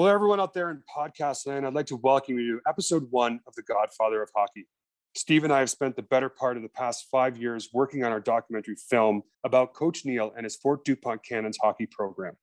Well, 0.00 0.08
everyone 0.08 0.40
out 0.40 0.54
there 0.54 0.70
in 0.70 0.82
podcast 0.96 1.46
land, 1.46 1.66
I'd 1.66 1.74
like 1.74 1.84
to 1.88 1.96
welcome 1.96 2.38
you 2.38 2.56
to 2.56 2.60
episode 2.66 3.08
one 3.10 3.38
of 3.46 3.54
The 3.54 3.60
Godfather 3.60 4.22
of 4.22 4.30
Hockey. 4.34 4.66
Steve 5.14 5.44
and 5.44 5.52
I 5.52 5.58
have 5.58 5.68
spent 5.68 5.94
the 5.94 6.00
better 6.00 6.30
part 6.30 6.56
of 6.56 6.62
the 6.62 6.70
past 6.70 7.08
five 7.12 7.36
years 7.36 7.68
working 7.74 8.02
on 8.02 8.10
our 8.10 8.18
documentary 8.18 8.76
film 8.76 9.20
about 9.44 9.74
Coach 9.74 10.06
Neal 10.06 10.32
and 10.34 10.44
his 10.44 10.56
Fort 10.56 10.86
DuPont 10.86 11.22
Cannons 11.22 11.58
hockey 11.60 11.84
program. 11.84 12.38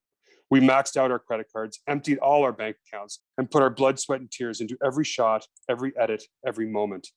We 0.51 0.59
maxed 0.59 0.97
out 0.97 1.09
our 1.09 1.17
credit 1.17 1.47
cards, 1.51 1.79
emptied 1.88 2.20
all 2.20 2.43
our 2.43 2.54
bank 2.54 2.75
accounts, 2.88 3.24
and 3.39 3.49
put 3.49 3.63
our 3.63 3.71
blood, 3.71 3.99
sweat, 3.99 4.19
and 4.19 4.29
tears 4.29 4.62
into 4.62 4.78
every 4.85 5.03
shot, 5.03 5.47
every 5.67 5.94
edit, 5.97 6.26
every 6.46 6.67
moment. 6.67 7.08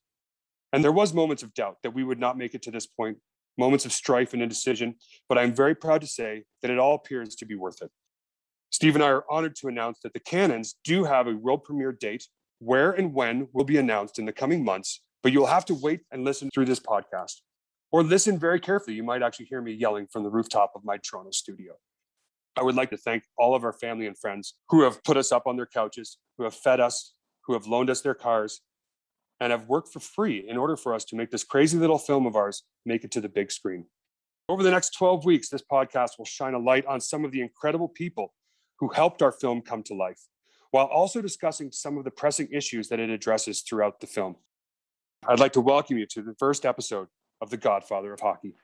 And 0.72 0.82
there 0.82 0.90
was 0.90 1.12
moments 1.12 1.42
of 1.42 1.52
doubt 1.52 1.76
that 1.82 1.92
we 1.92 2.02
would 2.02 2.18
not 2.18 2.38
make 2.38 2.54
it 2.54 2.62
to 2.62 2.70
this 2.70 2.86
point, 2.86 3.18
moments 3.58 3.84
of 3.84 3.92
strife 3.92 4.32
and 4.32 4.42
indecision, 4.42 4.94
but 5.28 5.36
I'm 5.36 5.52
very 5.52 5.74
proud 5.74 6.00
to 6.00 6.06
say 6.06 6.44
that 6.62 6.70
it 6.70 6.78
all 6.78 6.94
appears 6.94 7.34
to 7.34 7.44
be 7.44 7.56
worth 7.56 7.82
it. 7.82 7.90
Steve 8.70 8.94
and 8.94 9.02
I 9.02 9.08
are 9.08 9.24
honored 9.28 9.56
to 9.56 9.68
announce 9.68 9.98
that 10.00 10.12
the 10.12 10.20
Cannons 10.20 10.76
do 10.84 11.04
have 11.04 11.26
a 11.26 11.34
world 11.34 11.64
premiere 11.64 11.92
date. 11.92 12.26
Where 12.60 12.92
and 12.92 13.14
when 13.14 13.48
will 13.52 13.64
be 13.64 13.78
announced 13.78 14.18
in 14.18 14.26
the 14.26 14.32
coming 14.32 14.64
months, 14.64 15.02
but 15.22 15.32
you'll 15.32 15.46
have 15.46 15.64
to 15.66 15.74
wait 15.74 16.02
and 16.12 16.24
listen 16.24 16.50
through 16.52 16.66
this 16.66 16.78
podcast. 16.78 17.36
Or 17.90 18.02
listen 18.02 18.38
very 18.38 18.60
carefully. 18.60 18.96
You 18.96 19.02
might 19.02 19.22
actually 19.22 19.46
hear 19.46 19.62
me 19.62 19.72
yelling 19.72 20.06
from 20.12 20.22
the 20.22 20.30
rooftop 20.30 20.72
of 20.76 20.84
my 20.84 20.98
Toronto 20.98 21.30
studio. 21.30 21.72
I 22.56 22.62
would 22.62 22.74
like 22.74 22.90
to 22.90 22.96
thank 22.96 23.24
all 23.38 23.54
of 23.54 23.64
our 23.64 23.72
family 23.72 24.06
and 24.06 24.16
friends 24.16 24.54
who 24.68 24.82
have 24.82 25.02
put 25.02 25.16
us 25.16 25.32
up 25.32 25.46
on 25.46 25.56
their 25.56 25.66
couches, 25.66 26.18
who 26.36 26.44
have 26.44 26.54
fed 26.54 26.80
us, 26.80 27.14
who 27.46 27.54
have 27.54 27.66
loaned 27.66 27.90
us 27.90 28.02
their 28.02 28.14
cars, 28.14 28.60
and 29.40 29.50
have 29.50 29.66
worked 29.66 29.92
for 29.92 30.00
free 30.00 30.46
in 30.46 30.56
order 30.56 30.76
for 30.76 30.94
us 30.94 31.04
to 31.06 31.16
make 31.16 31.30
this 31.30 31.44
crazy 31.44 31.78
little 31.78 31.98
film 31.98 32.26
of 32.26 32.36
ours 32.36 32.62
make 32.84 33.04
it 33.04 33.10
to 33.12 33.20
the 33.20 33.28
big 33.28 33.50
screen. 33.50 33.86
Over 34.48 34.62
the 34.62 34.70
next 34.70 34.90
12 34.90 35.24
weeks, 35.24 35.48
this 35.48 35.62
podcast 35.62 36.10
will 36.18 36.26
shine 36.26 36.54
a 36.54 36.58
light 36.58 36.84
on 36.86 37.00
some 37.00 37.24
of 37.24 37.32
the 37.32 37.40
incredible 37.40 37.88
people 37.88 38.34
who 38.80 38.88
helped 38.88 39.22
our 39.22 39.30
film 39.30 39.60
come 39.60 39.82
to 39.84 39.94
life, 39.94 40.26
while 40.70 40.86
also 40.86 41.20
discussing 41.20 41.70
some 41.70 41.98
of 41.98 42.04
the 42.04 42.10
pressing 42.10 42.48
issues 42.50 42.88
that 42.88 42.98
it 42.98 43.10
addresses 43.10 43.60
throughout 43.60 44.00
the 44.00 44.06
film. 44.06 44.36
I'd 45.28 45.38
like 45.38 45.52
to 45.52 45.60
welcome 45.60 45.98
you 45.98 46.06
to 46.06 46.22
the 46.22 46.34
first 46.38 46.64
episode 46.64 47.08
of 47.42 47.50
The 47.50 47.58
Godfather 47.58 48.12
of 48.14 48.20
Hockey. 48.20 48.54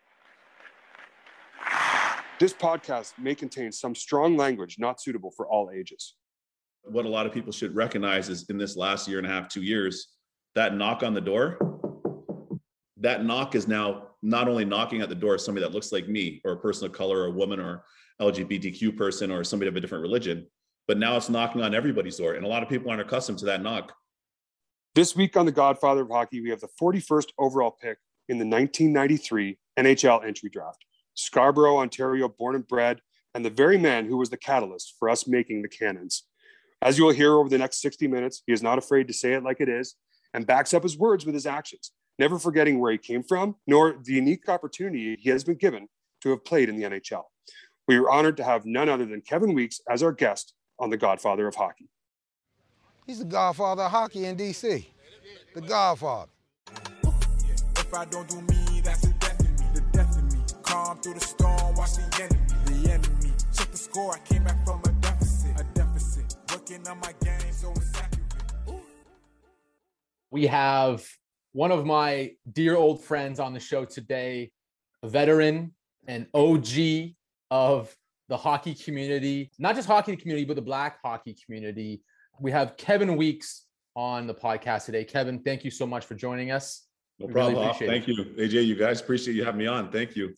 This 2.41 2.55
podcast 2.55 3.13
may 3.19 3.35
contain 3.35 3.73
some 3.73 3.95
strong 3.95 4.37
language 4.37 4.77
not 4.79 5.01
suitable 5.01 5.31
for 5.31 5.47
all 5.47 5.71
ages. 5.71 6.15
What 6.83 7.05
a 7.05 7.09
lot 7.09 7.27
of 7.27 7.33
people 7.33 7.53
should 7.53 7.75
recognize 7.75 8.29
is 8.29 8.49
in 8.49 8.57
this 8.57 8.77
last 8.77 9.09
year 9.09 9.19
and 9.19 9.27
a 9.27 9.31
half, 9.31 9.49
two 9.49 9.63
years, 9.63 10.09
that 10.55 10.75
knock 10.75 11.03
on 11.03 11.13
the 11.13 11.21
door, 11.21 11.86
that 12.99 13.25
knock 13.25 13.55
is 13.55 13.69
now 13.69 14.09
not 14.23 14.49
only 14.49 14.65
knocking 14.65 15.01
at 15.03 15.09
the 15.09 15.15
door 15.15 15.35
of 15.35 15.41
somebody 15.41 15.67
that 15.67 15.73
looks 15.73 15.93
like 15.93 16.09
me 16.09 16.41
or 16.45 16.53
a 16.53 16.57
person 16.57 16.87
of 16.87 16.93
color 16.93 17.21
or 17.21 17.27
a 17.27 17.31
woman 17.31 17.61
or 17.61 17.85
LGBTQ 18.21 18.97
person 18.97 19.31
or 19.31 19.45
somebody 19.45 19.69
of 19.69 19.77
a 19.77 19.81
different 19.81 20.03
religion, 20.03 20.47
but 20.89 20.99
now 20.99 21.17
it's 21.17 21.29
knocking 21.29 21.63
on 21.63 21.75
everybody's 21.75 22.17
door. 22.17 22.35
And 22.35 22.45
a 22.45 22.49
lot 22.49 22.63
of 22.63 22.69
people 22.69 22.91
aren't 22.91 23.03
accustomed 23.03 23.39
to 23.41 23.45
that 23.47 23.63
knock. 23.63 23.93
This 24.95 25.15
week 25.15 25.37
on 25.37 25.45
The 25.45 25.53
Godfather 25.53 26.03
of 26.03 26.09
Hockey, 26.09 26.41
we 26.41 26.49
have 26.51 26.61
the 26.61 26.69
41st 26.81 27.29
overall 27.39 27.71
pick 27.71 27.99
in 28.29 28.39
the 28.39 28.47
1993 28.47 29.59
NHL 29.79 30.25
entry 30.25 30.49
draft. 30.49 30.85
Scarborough, 31.15 31.79
Ontario, 31.79 32.29
born 32.29 32.55
and 32.55 32.67
bred, 32.67 33.01
and 33.35 33.45
the 33.45 33.51
very 33.51 33.77
man 33.77 34.07
who 34.07 34.17
was 34.17 34.31
the 34.31 34.37
catalyst 34.37 34.95
for 34.99 35.11
us 35.11 35.27
making 35.27 35.61
the 35.63 35.69
cannons. 35.69 36.25
As 36.81 36.99
you 36.99 37.05
will 37.05 37.13
hear 37.13 37.35
over 37.35 37.49
the 37.49 37.59
next 37.59 37.81
60 37.81 38.09
minutes, 38.09 38.43
he 38.47 38.53
is 38.53 38.63
not 38.63 38.79
afraid 38.79 39.09
to 39.09 39.15
say 39.15 39.35
it 39.35 39.43
like 39.43 39.61
it 39.61 39.69
is 39.69 39.97
and 40.33 40.47
backs 40.47 40.75
up 40.75 40.83
his 40.83 40.99
words 40.99 41.25
with 41.25 41.35
his 41.35 41.47
actions, 41.47 41.93
never 42.19 42.39
forgetting 42.39 42.79
where 42.79 42.93
he 42.93 42.99
came 42.99 43.23
from, 43.23 43.57
nor 43.67 43.97
the 44.03 44.13
unique 44.13 44.49
opportunity 44.49 45.17
he 45.21 45.31
has 45.31 45.45
been 45.45 45.57
given 45.57 45.89
to 46.23 46.31
have 46.31 46.45
played 46.45 46.69
in 46.69 46.77
the 46.77 46.85
NHL. 46.85 47.25
We 47.89 47.97
are 47.97 48.11
honored 48.11 48.37
to 48.39 48.45
have 48.45 48.67
none 48.67 48.89
other 48.89 49.07
than 49.07 49.21
Kevin 49.21 49.55
Weekes 49.55 49.81
as 49.89 50.03
our 50.03 50.13
guest 50.13 50.55
on 50.79 50.91
The 50.91 50.97
Godfather 50.97 51.47
of 51.47 51.55
Hockey. 51.55 51.89
He's 53.07 53.21
the 53.21 53.25
godfather 53.25 53.85
of 53.85 53.93
hockey 53.93 54.25
in 54.25 54.37
DC. 54.37 54.85
The 55.55 55.61
godfather. 55.61 56.31
If 57.77 57.95
I 57.95 58.05
don't 58.07 58.29
do 58.29 58.41
me, 58.41 58.81
that's 58.83 59.03
the 59.03 59.15
death 59.21 59.41
in 59.41 59.55
me. 59.55 59.67
The 59.75 59.81
death 59.93 60.19
in 60.19 60.27
me. 60.27 60.45
Calm 60.65 60.99
through 60.99 61.15
the 61.15 61.21
storm, 61.21 61.77
watch 61.77 61.95
the 61.95 62.23
enemy. 62.25 62.83
The 62.83 62.93
enemy. 62.93 63.33
Check 63.57 63.71
the 63.71 63.77
score, 63.77 64.13
I 64.13 64.19
came 64.19 64.43
back 64.43 64.65
from 64.65 64.81
a 64.85 64.89
deficit. 65.01 65.61
A 65.61 65.65
deficit. 65.75 66.35
Working 66.51 66.89
on 66.89 66.99
my 66.99 67.15
game, 67.23 67.53
so 67.53 67.71
it's 67.77 67.97
accurate. 67.97 68.83
We 70.33 70.49
have 70.49 71.07
one 71.57 71.73
of 71.73 71.87
my 71.87 72.33
dear 72.53 72.77
old 72.77 73.03
friends 73.03 73.41
on 73.41 73.55
the 73.55 73.59
show 73.59 73.87
today, 73.87 74.51
a 75.03 75.09
veteran 75.09 75.73
and 76.07 76.27
OG 76.35 77.15
of 77.51 77.97
the 78.29 78.37
hockey 78.37 78.75
community, 78.75 79.51
not 79.59 79.75
just 79.75 79.89
hockey 79.89 80.15
community, 80.17 80.45
but 80.45 80.55
the 80.57 80.61
black 80.61 80.99
hockey 81.03 81.35
community. 81.47 82.03
We 82.39 82.51
have 82.51 82.77
Kevin 82.77 83.17
Weekes 83.17 83.65
on 83.95 84.27
the 84.27 84.35
podcast 84.35 84.85
today. 84.85 85.03
Kevin, 85.03 85.39
thank 85.39 85.65
you 85.65 85.71
so 85.71 85.87
much 85.87 86.05
for 86.05 86.15
joining 86.15 86.51
us. 86.51 86.89
No 87.19 87.27
We 87.27 87.33
really 87.33 87.55
problem. 87.55 87.71
appreciate 87.71 87.89
Thank 87.89 88.07
you, 88.07 88.25
AJ. 88.37 88.67
You 88.67 88.77
guys 88.77 89.01
appreciate 89.01 89.33
you 89.33 89.43
having 89.47 89.61
me 89.61 89.67
on. 89.67 89.91
Thank 89.91 90.15
you. 90.15 90.35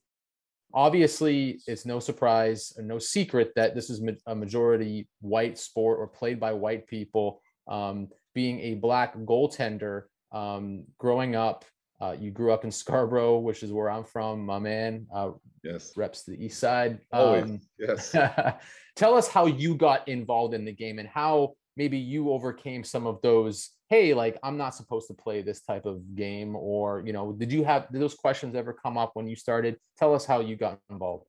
Obviously, 0.73 1.59
it's 1.67 1.85
no 1.85 1.99
surprise 1.99 2.75
and 2.77 2.87
no 2.87 3.01
secret 3.01 3.51
that 3.57 3.75
this 3.75 3.91
is 3.91 4.01
a 4.29 4.37
majority 4.37 5.09
white 5.21 5.59
sport 5.59 5.99
or 5.99 6.07
played 6.07 6.39
by 6.39 6.53
white 6.53 6.87
people. 6.87 7.43
Um, 7.67 8.07
being 8.37 8.61
a 8.61 8.75
black 8.75 9.17
goaltender, 9.17 10.03
um, 10.33 10.85
growing 10.99 11.37
up, 11.37 11.65
uh, 12.01 12.15
you 12.19 12.31
grew 12.31 12.53
up 12.53 12.65
in 12.65 12.71
Scarborough, 12.71 13.39
which 13.39 13.63
is 13.63 13.73
where 13.73 13.91
I'm 13.91 14.05
from. 14.05 14.45
My 14.47 14.59
man 14.59 15.07
uh, 15.13 15.31
Yes. 15.65 15.93
reps 15.97 16.23
the 16.23 16.33
east 16.43 16.61
side. 16.61 17.01
Always. 17.13 17.45
Um, 17.45 17.61
Yes. 17.79 18.15
Tell 18.97 19.15
us 19.15 19.29
how 19.29 19.47
you 19.47 19.75
got 19.75 20.07
involved 20.09 20.55
in 20.55 20.65
the 20.65 20.73
game 20.73 20.99
and 20.99 21.09
how 21.09 21.55
maybe 21.77 21.99
you 21.99 22.31
overcame 22.31 22.85
some 22.85 23.07
of 23.07 23.21
those. 23.23 23.71
Hey, 23.89 24.13
like 24.15 24.39
I'm 24.43 24.57
not 24.57 24.75
supposed 24.75 25.09
to 25.09 25.15
play 25.15 25.43
this 25.43 25.61
type 25.63 25.87
of 25.87 26.15
game, 26.15 26.55
or 26.55 27.03
you 27.07 27.13
know, 27.13 27.33
did 27.33 27.51
you 27.51 27.65
have 27.65 27.91
did 27.91 28.01
those 28.01 28.15
questions 28.15 28.55
ever 28.55 28.73
come 28.73 28.99
up 28.99 29.13
when 29.15 29.29
you 29.29 29.37
started? 29.37 29.77
Tell 29.99 30.15
us 30.15 30.25
how 30.27 30.41
you 30.41 30.57
got 30.57 30.79
involved. 30.91 31.27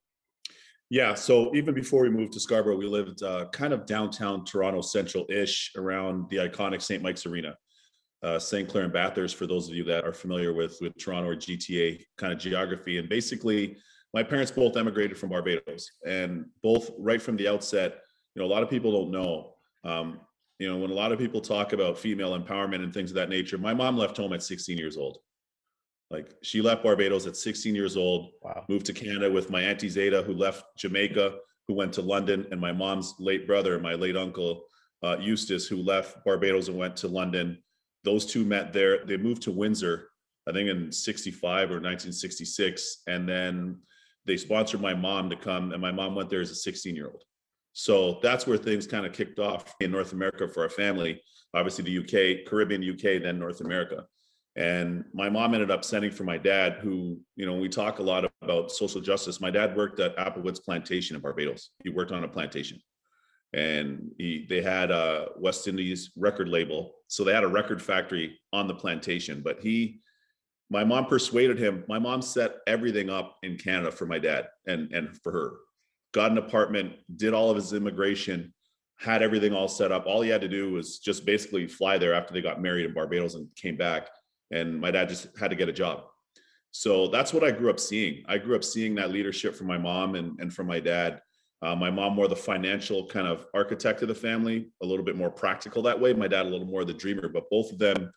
Yeah. 0.90 1.14
So 1.14 1.54
even 1.54 1.74
before 1.74 2.02
we 2.02 2.10
moved 2.10 2.32
to 2.32 2.40
Scarborough, 2.40 2.76
we 2.76 2.86
lived 2.86 3.22
uh, 3.22 3.46
kind 3.52 3.72
of 3.72 3.86
downtown 3.86 4.44
Toronto 4.44 4.80
Central-ish 4.80 5.72
around 5.76 6.28
the 6.30 6.36
iconic 6.38 6.82
St. 6.82 7.00
Mike's 7.00 7.24
Arena. 7.26 7.56
Uh, 8.22 8.38
St. 8.38 8.68
Clair 8.68 8.84
and 8.84 8.92
Bathurst, 8.92 9.36
for 9.36 9.46
those 9.46 9.68
of 9.68 9.74
you 9.74 9.84
that 9.84 10.04
are 10.04 10.12
familiar 10.12 10.52
with 10.52 10.76
with 10.80 10.96
Toronto 10.98 11.30
or 11.30 11.36
GTA 11.36 12.04
kind 12.18 12.32
of 12.32 12.38
geography. 12.38 12.98
And 12.98 13.08
basically, 13.08 13.76
my 14.12 14.22
parents 14.22 14.50
both 14.50 14.76
emigrated 14.76 15.16
from 15.16 15.30
Barbados, 15.30 15.90
and 16.04 16.46
both 16.62 16.90
right 16.98 17.22
from 17.22 17.36
the 17.36 17.48
outset, 17.48 18.00
you 18.34 18.42
know, 18.42 18.46
a 18.46 18.52
lot 18.52 18.62
of 18.62 18.68
people 18.68 18.92
don't 18.92 19.10
know. 19.10 19.54
Um, 19.84 20.20
you 20.58 20.68
know, 20.70 20.76
when 20.76 20.90
a 20.90 20.94
lot 20.94 21.12
of 21.12 21.18
people 21.18 21.40
talk 21.40 21.72
about 21.72 21.98
female 21.98 22.38
empowerment 22.38 22.82
and 22.84 22.92
things 22.92 23.10
of 23.10 23.14
that 23.14 23.30
nature, 23.30 23.56
my 23.56 23.72
mom 23.72 23.96
left 23.96 24.18
home 24.18 24.34
at 24.34 24.42
16 24.42 24.76
years 24.76 24.98
old. 24.98 25.18
Like 26.10 26.34
she 26.42 26.60
left 26.60 26.82
Barbados 26.82 27.26
at 27.26 27.36
16 27.36 27.74
years 27.74 27.96
old, 27.96 28.32
Wow. 28.42 28.66
moved 28.68 28.84
to 28.86 28.92
Canada 28.92 29.30
with 29.30 29.48
my 29.48 29.62
auntie 29.62 29.88
Zeta, 29.88 30.22
who 30.22 30.34
left 30.34 30.64
Jamaica, 30.76 31.36
who 31.66 31.74
went 31.74 31.92
to 31.94 32.02
London, 32.02 32.46
and 32.50 32.60
my 32.60 32.72
mom's 32.72 33.14
late 33.18 33.46
brother, 33.46 33.78
my 33.78 33.94
late 33.94 34.16
uncle 34.16 34.64
uh, 35.02 35.16
Eustace, 35.18 35.66
who 35.66 35.76
left 35.76 36.22
Barbados 36.26 36.68
and 36.68 36.76
went 36.76 36.96
to 36.96 37.08
London. 37.08 37.62
Those 38.04 38.26
two 38.26 38.44
met 38.44 38.72
there. 38.72 39.04
They 39.04 39.16
moved 39.16 39.42
to 39.42 39.50
Windsor, 39.50 40.10
I 40.48 40.52
think 40.52 40.68
in 40.68 40.90
65 40.90 41.70
or 41.70 41.80
1966. 41.80 43.02
And 43.06 43.28
then 43.28 43.78
they 44.26 44.36
sponsored 44.36 44.80
my 44.80 44.94
mom 44.94 45.30
to 45.30 45.36
come, 45.36 45.72
and 45.72 45.80
my 45.80 45.92
mom 45.92 46.14
went 46.14 46.30
there 46.30 46.40
as 46.40 46.50
a 46.50 46.54
16 46.54 46.94
year 46.94 47.08
old. 47.08 47.22
So 47.72 48.18
that's 48.22 48.46
where 48.46 48.58
things 48.58 48.86
kind 48.86 49.06
of 49.06 49.12
kicked 49.12 49.38
off 49.38 49.74
in 49.80 49.90
North 49.90 50.12
America 50.12 50.48
for 50.48 50.62
our 50.62 50.68
family. 50.68 51.22
Obviously, 51.54 51.84
the 51.84 51.98
UK, 51.98 52.46
Caribbean, 52.48 52.82
UK, 52.82 53.22
then 53.22 53.38
North 53.38 53.60
America. 53.60 54.06
And 54.56 55.04
my 55.14 55.30
mom 55.30 55.54
ended 55.54 55.70
up 55.70 55.84
sending 55.84 56.10
for 56.10 56.24
my 56.24 56.36
dad, 56.36 56.78
who, 56.80 57.20
you 57.36 57.46
know, 57.46 57.54
we 57.54 57.68
talk 57.68 57.98
a 57.98 58.02
lot 58.02 58.30
about 58.42 58.72
social 58.72 59.00
justice. 59.00 59.40
My 59.40 59.50
dad 59.50 59.76
worked 59.76 60.00
at 60.00 60.16
Applewoods 60.16 60.62
Plantation 60.62 61.14
in 61.14 61.22
Barbados. 61.22 61.70
He 61.84 61.90
worked 61.90 62.12
on 62.12 62.24
a 62.24 62.28
plantation. 62.28 62.80
And 63.52 64.12
he, 64.18 64.46
they 64.48 64.62
had 64.62 64.90
a 64.90 65.28
West 65.36 65.66
Indies 65.66 66.10
record 66.16 66.48
label. 66.48 66.94
So 67.08 67.24
they 67.24 67.32
had 67.32 67.44
a 67.44 67.48
record 67.48 67.82
factory 67.82 68.38
on 68.52 68.68
the 68.68 68.74
plantation. 68.74 69.42
But 69.42 69.60
he, 69.60 70.00
my 70.70 70.84
mom 70.84 71.06
persuaded 71.06 71.58
him. 71.58 71.84
My 71.88 71.98
mom 71.98 72.22
set 72.22 72.56
everything 72.66 73.10
up 73.10 73.36
in 73.42 73.56
Canada 73.56 73.90
for 73.90 74.06
my 74.06 74.18
dad 74.18 74.48
and, 74.66 74.92
and 74.92 75.16
for 75.22 75.32
her. 75.32 75.52
Got 76.12 76.32
an 76.32 76.38
apartment, 76.38 76.94
did 77.16 77.34
all 77.34 77.50
of 77.50 77.56
his 77.56 77.72
immigration, 77.72 78.52
had 78.98 79.22
everything 79.22 79.52
all 79.52 79.68
set 79.68 79.92
up. 79.92 80.06
All 80.06 80.20
he 80.20 80.30
had 80.30 80.40
to 80.42 80.48
do 80.48 80.72
was 80.72 80.98
just 80.98 81.24
basically 81.24 81.66
fly 81.66 81.98
there 81.98 82.14
after 82.14 82.32
they 82.32 82.42
got 82.42 82.62
married 82.62 82.86
in 82.86 82.94
Barbados 82.94 83.34
and 83.34 83.48
came 83.56 83.76
back 83.76 84.08
and 84.50 84.80
my 84.80 84.90
dad 84.90 85.08
just 85.08 85.28
had 85.38 85.50
to 85.50 85.56
get 85.56 85.68
a 85.68 85.72
job. 85.72 86.04
So 86.72 87.08
that's 87.08 87.32
what 87.32 87.44
I 87.44 87.50
grew 87.50 87.70
up 87.70 87.80
seeing. 87.80 88.22
I 88.28 88.38
grew 88.38 88.54
up 88.54 88.64
seeing 88.64 88.94
that 88.96 89.10
leadership 89.10 89.56
from 89.56 89.66
my 89.66 89.78
mom 89.78 90.14
and, 90.14 90.38
and 90.40 90.52
from 90.52 90.66
my 90.66 90.80
dad. 90.80 91.20
Uh, 91.62 91.74
my 91.74 91.90
mom 91.90 92.14
more 92.14 92.26
the 92.26 92.36
financial 92.36 93.06
kind 93.06 93.26
of 93.26 93.46
architect 93.52 94.02
of 94.02 94.08
the 94.08 94.14
family, 94.14 94.70
a 94.82 94.86
little 94.86 95.04
bit 95.04 95.16
more 95.16 95.30
practical 95.30 95.82
that 95.82 95.98
way. 95.98 96.12
My 96.12 96.28
dad 96.28 96.46
a 96.46 96.48
little 96.48 96.66
more 96.66 96.84
the 96.84 96.94
dreamer, 96.94 97.28
but 97.28 97.50
both 97.50 97.70
of 97.70 97.78
them, 97.78 98.10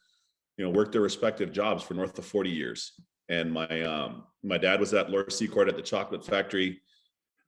you 0.58 0.64
know, 0.64 0.72
worked 0.72 0.94
their 0.94 1.02
respective 1.02 1.52
jobs 1.52 1.84
for 1.84 1.94
north 1.94 2.18
of 2.18 2.26
40 2.26 2.50
years. 2.50 2.94
And 3.30 3.52
my 3.52 3.82
um, 3.82 4.24
my 4.44 4.58
dad 4.58 4.80
was 4.80 4.94
at 4.94 5.10
Laura 5.10 5.32
Secord 5.32 5.70
at 5.70 5.76
the 5.76 5.82
chocolate 5.82 6.26
factory, 6.26 6.82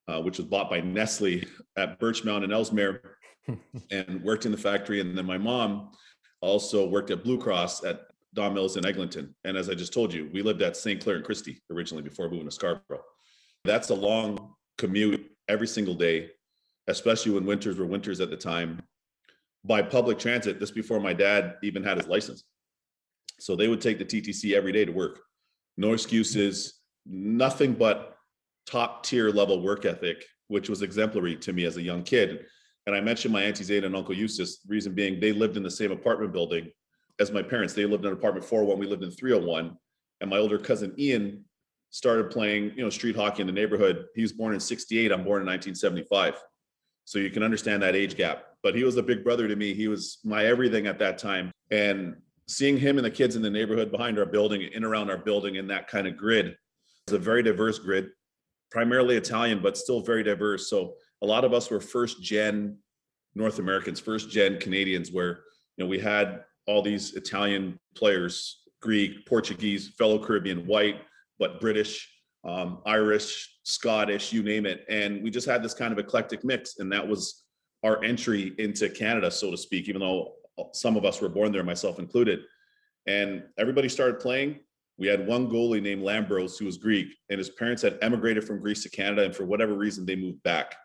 uh, 0.08 0.22
which 0.22 0.38
was 0.38 0.48
bought 0.48 0.70
by 0.70 0.82
Nestle 0.82 1.44
at 1.78 2.00
Birchmount 2.00 2.44
and 2.44 2.52
Ellesmere. 2.52 3.16
and 3.92 4.22
worked 4.24 4.46
in 4.46 4.52
the 4.52 4.58
factory. 4.58 5.02
And 5.02 5.18
then 5.18 5.26
my 5.26 5.38
mom 5.38 5.92
also 6.42 6.88
worked 6.88 7.12
at 7.12 7.24
Blue 7.24 7.38
Cross 7.38 7.84
at 7.84 8.02
Don 8.34 8.54
Mills 8.54 8.78
in 8.78 8.86
Eglinton. 8.86 9.36
And 9.44 9.58
as 9.58 9.70
I 9.70 9.74
just 9.74 9.94
told 9.94 10.14
you, 10.14 10.30
we 10.34 10.42
lived 10.42 10.62
at 10.62 10.76
St. 10.76 11.02
Clair 11.02 11.18
and 11.18 11.26
Christie 11.26 11.62
originally 11.72 12.04
before 12.04 12.30
moving 12.30 12.46
to 12.46 12.52
Scarborough. 12.52 13.04
That's 13.64 13.90
a 13.90 13.96
long 13.96 14.54
commute 14.78 15.32
every 15.48 15.68
single 15.68 15.96
day, 15.96 16.30
especially 16.88 17.32
when 17.32 17.46
winters 17.46 17.78
were 17.78 17.86
winters 17.86 18.20
at 18.20 18.30
the 18.30 18.38
time, 18.38 18.82
by 19.64 19.82
public 19.82 20.20
transit. 20.20 20.60
This 20.60 20.72
before 20.72 21.00
my 21.00 21.14
dad 21.14 21.56
even 21.64 21.84
had 21.84 21.98
his 21.98 22.08
license. 22.08 22.44
So 23.40 23.56
they 23.56 23.68
would 23.68 23.82
take 23.82 23.98
the 23.98 24.06
TTC 24.06 24.54
every 24.54 24.72
day 24.72 24.86
to 24.86 24.92
work. 24.92 25.22
No 25.78 25.94
excuses, 25.94 26.80
nothing 27.06 27.74
but 27.74 28.18
top 28.66 29.04
tier 29.04 29.30
level 29.30 29.62
work 29.62 29.86
ethic, 29.86 30.24
which 30.48 30.70
was 30.70 30.82
exemplary 30.82 31.36
to 31.38 31.54
me 31.54 31.66
as 31.66 31.78
a 31.78 31.82
young 31.82 32.04
kid. 32.04 32.46
And 32.88 32.96
I 32.96 33.02
mentioned 33.02 33.34
my 33.34 33.44
Auntie 33.44 33.64
Zeta 33.64 33.88
and 33.88 33.96
Uncle 33.96 34.16
Eustace, 34.16 34.60
reason 34.68 34.94
being 34.94 35.20
they 35.20 35.32
lived 35.32 35.58
in 35.58 35.64
the 35.64 35.72
same 35.72 35.92
apartment 35.92 36.34
building 36.34 36.72
as 37.20 37.32
my 37.32 37.42
parents. 37.42 37.74
They 37.74 37.86
lived 37.86 38.06
in 38.06 38.14
apartment 38.14 38.46
401, 38.46 38.80
we 38.80 38.88
lived 38.88 39.04
in 39.04 39.12
301. 39.12 39.76
And 40.22 40.30
my 40.30 40.38
older 40.38 40.58
cousin 40.58 40.94
Ian 40.98 41.44
started 41.96 42.30
playing, 42.30 42.74
you 42.76 42.84
know, 42.84 42.90
street 42.90 43.16
hockey 43.16 43.40
in 43.40 43.48
the 43.48 43.54
neighborhood. 43.54 44.08
He 44.16 44.22
was 44.22 44.34
born 44.34 44.54
in 44.54 44.60
68, 44.60 45.14
I'm 45.14 45.24
born 45.24 45.42
in 45.42 45.48
1975. 45.48 46.44
So 47.06 47.20
you 47.20 47.30
can 47.30 47.42
understand 47.42 47.82
that 47.84 47.96
age 47.96 48.18
gap. 48.18 48.48
But 48.62 48.76
he 48.76 48.84
was 48.84 48.98
a 48.98 49.04
big 49.04 49.24
brother 49.24 49.48
to 49.48 49.56
me. 49.56 49.74
He 49.74 49.88
was 49.88 50.18
my 50.26 50.46
everything 50.46 50.88
at 50.88 51.00
that 51.00 51.18
time. 51.18 51.52
And 51.72 52.18
seeing 52.50 52.78
him 52.78 52.98
and 52.98 53.06
the 53.06 53.12
kids 53.12 53.38
in 53.38 53.42
the 53.42 53.50
neighborhood 53.50 53.94
behind 53.94 54.20
our 54.20 54.26
building, 54.26 54.62
in 54.62 54.84
around 54.84 55.10
our 55.10 55.18
building 55.18 55.56
in 55.56 55.68
that 55.68 55.88
kind 55.88 56.06
of 56.06 56.18
grid, 56.18 56.58
it's 57.08 57.14
a 57.14 57.18
very 57.18 57.42
diverse 57.42 57.80
grid, 57.80 58.10
primarily 58.72 59.16
Italian, 59.16 59.62
but 59.62 59.78
still 59.78 60.02
very 60.02 60.22
diverse. 60.22 60.70
So 60.70 60.96
a 61.22 61.26
lot 61.26 61.46
of 61.46 61.54
us 61.54 61.72
were 61.72 61.80
first 61.80 62.22
gen 62.22 62.78
North 63.36 63.60
Americans, 63.60 64.02
first 64.02 64.30
gen 64.30 64.60
Canadians, 64.60 65.14
where 65.14 65.44
you 65.78 65.86
know 65.86 65.88
we 65.88 66.00
had 66.00 66.44
all 66.68 66.82
these 66.82 67.14
Italian 67.14 67.80
players, 67.96 68.64
Greek, 68.82 69.26
Portuguese, 69.26 69.94
fellow 69.98 70.20
Caribbean, 70.20 70.68
white, 70.68 70.98
but 71.40 71.60
British, 71.60 72.10
um, 72.44 72.82
Irish, 72.86 73.58
Scottish, 73.64 74.32
you 74.32 74.44
name 74.44 74.66
it. 74.66 74.86
And 74.90 75.24
we 75.24 75.30
just 75.30 75.48
had 75.48 75.64
this 75.64 75.74
kind 75.74 75.92
of 75.92 76.00
eclectic 76.00 76.44
mix. 76.44 76.80
And 76.80 76.92
that 76.92 77.08
was 77.08 77.44
our 77.84 78.04
entry 78.04 78.54
into 78.58 78.90
Canada, 78.90 79.32
so 79.32 79.52
to 79.52 79.58
speak, 79.58 79.90
even 79.90 80.02
though 80.02 80.34
some 80.74 80.96
of 80.96 81.06
us 81.06 81.22
were 81.22 81.30
born 81.30 81.52
there, 81.52 81.64
myself 81.64 82.00
included. 82.00 82.40
And 83.08 83.44
everybody 83.58 83.90
started 83.90 84.20
playing. 84.20 84.60
We 84.98 85.08
had 85.08 85.28
one 85.28 85.50
goalie 85.50 85.82
named 85.82 86.04
Lambros 86.04 86.58
who 86.58 86.66
was 86.66 86.78
Greek, 86.78 87.08
and 87.30 87.38
his 87.38 87.50
parents 87.50 87.82
had 87.82 87.98
emigrated 88.02 88.46
from 88.46 88.62
Greece 88.62 88.84
to 88.84 88.90
Canada. 88.90 89.26
And 89.26 89.36
for 89.36 89.46
whatever 89.46 89.74
reason, 89.74 90.06
they 90.06 90.16
moved 90.16 90.42
back. 90.44 90.76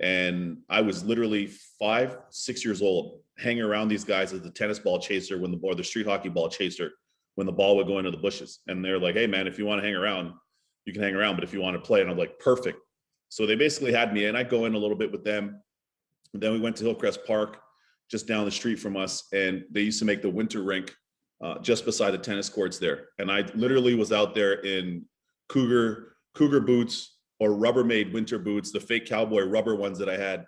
And 0.00 0.58
I 0.68 0.80
was 0.80 1.04
literally 1.04 1.50
five, 1.78 2.16
six 2.30 2.64
years 2.64 2.80
old, 2.82 3.20
hanging 3.38 3.62
around 3.62 3.88
these 3.88 4.04
guys 4.04 4.32
as 4.32 4.42
the 4.42 4.50
tennis 4.50 4.78
ball 4.78 4.98
chaser 4.98 5.38
when 5.38 5.52
the 5.52 5.58
or 5.62 5.74
the 5.74 5.84
street 5.84 6.06
hockey 6.06 6.28
ball 6.28 6.48
chaser 6.48 6.92
when 7.34 7.46
the 7.46 7.52
ball 7.52 7.76
would 7.76 7.86
go 7.86 7.98
into 7.98 8.10
the 8.10 8.16
bushes. 8.16 8.60
And 8.66 8.84
they're 8.84 8.98
like, 8.98 9.14
hey 9.14 9.26
man, 9.26 9.46
if 9.46 9.58
you 9.58 9.66
want 9.66 9.80
to 9.80 9.86
hang 9.86 9.96
around, 9.96 10.32
you 10.84 10.92
can 10.92 11.02
hang 11.02 11.14
around, 11.14 11.36
but 11.36 11.44
if 11.44 11.52
you 11.52 11.60
want 11.60 11.76
to 11.76 11.80
play, 11.80 12.00
and 12.00 12.10
I'm 12.10 12.18
like, 12.18 12.38
perfect. 12.38 12.78
So 13.28 13.46
they 13.46 13.54
basically 13.54 13.92
had 13.92 14.12
me, 14.12 14.26
and 14.26 14.36
I 14.36 14.42
go 14.42 14.66
in 14.66 14.74
a 14.74 14.78
little 14.78 14.96
bit 14.96 15.10
with 15.10 15.24
them. 15.24 15.62
And 16.34 16.42
then 16.42 16.52
we 16.52 16.60
went 16.60 16.76
to 16.76 16.84
Hillcrest 16.84 17.24
Park, 17.26 17.58
just 18.10 18.26
down 18.26 18.44
the 18.44 18.50
street 18.50 18.78
from 18.78 18.96
us, 18.96 19.28
and 19.32 19.64
they 19.70 19.82
used 19.82 19.98
to 20.00 20.04
make 20.04 20.22
the 20.22 20.28
winter 20.28 20.62
rink 20.62 20.94
uh, 21.42 21.58
just 21.60 21.84
beside 21.84 22.10
the 22.10 22.18
tennis 22.18 22.48
courts 22.48 22.78
there. 22.78 23.08
And 23.18 23.30
I 23.30 23.44
literally 23.54 23.94
was 23.94 24.12
out 24.12 24.34
there 24.34 24.54
in 24.60 25.04
cougar 25.48 26.16
cougar 26.34 26.60
boots 26.60 27.18
or 27.40 27.50
Rubbermaid 27.50 28.12
winter 28.12 28.38
boots, 28.38 28.70
the 28.70 28.80
fake 28.80 29.06
cowboy 29.06 29.44
rubber 29.44 29.74
ones 29.74 29.98
that 29.98 30.08
I 30.08 30.16
had, 30.16 30.46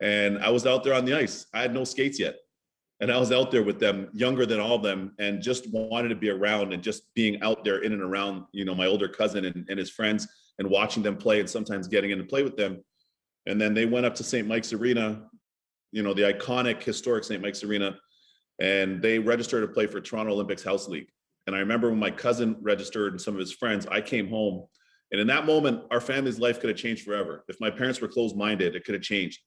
and 0.00 0.38
I 0.38 0.50
was 0.50 0.66
out 0.66 0.82
there 0.82 0.94
on 0.94 1.04
the 1.04 1.14
ice. 1.14 1.46
I 1.52 1.60
had 1.60 1.74
no 1.74 1.84
skates 1.84 2.18
yet, 2.18 2.36
and 3.00 3.10
I 3.10 3.18
was 3.18 3.32
out 3.32 3.50
there 3.50 3.62
with 3.62 3.78
them, 3.78 4.08
younger 4.12 4.44
than 4.44 4.60
all 4.60 4.76
of 4.76 4.82
them, 4.82 5.12
and 5.18 5.42
just 5.42 5.70
wanted 5.72 6.08
to 6.08 6.14
be 6.14 6.28
around 6.28 6.74
and 6.74 6.82
just 6.82 7.02
being 7.14 7.40
out 7.42 7.64
there 7.64 7.78
in 7.78 7.92
and 7.92 8.02
around, 8.02 8.44
you 8.52 8.64
know, 8.66 8.74
my 8.74 8.86
older 8.86 9.08
cousin 9.08 9.46
and, 9.46 9.66
and 9.68 9.78
his 9.78 9.90
friends, 9.90 10.28
and 10.58 10.68
watching 10.68 11.02
them 11.02 11.16
play, 11.16 11.40
and 11.40 11.48
sometimes 11.48 11.88
getting 11.88 12.10
in 12.10 12.18
to 12.18 12.24
play 12.24 12.42
with 12.42 12.56
them. 12.56 12.84
And 13.46 13.58
then 13.58 13.72
they 13.72 13.86
went 13.86 14.04
up 14.04 14.14
to 14.16 14.24
St. 14.24 14.46
Mike's 14.46 14.74
Arena, 14.74 15.22
you 15.92 16.02
know, 16.02 16.12
the 16.12 16.22
iconic, 16.22 16.82
historic 16.82 17.24
St. 17.24 17.40
Mike's 17.40 17.64
Arena, 17.64 17.96
and 18.60 19.00
they 19.00 19.18
registered 19.18 19.66
to 19.66 19.72
play 19.72 19.86
for 19.86 20.00
Toronto 20.00 20.32
Olympics 20.32 20.62
House 20.62 20.86
League. 20.86 21.08
And 21.46 21.56
I 21.56 21.60
remember 21.60 21.88
when 21.88 21.98
my 21.98 22.10
cousin 22.10 22.56
registered 22.60 23.14
and 23.14 23.20
some 23.20 23.34
of 23.34 23.40
his 23.40 23.52
friends, 23.52 23.86
I 23.86 24.02
came 24.02 24.28
home. 24.28 24.66
And 25.10 25.20
in 25.20 25.26
that 25.28 25.46
moment, 25.46 25.82
our 25.90 26.00
family's 26.00 26.38
life 26.38 26.60
could 26.60 26.68
have 26.68 26.78
changed 26.78 27.04
forever. 27.04 27.44
If 27.48 27.56
my 27.60 27.70
parents 27.70 28.00
were 28.00 28.08
closed 28.08 28.36
minded, 28.36 28.76
it 28.76 28.84
could 28.84 28.94
have 28.94 29.02
changed. 29.02 29.40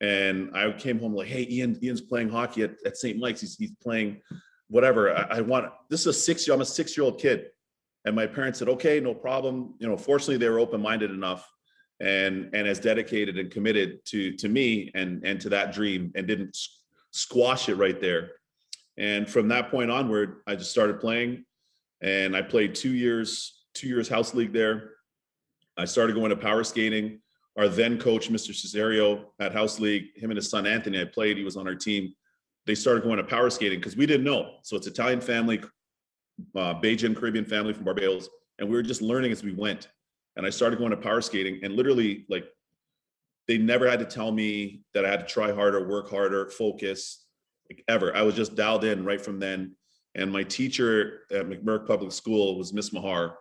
And 0.00 0.56
I 0.56 0.72
came 0.72 0.98
home 0.98 1.14
like, 1.14 1.28
hey, 1.28 1.46
Ian, 1.50 1.78
Ian's 1.82 2.00
playing 2.00 2.30
hockey 2.30 2.62
at, 2.62 2.74
at 2.86 2.96
St. 2.96 3.18
Mike's. 3.18 3.42
He's, 3.42 3.56
he's 3.56 3.72
playing 3.82 4.20
whatever. 4.68 5.14
I, 5.14 5.38
I 5.38 5.40
want 5.42 5.70
this 5.90 6.00
is 6.00 6.06
a 6.06 6.12
six 6.12 6.46
year, 6.46 6.54
I'm 6.54 6.62
a 6.62 6.66
six 6.66 6.96
year 6.96 7.04
old 7.04 7.20
kid. 7.20 7.46
And 8.06 8.16
my 8.16 8.26
parents 8.26 8.58
said, 8.58 8.68
okay, 8.70 8.98
no 8.98 9.14
problem. 9.14 9.74
You 9.78 9.88
know, 9.88 9.96
fortunately, 9.96 10.38
they 10.38 10.48
were 10.48 10.58
open 10.58 10.80
minded 10.80 11.10
enough 11.10 11.46
and 12.00 12.48
and 12.54 12.66
as 12.66 12.78
dedicated 12.80 13.38
and 13.38 13.50
committed 13.50 14.04
to 14.06 14.32
to 14.36 14.48
me 14.48 14.90
and 14.94 15.22
and 15.24 15.40
to 15.40 15.48
that 15.50 15.72
dream 15.72 16.10
and 16.14 16.26
didn't 16.26 16.56
squash 17.12 17.68
it 17.68 17.74
right 17.74 18.00
there 18.00 18.32
and 18.96 19.28
from 19.28 19.48
that 19.48 19.70
point 19.70 19.90
onward 19.90 20.40
i 20.46 20.54
just 20.54 20.70
started 20.70 20.98
playing 20.98 21.44
and 22.00 22.34
i 22.34 22.40
played 22.40 22.74
two 22.74 22.92
years 22.92 23.64
two 23.74 23.86
years 23.86 24.08
house 24.08 24.34
league 24.34 24.52
there 24.52 24.92
i 25.76 25.84
started 25.84 26.16
going 26.16 26.30
to 26.30 26.36
power 26.36 26.64
skating 26.64 27.20
our 27.60 27.68
then 27.68 27.98
coach 27.98 28.30
mr 28.30 28.50
cesario 28.50 29.24
at 29.38 29.52
house 29.52 29.78
league 29.78 30.06
him 30.16 30.30
and 30.30 30.36
his 30.36 30.50
son 30.50 30.66
anthony 30.66 31.00
i 31.00 31.04
played 31.04 31.36
he 31.36 31.44
was 31.44 31.56
on 31.56 31.68
our 31.68 31.74
team 31.74 32.12
they 32.66 32.74
started 32.74 33.04
going 33.04 33.16
to 33.16 33.24
power 33.24 33.50
skating 33.50 33.78
because 33.78 33.96
we 33.96 34.06
didn't 34.06 34.24
know 34.24 34.56
so 34.62 34.76
it's 34.76 34.86
italian 34.86 35.20
family 35.20 35.60
uh, 36.56 36.74
bajan 36.74 37.14
caribbean 37.16 37.44
family 37.44 37.72
from 37.72 37.84
barbados 37.84 38.28
and 38.58 38.68
we 38.68 38.74
were 38.74 38.82
just 38.82 39.02
learning 39.02 39.30
as 39.30 39.44
we 39.44 39.52
went 39.52 39.88
and 40.36 40.46
I 40.46 40.50
started 40.50 40.78
going 40.78 40.90
to 40.90 40.96
power 40.96 41.20
skating 41.20 41.60
and 41.62 41.74
literally 41.74 42.24
like 42.28 42.46
they 43.48 43.58
never 43.58 43.88
had 43.88 43.98
to 43.98 44.04
tell 44.04 44.30
me 44.30 44.82
that 44.94 45.04
I 45.04 45.10
had 45.10 45.20
to 45.20 45.26
try 45.26 45.52
harder, 45.52 45.86
work 45.88 46.08
harder, 46.08 46.48
focus, 46.50 47.26
like 47.68 47.84
ever. 47.88 48.14
I 48.14 48.22
was 48.22 48.36
just 48.36 48.54
dialed 48.54 48.84
in 48.84 49.04
right 49.04 49.20
from 49.20 49.40
then. 49.40 49.74
And 50.14 50.32
my 50.32 50.42
teacher 50.42 51.22
at 51.32 51.46
McMurk 51.48 51.86
Public 51.86 52.12
School 52.12 52.56
was 52.58 52.72
Miss 52.72 52.92
Mahar. 52.92 53.36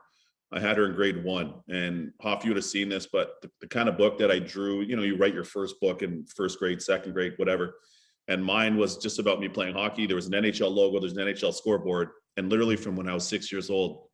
I 0.51 0.59
had 0.59 0.77
her 0.77 0.87
in 0.87 0.95
grade 0.95 1.23
one. 1.23 1.53
And 1.67 2.11
Hoff, 2.21 2.43
you 2.43 2.49
would 2.49 2.57
have 2.57 2.65
seen 2.65 2.89
this, 2.89 3.07
but 3.11 3.41
the, 3.41 3.51
the 3.61 3.67
kind 3.67 3.87
of 3.87 3.97
book 3.97 4.17
that 4.17 4.31
I 4.31 4.39
drew, 4.39 4.81
you 4.81 4.95
know, 4.95 5.03
you 5.03 5.15
write 5.15 5.33
your 5.33 5.43
first 5.43 5.79
book 5.79 6.01
in 6.01 6.25
first 6.35 6.57
grade, 6.57 6.81
second 6.81 7.13
grade, 7.13 7.33
whatever. 7.37 7.75
And 8.27 8.43
mine 8.43 8.77
was 8.77 8.97
just 8.97 9.19
about 9.19 9.39
me 9.39 9.47
playing 9.47 9.75
hockey. 9.75 10.07
There 10.07 10.15
was 10.15 10.27
an 10.27 10.33
NHL 10.33 10.73
logo, 10.73 10.99
there's 10.99 11.17
an 11.17 11.25
NHL 11.25 11.53
scoreboard. 11.53 12.09
And 12.37 12.49
literally 12.49 12.75
from 12.75 12.95
when 12.95 13.07
I 13.07 13.13
was 13.13 13.27
six 13.27 13.51
years 13.51 13.69
old, 13.69 14.07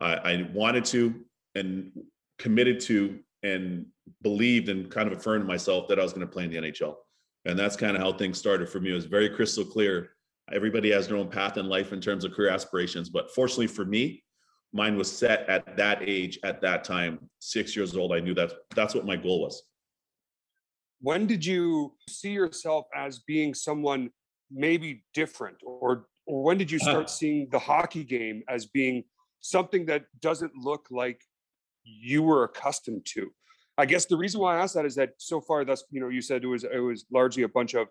I, 0.00 0.14
I 0.14 0.50
wanted 0.52 0.84
to 0.86 1.14
and 1.54 1.90
committed 2.38 2.80
to 2.80 3.18
and 3.42 3.86
believed 4.22 4.68
and 4.68 4.90
kind 4.90 5.10
of 5.10 5.18
affirmed 5.18 5.46
myself 5.46 5.88
that 5.88 5.98
I 5.98 6.02
was 6.02 6.12
going 6.12 6.26
to 6.26 6.32
play 6.32 6.44
in 6.44 6.50
the 6.50 6.58
NHL. 6.58 6.94
And 7.44 7.58
that's 7.58 7.76
kind 7.76 7.96
of 7.96 8.02
how 8.02 8.12
things 8.12 8.38
started 8.38 8.68
for 8.68 8.80
me. 8.80 8.90
It 8.90 8.94
was 8.94 9.06
very 9.06 9.28
crystal 9.28 9.64
clear. 9.64 10.10
Everybody 10.52 10.90
has 10.90 11.08
their 11.08 11.16
own 11.16 11.28
path 11.28 11.56
in 11.56 11.68
life 11.68 11.92
in 11.92 12.00
terms 12.00 12.24
of 12.24 12.32
career 12.32 12.50
aspirations. 12.50 13.08
But 13.08 13.34
fortunately 13.34 13.66
for 13.66 13.84
me, 13.84 14.22
mine 14.72 14.96
was 14.96 15.10
set 15.10 15.48
at 15.48 15.76
that 15.76 15.98
age, 16.02 16.38
at 16.44 16.60
that 16.62 16.84
time, 16.84 17.18
six 17.38 17.76
years 17.76 17.96
old. 17.96 18.12
I 18.12 18.20
knew 18.20 18.34
that 18.34 18.52
that's 18.74 18.94
what 18.94 19.04
my 19.04 19.16
goal 19.16 19.42
was. 19.42 19.62
When 21.00 21.26
did 21.26 21.44
you 21.44 21.94
see 22.08 22.30
yourself 22.30 22.86
as 22.94 23.20
being 23.20 23.54
someone 23.54 24.10
maybe 24.50 25.04
different? 25.14 25.56
Or, 25.64 26.06
or 26.26 26.42
when 26.42 26.58
did 26.58 26.70
you 26.70 26.78
uh. 26.82 26.84
start 26.84 27.10
seeing 27.10 27.48
the 27.50 27.58
hockey 27.58 28.04
game 28.04 28.42
as 28.48 28.66
being 28.66 29.04
something 29.42 29.86
that 29.86 30.04
doesn't 30.20 30.52
look 30.56 30.86
like 30.90 31.20
you 31.84 32.22
were 32.22 32.44
accustomed 32.44 33.04
to. 33.04 33.30
I 33.78 33.86
guess 33.86 34.06
the 34.06 34.16
reason 34.16 34.40
why 34.40 34.56
I 34.56 34.62
asked 34.62 34.74
that 34.74 34.86
is 34.86 34.94
that 34.96 35.10
so 35.18 35.40
far, 35.40 35.64
that's 35.64 35.84
you 35.90 36.00
know, 36.00 36.08
you 36.08 36.20
said 36.20 36.44
it 36.44 36.46
was 36.46 36.64
it 36.64 36.78
was 36.78 37.04
largely 37.12 37.42
a 37.42 37.48
bunch 37.48 37.74
of 37.74 37.88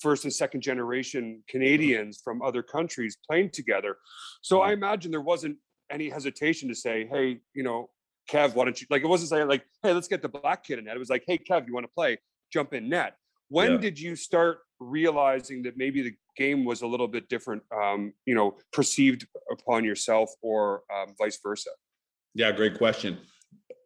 first 0.00 0.24
and 0.24 0.32
second 0.32 0.60
generation 0.60 1.24
mm-hmm. 1.24 1.40
Canadians 1.48 2.20
from 2.22 2.42
other 2.42 2.62
countries 2.62 3.16
playing 3.26 3.50
together. 3.50 3.96
So 4.42 4.58
mm-hmm. 4.58 4.70
I 4.70 4.72
imagine 4.72 5.10
there 5.10 5.20
wasn't 5.20 5.56
any 5.92 6.08
hesitation 6.08 6.68
to 6.68 6.74
say, 6.74 7.06
hey, 7.06 7.38
you 7.54 7.62
know, 7.62 7.90
Kev, 8.30 8.54
why 8.54 8.64
don't 8.64 8.80
you 8.80 8.86
like 8.90 9.02
it 9.02 9.08
wasn't 9.08 9.30
saying 9.30 9.48
like, 9.48 9.64
hey, 9.82 9.92
let's 9.92 10.08
get 10.08 10.22
the 10.22 10.28
black 10.28 10.64
kid 10.64 10.78
in 10.78 10.86
net. 10.86 10.96
It 10.96 10.98
was 10.98 11.10
like, 11.10 11.24
hey, 11.26 11.38
Kev, 11.38 11.66
you 11.66 11.74
want 11.74 11.84
to 11.84 11.92
play? 11.92 12.18
Jump 12.52 12.72
in 12.72 12.88
net. 12.88 13.16
When 13.48 13.72
yeah. 13.72 13.78
did 13.78 14.00
you 14.00 14.16
start 14.16 14.60
realizing 14.80 15.62
that 15.64 15.76
maybe 15.76 16.02
the 16.02 16.14
game 16.36 16.64
was 16.64 16.82
a 16.82 16.86
little 16.86 17.08
bit 17.08 17.28
different, 17.28 17.62
um, 17.74 18.12
you 18.24 18.34
know, 18.34 18.56
perceived 18.72 19.26
upon 19.50 19.84
yourself 19.84 20.30
or 20.40 20.82
um, 20.94 21.14
vice 21.18 21.38
versa? 21.42 21.70
Yeah, 22.34 22.52
great 22.52 22.78
question. 22.78 23.18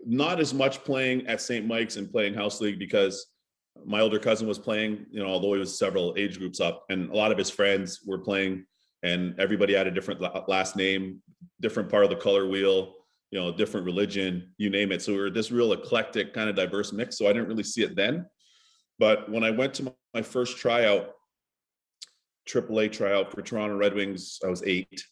Not 0.04 0.38
as 0.38 0.54
much 0.54 0.84
playing 0.84 1.26
at 1.26 1.40
St. 1.40 1.66
Mike's 1.66 1.96
and 1.96 2.10
playing 2.10 2.34
house 2.34 2.60
league 2.60 2.78
because 2.78 3.26
my 3.84 4.00
older 4.00 4.18
cousin 4.18 4.46
was 4.46 4.58
playing, 4.58 5.06
you 5.10 5.20
know, 5.20 5.28
although 5.28 5.52
he 5.52 5.58
was 5.58 5.76
several 5.76 6.14
age 6.16 6.38
groups 6.38 6.60
up, 6.60 6.84
and 6.88 7.10
a 7.10 7.16
lot 7.16 7.32
of 7.32 7.38
his 7.38 7.50
friends 7.50 8.00
were 8.06 8.18
playing, 8.18 8.64
and 9.06 9.38
everybody 9.38 9.72
had 9.72 9.86
a 9.86 9.90
different 9.90 10.20
last 10.48 10.74
name, 10.74 11.22
different 11.60 11.88
part 11.88 12.02
of 12.02 12.10
the 12.10 12.16
color 12.16 12.48
wheel, 12.48 12.94
you 13.30 13.38
know, 13.38 13.52
different 13.52 13.86
religion, 13.86 14.52
you 14.58 14.68
name 14.68 14.90
it. 14.90 15.00
So 15.00 15.12
we 15.12 15.18
were 15.18 15.30
this 15.30 15.52
real 15.52 15.72
eclectic, 15.72 16.34
kind 16.34 16.50
of 16.50 16.56
diverse 16.56 16.92
mix. 16.92 17.16
So 17.16 17.26
I 17.26 17.32
didn't 17.32 17.46
really 17.46 17.62
see 17.62 17.82
it 17.82 17.94
then. 17.94 18.26
But 18.98 19.30
when 19.30 19.44
I 19.44 19.50
went 19.50 19.74
to 19.74 19.94
my 20.12 20.22
first 20.22 20.58
tryout, 20.58 21.12
AAA 22.48 22.90
tryout 22.92 23.30
for 23.30 23.42
Toronto 23.42 23.76
Red 23.76 23.94
Wings, 23.94 24.40
I 24.44 24.48
was 24.48 24.64
eight. 24.64 25.04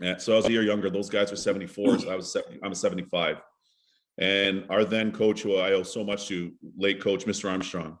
Yeah, 0.00 0.16
so 0.16 0.32
I 0.32 0.36
was 0.36 0.46
a 0.46 0.52
year 0.52 0.62
younger. 0.62 0.88
Those 0.88 1.10
guys 1.10 1.30
were 1.30 1.36
74. 1.36 2.00
So 2.00 2.10
I 2.10 2.16
was 2.16 2.32
70, 2.32 2.60
I'm 2.62 2.72
a 2.72 2.74
75. 2.74 3.42
And 4.18 4.64
our 4.70 4.84
then 4.84 5.12
coach, 5.12 5.42
who 5.42 5.56
I 5.56 5.72
owe 5.72 5.82
so 5.82 6.02
much 6.02 6.28
to, 6.28 6.52
late 6.78 7.02
coach 7.02 7.26
Mr. 7.26 7.50
Armstrong, 7.50 7.98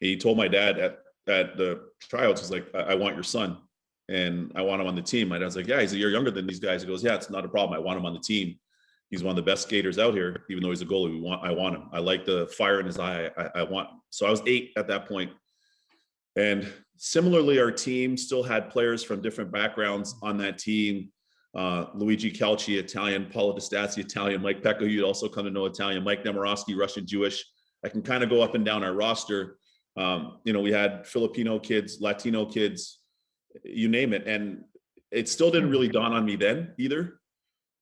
he 0.00 0.18
told 0.18 0.36
my 0.36 0.48
dad 0.48 0.78
at 0.78 0.98
at 1.26 1.56
the 1.56 1.82
tryouts, 2.00 2.40
he's 2.40 2.50
like, 2.50 2.66
I, 2.74 2.78
I 2.78 2.94
want 2.94 3.14
your 3.14 3.22
son 3.22 3.58
and 4.10 4.50
I 4.56 4.62
want 4.62 4.82
him 4.82 4.88
on 4.88 4.96
the 4.96 5.02
team. 5.02 5.28
My 5.28 5.38
dad's 5.38 5.56
like, 5.56 5.68
Yeah, 5.68 5.80
he's 5.80 5.92
a 5.92 5.96
year 5.96 6.10
younger 6.10 6.30
than 6.30 6.46
these 6.46 6.60
guys. 6.60 6.82
He 6.82 6.88
goes, 6.88 7.02
Yeah, 7.02 7.14
it's 7.14 7.30
not 7.30 7.44
a 7.44 7.48
problem. 7.48 7.78
I 7.78 7.82
want 7.82 7.98
him 7.98 8.04
on 8.04 8.12
the 8.12 8.20
team. 8.20 8.58
He's 9.08 9.24
one 9.24 9.30
of 9.30 9.36
the 9.36 9.50
best 9.50 9.62
skaters 9.62 9.98
out 9.98 10.14
here, 10.14 10.44
even 10.50 10.62
though 10.62 10.70
he's 10.70 10.82
a 10.82 10.86
goalie. 10.86 11.12
We 11.12 11.20
want 11.20 11.44
I 11.44 11.52
want 11.52 11.76
him. 11.76 11.88
I 11.92 12.00
like 12.00 12.26
the 12.26 12.46
fire 12.58 12.80
in 12.80 12.86
his 12.86 12.98
eye. 12.98 13.30
I, 13.36 13.60
I 13.60 13.62
want 13.62 13.88
so 14.10 14.26
I 14.26 14.30
was 14.30 14.42
eight 14.46 14.72
at 14.76 14.88
that 14.88 15.06
point. 15.06 15.30
And 16.36 16.70
similarly, 16.96 17.60
our 17.60 17.70
team 17.70 18.16
still 18.16 18.42
had 18.42 18.70
players 18.70 19.02
from 19.02 19.22
different 19.22 19.52
backgrounds 19.52 20.16
on 20.22 20.36
that 20.38 20.58
team. 20.58 21.10
Uh, 21.56 21.86
Luigi 21.94 22.30
Calci, 22.30 22.78
Italian, 22.78 23.26
Paolo 23.26 23.56
Distazzi, 23.56 23.98
Italian, 23.98 24.40
Mike 24.40 24.62
Pecco, 24.62 24.88
you'd 24.88 25.04
also 25.04 25.28
come 25.28 25.44
to 25.44 25.50
know 25.50 25.66
Italian, 25.66 26.04
Mike 26.04 26.22
Nemorowski, 26.22 26.76
Russian 26.76 27.04
Jewish. 27.04 27.44
I 27.84 27.88
can 27.88 28.02
kind 28.02 28.22
of 28.22 28.30
go 28.30 28.40
up 28.40 28.54
and 28.54 28.64
down 28.64 28.84
our 28.84 28.92
roster. 28.92 29.58
Um, 29.96 30.38
you 30.44 30.52
know, 30.52 30.60
we 30.60 30.70
had 30.70 31.04
Filipino 31.04 31.58
kids, 31.58 31.98
Latino 32.00 32.46
kids, 32.46 32.99
you 33.64 33.88
name 33.88 34.12
it. 34.12 34.26
And 34.26 34.64
it 35.10 35.28
still 35.28 35.50
didn't 35.50 35.70
really 35.70 35.88
mm-hmm. 35.88 35.98
dawn 35.98 36.12
on 36.12 36.24
me 36.24 36.36
then 36.36 36.72
either. 36.78 37.20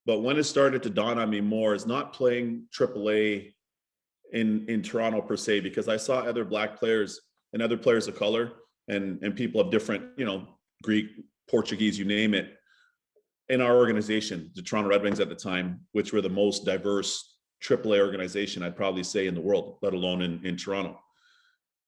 But 0.07 0.21
when 0.21 0.39
it 0.39 0.45
started 0.45 0.83
to 0.85 0.91
dawn 0.91 1.19
on 1.19 1.29
me 1.31 1.41
more 1.41 1.75
is 1.75 1.87
not 1.87 2.13
playing 2.13 2.65
AAA 2.77 3.53
in 4.33 4.67
in 4.69 4.83
Toronto 4.83 5.21
per 5.21 5.37
se, 5.37 5.61
because 5.61 5.89
I 5.89 5.97
saw 5.97 6.21
other 6.21 6.45
black 6.45 6.79
players 6.79 7.21
and 7.53 7.63
other 7.63 7.77
players 7.77 8.09
of 8.09 8.17
color 8.17 8.53
and 8.89 9.23
and 9.23 9.37
people 9.37 9.61
of 9.61 9.71
different, 9.71 10.05
you 10.17 10.25
know, 10.25 10.47
Greek, 10.83 11.07
Portuguese, 11.49 11.99
you 11.99 12.05
name 12.05 12.35
it, 12.35 12.55
in 13.49 13.61
our 13.61 13.77
organization, 13.77 14.51
the 14.55 14.63
Toronto 14.63 14.91
Red 14.91 15.03
Wings 15.03 15.21
at 15.21 15.29
the 15.29 15.35
time, 15.35 15.81
which 15.93 16.13
were 16.13 16.21
the 16.21 16.29
most 16.29 16.65
diverse 16.65 17.37
AAA 17.63 18.01
organization, 18.01 18.63
I'd 18.63 18.77
probably 18.77 19.03
say 19.03 19.27
in 19.27 19.35
the 19.35 19.41
world, 19.41 19.79
let 19.83 19.95
alone 19.95 20.23
in, 20.23 20.45
in 20.45 20.57
Toronto. 20.57 20.99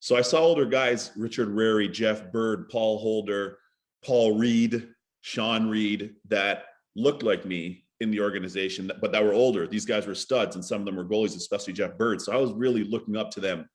So 0.00 0.16
I 0.16 0.22
saw 0.22 0.40
older 0.40 0.64
guys, 0.64 1.12
Richard 1.16 1.48
Rary, 1.48 1.88
Jeff 1.88 2.32
Bird, 2.32 2.70
Paul 2.70 2.98
Holder, 2.98 3.58
Paul 4.04 4.38
Reed, 4.38 4.88
Sean 5.20 5.68
Reed, 5.68 6.14
that 6.28 6.64
looked 6.96 7.22
like 7.22 7.44
me 7.44 7.84
in 8.00 8.10
the 8.10 8.20
organization, 8.20 8.90
but 9.00 9.12
that 9.12 9.22
were 9.22 9.34
older. 9.34 9.66
These 9.66 9.84
guys 9.84 10.06
were 10.06 10.14
studs, 10.14 10.56
and 10.56 10.64
some 10.64 10.80
of 10.80 10.86
them 10.86 10.96
were 10.96 11.04
goalies, 11.04 11.36
especially 11.36 11.74
Jeff 11.74 11.98
Bird. 11.98 12.20
So 12.20 12.32
I 12.32 12.36
was 12.36 12.52
really 12.52 12.84
looking 12.84 13.16
up 13.16 13.30
to 13.32 13.40
them 13.40 13.68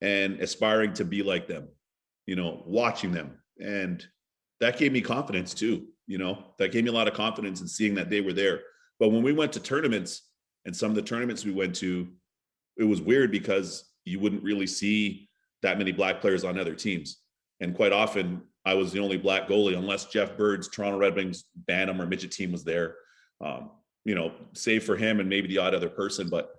and 0.00 0.40
aspiring 0.40 0.92
to 0.94 1.04
be 1.04 1.22
like 1.22 1.48
them, 1.48 1.68
you 2.26 2.36
know, 2.36 2.62
watching 2.66 3.10
them. 3.10 3.38
And 3.60 4.06
that 4.60 4.78
gave 4.78 4.92
me 4.92 5.00
confidence 5.00 5.54
too, 5.54 5.88
you 6.06 6.18
know, 6.18 6.52
that 6.58 6.72
gave 6.72 6.84
me 6.84 6.90
a 6.90 6.94
lot 6.94 7.08
of 7.08 7.14
confidence 7.14 7.60
in 7.60 7.68
seeing 7.68 7.94
that 7.94 8.10
they 8.10 8.20
were 8.20 8.32
there. 8.32 8.60
But 9.00 9.10
when 9.10 9.22
we 9.22 9.32
went 9.32 9.52
to 9.54 9.60
tournaments 9.60 10.22
and 10.64 10.76
some 10.76 10.90
of 10.90 10.94
the 10.94 11.02
tournaments 11.02 11.44
we 11.44 11.52
went 11.52 11.74
to, 11.76 12.08
it 12.76 12.84
was 12.84 13.00
weird 13.00 13.30
because 13.30 13.90
you 14.04 14.20
wouldn't 14.20 14.42
really 14.42 14.66
see 14.66 15.28
that 15.62 15.78
many 15.78 15.92
black 15.92 16.20
players 16.20 16.44
on 16.44 16.58
other 16.58 16.74
teams. 16.74 17.18
And 17.60 17.74
quite 17.74 17.92
often 17.92 18.42
I 18.66 18.74
was 18.74 18.92
the 18.92 19.00
only 19.00 19.16
black 19.16 19.46
goalie, 19.46 19.76
unless 19.76 20.06
Jeff 20.06 20.36
Bird's 20.36 20.68
Toronto 20.68 20.98
Red 20.98 21.14
Wings 21.14 21.44
Bantam 21.54 22.00
or 22.00 22.06
midget 22.06 22.32
team 22.32 22.52
was 22.52 22.64
there. 22.64 22.96
Um, 23.40 23.70
you 24.04 24.14
know, 24.14 24.32
save 24.52 24.84
for 24.84 24.96
him 24.96 25.20
and 25.20 25.28
maybe 25.28 25.48
the 25.48 25.58
odd 25.58 25.74
other 25.74 25.88
person. 25.88 26.28
But 26.28 26.50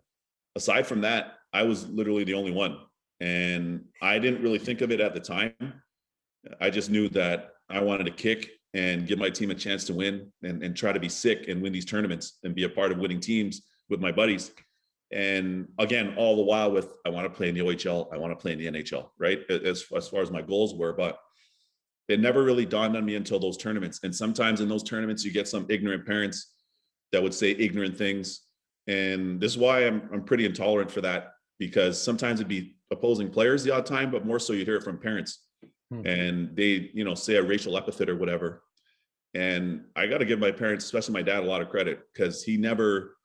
aside 0.56 0.86
from 0.86 1.02
that, 1.02 1.36
I 1.54 1.64
was 1.64 1.88
literally 1.88 2.24
the 2.24 2.34
only 2.34 2.52
one. 2.52 2.78
And 3.20 3.86
I 4.02 4.20
didn't 4.20 4.42
really 4.42 4.60
think 4.60 4.82
of 4.82 4.92
it 4.92 5.00
at 5.00 5.14
the 5.14 5.20
time. 5.20 5.54
I 6.60 6.70
just 6.70 6.90
knew 6.90 7.10
that 7.10 7.52
I 7.70 7.82
wanted 7.82 8.06
to 8.06 8.12
kick 8.12 8.52
and 8.74 9.08
give 9.08 9.18
my 9.18 9.30
team 9.30 9.52
a 9.52 9.56
chance 9.56 9.86
to 9.86 9.94
win 9.94 10.32
and, 10.44 10.62
and 10.62 10.76
try 10.76 10.92
to 10.92 11.00
be 11.00 11.10
sick 11.10 11.48
and 11.48 11.62
win 11.62 11.72
these 11.72 11.86
tournaments 11.86 12.40
and 12.44 12.54
be 12.54 12.64
a 12.64 12.70
part 12.70 12.92
of 12.92 12.98
winning 12.98 13.20
teams 13.20 13.62
with 13.90 14.02
my 14.02 14.12
buddies. 14.12 14.52
And 15.12 15.68
again, 15.80 16.16
all 16.18 16.36
the 16.36 16.42
while 16.42 16.72
with 16.72 16.94
I 17.06 17.10
want 17.10 17.26
to 17.26 17.36
play 17.36 17.48
in 17.48 17.56
the 17.56 17.62
OHL, 17.62 18.14
I 18.14 18.18
want 18.18 18.32
to 18.32 18.36
play 18.36 18.52
in 18.52 18.60
the 18.60 18.68
NHL, 18.68 19.10
right? 19.18 19.40
As, 19.50 19.86
as 19.96 20.10
far 20.10 20.22
as 20.22 20.30
my 20.30 20.42
goals 20.42 20.76
were, 20.76 20.94
but 20.94 21.20
it 22.08 22.20
never 22.20 22.44
really 22.44 22.66
dawned 22.66 22.96
on 22.96 23.06
me 23.06 23.16
until 23.16 23.40
those 23.40 23.58
tournaments. 23.58 24.02
And 24.04 24.16
sometimes 24.16 24.62
in 24.62 24.70
those 24.70 24.84
tournaments, 24.84 25.26
you 25.26 25.32
get 25.32 25.48
some 25.48 25.66
ignorant 25.70 26.06
parents 26.06 26.54
that 27.12 27.22
would 27.22 27.34
say 27.34 27.52
ignorant 27.52 27.98
things. 27.98 28.42
And 28.88 29.40
this 29.40 29.54
is 29.54 29.58
why 29.58 29.86
I'm 29.86 30.08
I'm 30.14 30.24
pretty 30.24 30.46
intolerant 30.46 30.92
for 30.92 31.02
that 31.02 31.32
because 31.58 32.02
sometimes 32.02 32.40
it'd 32.40 32.48
be 32.48 32.76
opposing 32.92 33.30
players 33.30 33.64
the 33.64 33.74
odd 33.74 33.86
time, 33.86 34.12
but 34.12 34.26
more 34.26 34.40
so 34.40 34.54
you'd 34.54 34.68
hear 34.68 34.76
it 34.76 34.84
from 34.84 35.00
parents. 35.00 35.44
Hmm. 35.90 36.06
And 36.06 36.56
they, 36.56 36.92
you 36.94 37.04
know, 37.04 37.16
say 37.16 37.36
a 37.36 37.44
racial 37.44 37.78
epithet 37.78 38.10
or 38.10 38.16
whatever. 38.16 38.64
And 39.34 39.86
I 39.96 40.08
got 40.08 40.20
to 40.20 40.26
give 40.26 40.40
my 40.40 40.52
parents, 40.52 40.86
especially 40.86 41.14
my 41.14 41.22
dad, 41.22 41.44
a 41.44 41.48
lot 41.48 41.62
of 41.62 41.70
credit 41.70 42.00
because 42.14 42.44
he 42.44 42.58
never, 42.58 43.18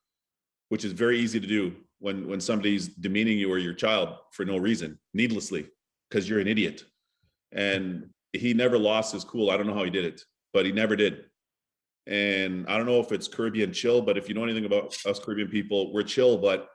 which 0.68 0.84
is 0.84 0.92
very 0.92 1.18
easy 1.18 1.38
to 1.38 1.46
do 1.46 1.76
when 1.98 2.26
when 2.26 2.40
somebody's 2.40 2.88
demeaning 2.88 3.38
you 3.38 3.50
or 3.50 3.58
your 3.58 3.74
child 3.74 4.16
for 4.32 4.44
no 4.44 4.56
reason, 4.56 4.98
needlessly, 5.14 5.68
because 6.08 6.28
you're 6.28 6.40
an 6.40 6.48
idiot. 6.48 6.84
And 7.52 8.10
he 8.32 8.54
never 8.54 8.78
lost 8.78 9.12
his 9.12 9.24
cool. 9.24 9.50
I 9.50 9.56
don't 9.56 9.66
know 9.66 9.74
how 9.74 9.84
he 9.84 9.90
did 9.90 10.04
it, 10.04 10.22
but 10.52 10.66
he 10.66 10.72
never 10.72 10.96
did. 10.96 11.24
And 12.06 12.66
I 12.68 12.76
don't 12.76 12.86
know 12.86 13.00
if 13.00 13.12
it's 13.12 13.28
Caribbean 13.28 13.72
chill, 13.72 14.02
but 14.02 14.16
if 14.16 14.28
you 14.28 14.34
know 14.34 14.44
anything 14.44 14.64
about 14.64 14.96
us 15.06 15.18
Caribbean 15.18 15.48
people, 15.48 15.92
we're 15.92 16.02
chill, 16.02 16.38
but 16.38 16.68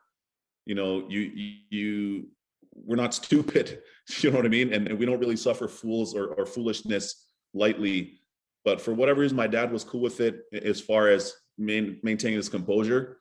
you 0.65 0.75
know, 0.75 1.05
you 1.09 1.53
you 1.69 2.27
we're 2.73 2.95
not 2.95 3.13
stupid. 3.23 3.81
You 4.19 4.31
know 4.31 4.37
what 4.37 4.45
I 4.45 4.49
mean? 4.49 4.71
And, 4.73 4.99
we 4.99 5.05
don't 5.05 5.19
really 5.19 5.35
suffer 5.35 5.67
fools 5.67 6.13
or, 6.13 6.27
or 6.35 6.45
foolishness 6.45 7.27
lightly. 7.53 8.19
But 8.63 8.79
for 8.79 8.93
whatever 8.93 9.21
reason, 9.21 9.37
my 9.37 9.47
dad 9.47 9.71
was 9.71 9.83
cool 9.83 10.01
with 10.01 10.19
it 10.19 10.41
as 10.53 10.79
far 10.79 11.09
as 11.09 11.33
main, 11.57 11.99
maintaining 12.03 12.37
his 12.37 12.49
composure. 12.49 13.17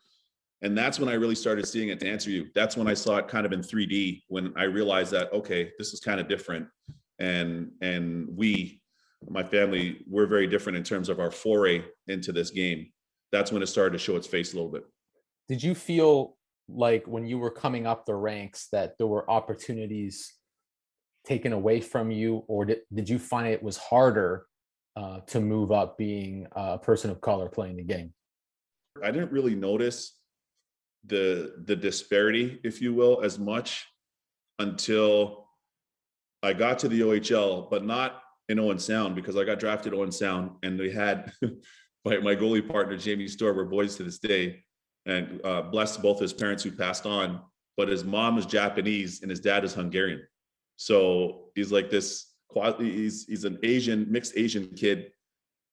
And 0.62 0.76
that's 0.76 0.98
when 0.98 1.08
I 1.08 1.14
really 1.14 1.34
started 1.34 1.66
seeing 1.66 1.88
it 1.88 2.00
to 2.00 2.08
answer 2.08 2.30
you. 2.30 2.48
That's 2.54 2.76
when 2.76 2.88
I 2.88 2.94
saw 2.94 3.16
it 3.16 3.28
kind 3.28 3.44
of 3.44 3.52
in 3.52 3.60
3D 3.60 4.22
when 4.28 4.52
I 4.56 4.64
realized 4.64 5.12
that, 5.12 5.32
okay, 5.32 5.72
this 5.78 5.92
is 5.92 6.00
kind 6.00 6.20
of 6.20 6.28
different. 6.28 6.66
And 7.18 7.72
and 7.80 8.28
we, 8.36 8.80
my 9.28 9.42
family, 9.42 10.04
we're 10.08 10.26
very 10.26 10.46
different 10.46 10.78
in 10.78 10.84
terms 10.84 11.08
of 11.08 11.20
our 11.20 11.30
foray 11.30 11.84
into 12.08 12.32
this 12.32 12.50
game. 12.50 12.90
That's 13.32 13.52
when 13.52 13.62
it 13.62 13.66
started 13.66 13.92
to 13.92 13.98
show 13.98 14.16
its 14.16 14.26
face 14.26 14.52
a 14.52 14.56
little 14.56 14.70
bit. 14.70 14.84
Did 15.48 15.62
you 15.62 15.74
feel 15.74 16.36
like 16.68 17.06
when 17.06 17.26
you 17.26 17.38
were 17.38 17.50
coming 17.50 17.86
up 17.86 18.06
the 18.06 18.14
ranks 18.14 18.68
that 18.72 18.96
there 18.98 19.06
were 19.06 19.30
opportunities 19.30 20.32
taken 21.26 21.52
away 21.52 21.80
from 21.80 22.10
you 22.10 22.44
or 22.48 22.64
did, 22.64 22.80
did 22.92 23.08
you 23.08 23.18
find 23.18 23.48
it 23.48 23.62
was 23.62 23.76
harder 23.76 24.46
uh, 24.96 25.20
to 25.20 25.40
move 25.40 25.72
up 25.72 25.98
being 25.98 26.46
a 26.52 26.78
person 26.78 27.10
of 27.10 27.20
color 27.20 27.48
playing 27.48 27.76
the 27.76 27.82
game 27.82 28.12
i 29.02 29.10
didn't 29.10 29.32
really 29.32 29.54
notice 29.54 30.18
the 31.06 31.54
the 31.64 31.76
disparity 31.76 32.60
if 32.62 32.80
you 32.80 32.94
will 32.94 33.20
as 33.22 33.38
much 33.38 33.86
until 34.58 35.43
i 36.44 36.52
got 36.52 36.78
to 36.78 36.88
the 36.88 37.00
ohl 37.00 37.68
but 37.70 37.84
not 37.84 38.22
in 38.48 38.58
owen 38.58 38.78
sound 38.78 39.14
because 39.14 39.36
i 39.36 39.44
got 39.44 39.58
drafted 39.58 39.94
owen 39.94 40.12
sound 40.12 40.50
and 40.62 40.78
we 40.78 40.90
had 40.90 41.32
my, 42.04 42.18
my 42.18 42.34
goalie 42.36 42.66
partner 42.66 42.96
jamie 42.96 43.28
storr 43.28 43.54
we're 43.54 43.64
boys 43.64 43.96
to 43.96 44.02
this 44.02 44.18
day 44.18 44.64
and 45.06 45.40
uh, 45.44 45.62
blessed 45.62 46.02
both 46.02 46.18
his 46.18 46.32
parents 46.32 46.62
who 46.62 46.70
passed 46.70 47.06
on. 47.06 47.40
But 47.76 47.88
his 47.88 48.04
mom 48.04 48.38
is 48.38 48.46
Japanese 48.46 49.22
and 49.22 49.30
his 49.30 49.40
dad 49.40 49.64
is 49.64 49.74
Hungarian. 49.74 50.22
So 50.76 51.46
he's 51.54 51.72
like 51.72 51.90
this. 51.90 52.30
He's 52.78 53.26
he's 53.26 53.44
an 53.44 53.58
Asian 53.64 54.06
mixed 54.10 54.34
Asian 54.36 54.68
kid, 54.76 55.10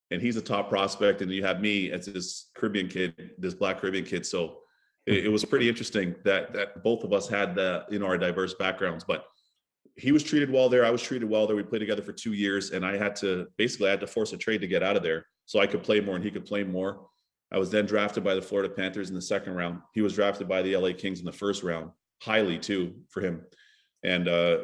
and 0.10 0.20
he's 0.20 0.36
a 0.36 0.42
top 0.42 0.68
prospect. 0.68 1.22
And 1.22 1.32
you 1.32 1.44
have 1.44 1.62
me 1.62 1.92
as 1.92 2.08
this 2.08 2.50
Caribbean 2.56 2.88
kid, 2.88 3.32
this 3.38 3.54
Black 3.54 3.80
Caribbean 3.80 4.04
kid. 4.04 4.26
So 4.26 4.58
it, 5.06 5.26
it 5.26 5.30
was 5.30 5.46
pretty 5.46 5.70
interesting 5.70 6.16
that 6.24 6.54
that 6.54 6.84
both 6.84 7.04
of 7.04 7.14
us 7.14 7.28
had 7.28 7.54
the 7.54 7.86
you 7.92 8.00
know 8.00 8.08
our 8.08 8.18
diverse 8.18 8.56
backgrounds, 8.56 9.04
but 9.04 9.26
he 9.96 10.12
was 10.12 10.24
treated 10.24 10.52
well 10.52 10.70
there. 10.70 10.86
I 10.86 10.90
was 10.90 11.02
treated 11.02 11.30
well 11.30 11.48
there. 11.48 11.56
We 11.56 11.64
played 11.64 11.80
together 11.80 12.02
for 12.02 12.14
two 12.14 12.34
years, 12.34 12.72
and 12.72 12.86
I 12.86 12.98
had 12.98 13.16
to 13.18 13.48
basically 13.58 13.88
I 13.88 13.92
had 13.92 14.00
to 14.02 14.08
force 14.08 14.34
a 14.34 14.38
trade 14.38 14.62
to 14.62 14.68
get 14.68 14.84
out 14.84 14.96
of 14.96 15.04
there 15.04 15.26
so 15.46 15.60
I 15.60 15.68
could 15.68 15.84
play 15.84 16.00
more 16.00 16.16
and 16.16 16.24
he 16.24 16.32
could 16.32 16.46
play 16.46 16.64
more. 16.64 17.08
I 17.52 17.58
was 17.58 17.70
then 17.70 17.86
drafted 17.86 18.24
by 18.24 18.34
the 18.34 18.42
Florida 18.42 18.74
Panthers 18.74 19.10
in 19.10 19.16
the 19.16 19.22
second 19.22 19.56
round. 19.56 19.82
He 19.94 20.02
was 20.02 20.16
drafted 20.16 20.48
by 20.48 20.62
the 20.62 20.76
LA 20.78 20.94
Kings 20.94 21.20
in 21.20 21.26
the 21.26 21.32
first 21.32 21.64
round, 21.64 21.92
highly 22.22 22.58
too 22.58 22.94
for 23.10 23.22
him. 23.22 23.42
And 24.04 24.30
uh, 24.30 24.60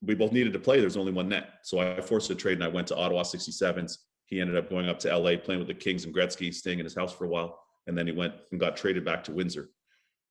we 0.00 0.14
both 0.14 0.32
needed 0.32 0.54
to 0.54 0.58
play. 0.58 0.80
There's 0.80 0.96
only 0.96 1.12
one 1.12 1.28
net. 1.28 1.50
So 1.62 1.78
I 1.78 2.00
forced 2.00 2.30
a 2.30 2.34
trade 2.34 2.54
and 2.54 2.64
I 2.64 2.68
went 2.68 2.88
to 2.88 2.96
Ottawa 2.96 3.22
67s. 3.22 3.98
He 4.24 4.40
ended 4.40 4.56
up 4.56 4.70
going 4.70 4.88
up 4.88 4.98
to 5.00 5.14
LA, 5.14 5.36
playing 5.36 5.58
with 5.58 5.68
the 5.68 5.74
Kings 5.74 6.04
and 6.04 6.14
Gretzky, 6.14 6.54
staying 6.54 6.78
in 6.78 6.86
his 6.86 6.94
house 6.94 7.12
for 7.12 7.26
a 7.26 7.28
while. 7.28 7.58
And 7.86 7.98
then 7.98 8.06
he 8.06 8.12
went 8.12 8.32
and 8.50 8.60
got 8.60 8.76
traded 8.76 9.04
back 9.04 9.24
to 9.24 9.32
Windsor. 9.32 9.68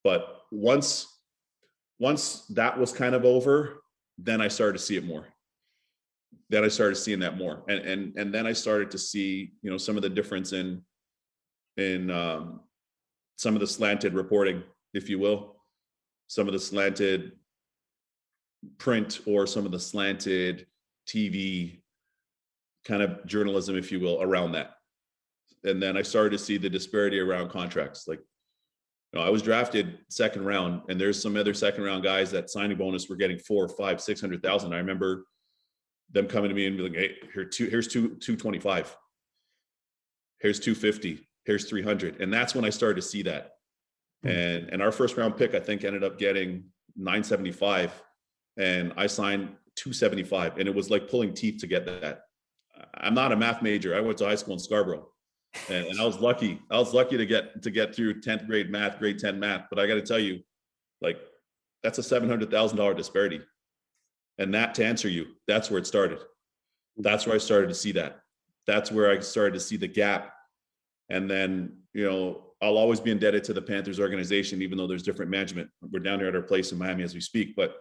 But 0.04 0.42
once 0.52 1.06
once 2.00 2.46
that 2.48 2.80
was 2.80 2.94
kind 2.94 3.14
of 3.14 3.26
over, 3.26 3.82
then 4.24 4.42
I 4.42 4.48
started 4.48 4.78
to 4.78 4.84
see 4.84 4.98
it 4.98 5.06
more. 5.06 5.28
Then 6.50 6.64
I 6.64 6.68
started 6.68 6.96
seeing 6.96 7.20
that 7.20 7.38
more. 7.38 7.64
And 7.68 7.80
and 7.80 8.18
and 8.18 8.34
then 8.34 8.46
I 8.46 8.54
started 8.54 8.92
to 8.92 8.98
see, 8.98 9.54
you 9.62 9.70
know, 9.70 9.78
some 9.78 9.96
of 9.96 10.02
the 10.02 10.10
difference 10.10 10.54
in 10.54 10.82
in 11.78 12.12
um, 12.12 12.62
some 13.38 13.56
of 13.56 13.62
the 13.62 13.68
slanted 13.68 14.14
reporting, 14.14 14.64
if 14.94 15.10
you 15.10 15.20
will, 15.20 15.56
some 16.28 16.48
of 16.48 16.54
the 16.54 16.60
slanted 16.60 17.34
print 18.78 19.22
or 19.26 19.48
some 19.48 19.66
of 19.66 19.72
the 19.72 19.80
slanted 19.80 20.68
TV 21.08 21.82
kind 22.86 23.02
of 23.02 23.26
journalism, 23.26 23.78
if 23.78 23.92
you 23.92 24.00
will, 24.00 24.22
around 24.22 24.52
that. 24.54 24.72
And 25.64 25.82
then 25.82 25.98
I 25.98 26.02
started 26.02 26.32
to 26.32 26.38
see 26.38 26.58
the 26.58 26.70
disparity 26.70 27.20
around 27.20 27.50
contracts. 27.50 28.08
Like, 28.08 28.22
you 29.12 29.20
know, 29.20 29.26
I 29.26 29.30
was 29.30 29.42
drafted 29.42 30.00
second 30.10 30.46
round, 30.46 30.84
and 30.90 31.02
there's 31.02 31.22
some 31.22 31.36
other 31.36 31.54
second 31.54 31.84
round 31.84 32.04
guys 32.04 32.30
that 32.32 32.50
signing 32.50 32.78
bonus 32.78 33.10
were 33.10 33.16
getting 33.16 33.40
four, 33.40 33.68
five, 33.68 34.00
six 34.02 34.22
hundred 34.22 34.44
thousand. 34.44 34.74
I 34.74 34.78
remember 34.78 35.26
them 36.12 36.28
coming 36.28 36.50
to 36.50 36.56
me 36.56 36.68
and 36.68 36.78
be 36.78 36.84
like, 36.84 36.96
"Hey, 36.96 37.16
here 37.34 37.46
two, 37.46 37.68
here's 37.68 37.88
two, 37.88 38.16
two 38.16 38.36
twenty 38.36 38.60
five. 38.60 38.96
Here's 40.40 40.60
two 40.60 40.76
fifty. 40.76 41.28
Here's 41.46 41.68
three 41.68 41.82
hundred. 41.82 42.22
And 42.22 42.32
that's 42.32 42.54
when 42.54 42.66
I 42.66 42.70
started 42.70 42.98
to 42.98 43.08
see 43.08 43.24
that. 43.24 43.54
Hmm. 44.22 44.30
And 44.30 44.70
and 44.70 44.82
our 44.82 44.92
first 44.92 45.18
round 45.18 45.38
pick, 45.38 45.56
I 45.56 45.60
think, 45.60 45.84
ended 45.84 46.04
up 46.04 46.20
getting 46.20 46.66
nine 46.96 47.24
seventy 47.24 47.52
five, 47.52 47.92
and 48.58 48.94
I 48.96 49.08
signed 49.08 49.56
two 49.76 49.92
seventy 49.92 50.24
five, 50.24 50.58
and 50.60 50.68
it 50.68 50.76
was 50.76 50.92
like 50.92 51.10
pulling 51.10 51.34
teeth 51.34 51.60
to 51.62 51.68
get 51.68 51.86
that. 51.88 52.22
I'm 52.94 53.16
not 53.16 53.32
a 53.32 53.36
math 53.36 53.62
major. 53.62 53.96
I 53.96 54.02
went 54.02 54.20
to 54.20 54.26
high 54.26 54.36
school 54.36 54.54
in 54.54 54.60
Scarborough, 54.60 55.08
and, 55.70 55.88
and 55.88 56.00
I 56.00 56.06
was 56.06 56.20
lucky. 56.20 56.62
I 56.70 56.78
was 56.78 56.94
lucky 56.94 57.18
to 57.18 57.26
get 57.26 57.62
to 57.64 57.72
get 57.72 57.96
through 57.96 58.22
10th 58.22 58.48
grade 58.48 58.70
math, 58.70 59.00
grade 59.00 59.20
10 59.20 59.40
math. 59.40 59.66
But 59.70 59.80
I 59.80 59.88
got 59.88 59.96
to 59.96 60.02
tell 60.02 60.20
you, 60.20 60.40
like, 61.02 61.20
that's 61.84 61.98
a 61.98 62.04
seven 62.04 62.30
hundred 62.30 62.52
thousand 62.52 62.78
dollar 62.78 62.94
disparity, 62.94 63.42
and 64.38 64.54
that 64.54 64.76
to 64.76 64.86
answer 64.86 65.08
you, 65.10 65.28
that's 65.48 65.70
where 65.72 65.80
it 65.80 65.88
started. 65.88 66.20
That's 66.98 67.26
where 67.26 67.36
I 67.36 67.40
started 67.40 67.68
to 67.70 67.76
see 67.76 67.94
that. 67.94 68.20
That's 68.68 68.92
where 68.92 69.10
I 69.10 69.20
started 69.20 69.54
to 69.54 69.60
see 69.60 69.78
the 69.78 69.88
gap, 69.88 70.34
and 71.10 71.30
then 71.30 71.78
you 71.94 72.04
know 72.10 72.50
I'll 72.62 72.78
always 72.78 73.00
be 73.00 73.12
indebted 73.12 73.46
to 73.46 73.54
the 73.54 73.62
Panthers 73.62 74.00
organization, 74.00 74.62
even 74.62 74.78
though 74.78 74.88
there's 74.88 75.04
different 75.04 75.32
management. 75.32 75.70
We're 75.82 76.00
down 76.00 76.20
here 76.20 76.28
at 76.28 76.36
our 76.36 76.42
place 76.42 76.72
in 76.72 76.78
Miami 76.78 77.04
as 77.04 77.14
we 77.14 77.22
speak, 77.22 77.56
but 77.56 77.78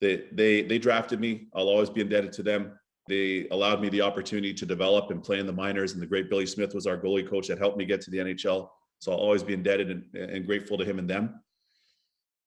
they 0.00 0.24
they 0.32 0.62
they 0.62 0.78
drafted 0.78 1.20
me. 1.20 1.46
I'll 1.54 1.68
always 1.68 1.90
be 1.90 2.00
indebted 2.00 2.32
to 2.32 2.42
them. 2.42 2.78
They 3.08 3.48
allowed 3.50 3.80
me 3.80 3.88
the 3.88 4.02
opportunity 4.02 4.54
to 4.54 4.66
develop 4.66 5.10
and 5.10 5.22
play 5.22 5.38
in 5.38 5.46
the 5.46 5.52
minors, 5.52 5.92
and 5.92 6.00
the 6.00 6.06
great 6.06 6.30
Billy 6.30 6.46
Smith 6.46 6.74
was 6.74 6.86
our 6.86 6.96
goalie 6.96 7.28
coach 7.28 7.48
that 7.48 7.58
helped 7.58 7.76
me 7.76 7.84
get 7.84 8.00
to 8.02 8.10
the 8.10 8.18
NHL. 8.18 8.68
So 9.00 9.10
I'll 9.10 9.18
always 9.18 9.42
be 9.42 9.54
indebted 9.54 9.90
and, 9.90 10.04
and 10.14 10.46
grateful 10.46 10.78
to 10.78 10.84
him 10.84 10.98
and 10.98 11.10
them. 11.10 11.40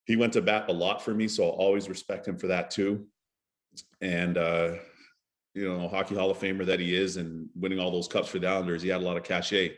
He 0.06 0.16
went 0.16 0.34
to 0.34 0.42
bat 0.42 0.66
a 0.70 0.74
lot 0.74 1.04
for 1.04 1.14
me, 1.14 1.28
so 1.28 1.44
I'll 1.44 1.50
always 1.50 1.90
respect 1.90 2.28
him 2.28 2.38
for 2.38 2.48
that 2.48 2.72
too. 2.72 3.08
And 4.02 4.38
uh, 4.38 4.76
you 5.54 5.68
know, 5.68 5.88
hockey 5.88 6.16
Hall 6.16 6.32
of 6.32 6.38
Famer 6.38 6.66
that 6.66 6.80
he 6.80 6.96
is, 6.96 7.18
and 7.18 7.50
winning 7.56 7.80
all 7.80 7.92
those 7.92 8.08
cups 8.08 8.30
for 8.30 8.40
the 8.40 8.48
Islanders, 8.48 8.82
he 8.82 8.90
had 8.90 9.02
a 9.02 9.06
lot 9.06 9.18
of 9.18 9.24
cachet. 9.24 9.76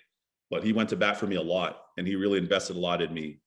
But 0.49 0.63
he 0.63 0.73
went 0.73 0.89
to 0.89 0.95
bat 0.95 1.17
for 1.17 1.27
me 1.27 1.35
a 1.35 1.41
lot, 1.41 1.81
and 1.97 2.07
he 2.07 2.15
really 2.15 2.37
invested 2.37 2.75
a 2.75 2.79
lot 2.79 3.01
in 3.01 3.13
me. 3.13 3.39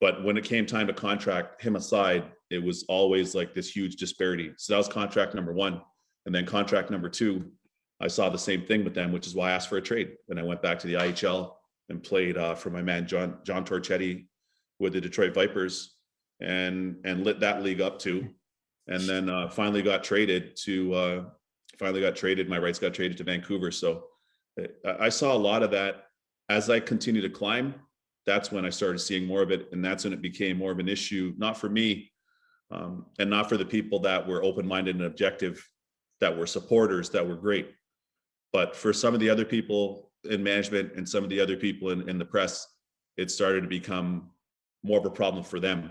But 0.00 0.24
when 0.24 0.36
it 0.36 0.44
came 0.44 0.66
time 0.66 0.86
to 0.86 0.92
contract 0.92 1.62
him 1.62 1.76
aside, 1.76 2.24
it 2.50 2.62
was 2.62 2.84
always 2.88 3.34
like 3.34 3.54
this 3.54 3.74
huge 3.74 3.96
disparity. 3.96 4.52
So 4.56 4.72
that 4.72 4.78
was 4.78 4.88
contract 4.88 5.34
number 5.34 5.52
one. 5.52 5.80
And 6.26 6.34
then 6.34 6.46
contract 6.46 6.90
number 6.90 7.08
two, 7.08 7.50
I 8.00 8.08
saw 8.08 8.28
the 8.28 8.38
same 8.38 8.66
thing 8.66 8.84
with 8.84 8.94
them, 8.94 9.12
which 9.12 9.26
is 9.26 9.34
why 9.34 9.50
I 9.50 9.52
asked 9.52 9.68
for 9.68 9.78
a 9.78 9.82
trade. 9.82 10.16
And 10.28 10.38
I 10.38 10.42
went 10.42 10.62
back 10.62 10.78
to 10.80 10.86
the 10.86 10.94
IHL 10.94 11.52
and 11.88 12.02
played 12.02 12.36
uh, 12.36 12.54
for 12.54 12.70
my 12.70 12.82
man 12.82 13.06
John 13.06 13.38
John 13.44 13.64
Torchetti 13.64 14.26
with 14.78 14.92
the 14.92 15.00
Detroit 15.00 15.34
Vipers, 15.34 15.94
and 16.40 16.96
and 17.04 17.24
lit 17.24 17.40
that 17.40 17.62
league 17.62 17.80
up 17.80 17.98
too. 17.98 18.28
And 18.88 19.02
then 19.08 19.28
uh, 19.28 19.48
finally 19.48 19.82
got 19.82 20.02
traded 20.02 20.56
to 20.64 20.94
uh, 20.94 21.24
finally 21.78 22.00
got 22.00 22.16
traded. 22.16 22.48
My 22.48 22.58
rights 22.58 22.78
got 22.78 22.94
traded 22.94 23.16
to 23.18 23.24
Vancouver. 23.24 23.70
So 23.70 24.04
I 24.84 25.08
saw 25.08 25.34
a 25.34 25.38
lot 25.38 25.62
of 25.62 25.70
that 25.70 26.06
as 26.48 26.68
I 26.68 26.80
continued 26.80 27.22
to 27.22 27.30
climb. 27.30 27.74
That's 28.26 28.52
when 28.52 28.64
I 28.64 28.70
started 28.70 28.98
seeing 28.98 29.24
more 29.26 29.42
of 29.42 29.50
it, 29.50 29.68
and 29.72 29.84
that's 29.84 30.04
when 30.04 30.12
it 30.12 30.22
became 30.22 30.58
more 30.58 30.70
of 30.70 30.78
an 30.78 30.88
issue, 30.88 31.34
not 31.38 31.56
for 31.56 31.68
me, 31.68 32.12
um, 32.70 33.06
and 33.18 33.28
not 33.28 33.48
for 33.48 33.56
the 33.56 33.64
people 33.64 33.98
that 34.00 34.26
were 34.26 34.44
open-minded 34.44 34.94
and 34.94 35.04
objective 35.04 35.66
that 36.22 36.38
were 36.38 36.46
supporters 36.46 37.10
that 37.10 37.26
were 37.26 37.34
great. 37.34 37.74
But 38.52 38.76
for 38.76 38.92
some 38.92 39.12
of 39.12 39.18
the 39.18 39.28
other 39.28 39.44
people 39.44 40.12
in 40.30 40.40
management 40.40 40.92
and 40.94 41.06
some 41.06 41.24
of 41.24 41.30
the 41.30 41.40
other 41.40 41.56
people 41.56 41.90
in, 41.90 42.08
in 42.08 42.16
the 42.16 42.24
press, 42.24 42.64
it 43.16 43.28
started 43.28 43.62
to 43.62 43.66
become 43.66 44.30
more 44.84 45.00
of 45.00 45.04
a 45.04 45.10
problem 45.10 45.42
for 45.42 45.58
them 45.58 45.90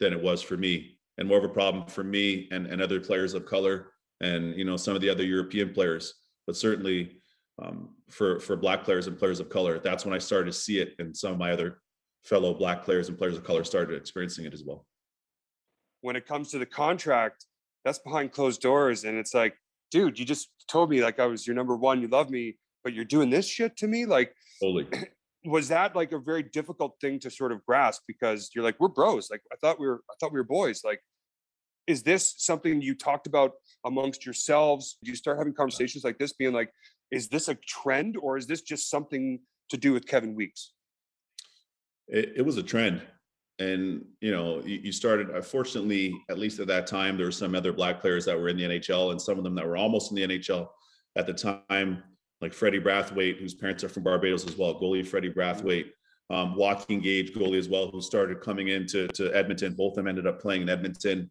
than 0.00 0.12
it 0.12 0.20
was 0.20 0.42
for 0.42 0.56
me, 0.56 0.98
and 1.18 1.28
more 1.28 1.38
of 1.38 1.44
a 1.44 1.48
problem 1.48 1.86
for 1.86 2.02
me 2.02 2.48
and, 2.50 2.66
and 2.66 2.82
other 2.82 2.98
players 2.98 3.32
of 3.32 3.46
color 3.46 3.92
and 4.20 4.56
you 4.56 4.64
know 4.64 4.76
some 4.76 4.96
of 4.96 5.02
the 5.02 5.08
other 5.08 5.24
European 5.24 5.72
players. 5.72 6.14
But 6.48 6.56
certainly 6.56 7.20
um, 7.62 7.90
for 8.08 8.40
for 8.40 8.56
black 8.56 8.82
players 8.82 9.06
and 9.06 9.16
players 9.16 9.38
of 9.38 9.50
color, 9.50 9.78
that's 9.78 10.04
when 10.04 10.14
I 10.14 10.18
started 10.18 10.46
to 10.46 10.58
see 10.58 10.80
it, 10.80 10.96
and 10.98 11.16
some 11.16 11.30
of 11.30 11.38
my 11.38 11.52
other 11.52 11.80
fellow 12.24 12.54
black 12.54 12.82
players 12.82 13.08
and 13.08 13.16
players 13.16 13.36
of 13.36 13.44
color 13.44 13.62
started 13.62 13.94
experiencing 13.94 14.46
it 14.46 14.52
as 14.52 14.64
well. 14.64 14.84
When 16.00 16.16
it 16.16 16.26
comes 16.26 16.50
to 16.50 16.58
the 16.58 16.66
contract, 16.66 17.46
that's 17.84 17.98
behind 17.98 18.32
closed 18.32 18.60
doors 18.60 19.04
and 19.04 19.16
it's 19.18 19.34
like 19.34 19.54
dude 19.90 20.18
you 20.18 20.24
just 20.24 20.48
told 20.68 20.90
me 20.90 21.02
like 21.02 21.18
i 21.18 21.26
was 21.26 21.46
your 21.46 21.56
number 21.56 21.76
one 21.76 22.00
you 22.00 22.08
love 22.08 22.30
me 22.30 22.56
but 22.84 22.92
you're 22.92 23.04
doing 23.04 23.30
this 23.30 23.46
shit 23.46 23.76
to 23.76 23.86
me 23.86 24.06
like 24.06 24.34
Totally. 24.62 24.86
was 25.44 25.68
that 25.68 25.96
like 25.96 26.12
a 26.12 26.18
very 26.18 26.42
difficult 26.42 26.96
thing 27.00 27.18
to 27.18 27.30
sort 27.30 27.52
of 27.52 27.64
grasp 27.64 28.02
because 28.06 28.50
you're 28.54 28.64
like 28.64 28.76
we're 28.78 28.88
bros 28.88 29.30
like 29.30 29.42
i 29.52 29.56
thought 29.56 29.80
we 29.80 29.86
were 29.86 30.02
i 30.10 30.14
thought 30.20 30.32
we 30.32 30.38
were 30.38 30.44
boys 30.44 30.82
like 30.84 31.00
is 31.86 32.02
this 32.02 32.34
something 32.36 32.82
you 32.82 32.94
talked 32.94 33.26
about 33.26 33.52
amongst 33.86 34.24
yourselves 34.26 34.98
do 35.02 35.10
you 35.10 35.16
start 35.16 35.38
having 35.38 35.54
conversations 35.54 36.04
like 36.04 36.18
this 36.18 36.32
being 36.34 36.52
like 36.52 36.70
is 37.10 37.28
this 37.28 37.48
a 37.48 37.54
trend 37.66 38.16
or 38.20 38.36
is 38.36 38.46
this 38.46 38.60
just 38.60 38.90
something 38.90 39.40
to 39.70 39.76
do 39.76 39.92
with 39.92 40.06
kevin 40.06 40.34
weekes 40.34 40.72
It, 42.08 42.32
it 42.36 42.42
was 42.42 42.56
a 42.56 42.62
trend. 42.62 43.02
And, 43.60 44.04
you 44.20 44.32
know, 44.32 44.62
you, 44.64 44.80
you 44.84 44.92
started, 44.92 45.28
unfortunately, 45.30 46.14
at 46.30 46.38
least 46.38 46.58
at 46.60 46.66
that 46.68 46.86
time, 46.86 47.16
there 47.16 47.26
were 47.26 47.32
some 47.32 47.54
other 47.54 47.72
black 47.72 48.00
players 48.00 48.24
that 48.24 48.38
were 48.38 48.48
in 48.48 48.56
the 48.56 48.64
NHL 48.64 49.10
and 49.10 49.20
some 49.20 49.36
of 49.36 49.44
them 49.44 49.54
that 49.54 49.66
were 49.66 49.76
almost 49.76 50.10
in 50.10 50.16
the 50.16 50.26
NHL 50.26 50.66
at 51.16 51.26
the 51.26 51.34
time, 51.68 52.02
like 52.40 52.54
Freddie 52.54 52.80
Brathwaite, 52.80 53.38
whose 53.38 53.54
parents 53.54 53.84
are 53.84 53.90
from 53.90 54.02
Barbados 54.02 54.46
as 54.46 54.56
well, 54.56 54.80
goalie 54.80 55.06
Freddie 55.06 55.30
Brathwaite, 55.30 55.90
um, 56.30 56.56
Gage, 56.56 57.34
goalie 57.34 57.58
as 57.58 57.68
well, 57.68 57.90
who 57.90 58.00
started 58.00 58.40
coming 58.40 58.68
into 58.68 59.08
to 59.08 59.30
Edmonton. 59.36 59.74
Both 59.74 59.92
of 59.92 59.96
them 59.96 60.08
ended 60.08 60.26
up 60.26 60.40
playing 60.40 60.62
in 60.62 60.68
Edmonton. 60.70 61.30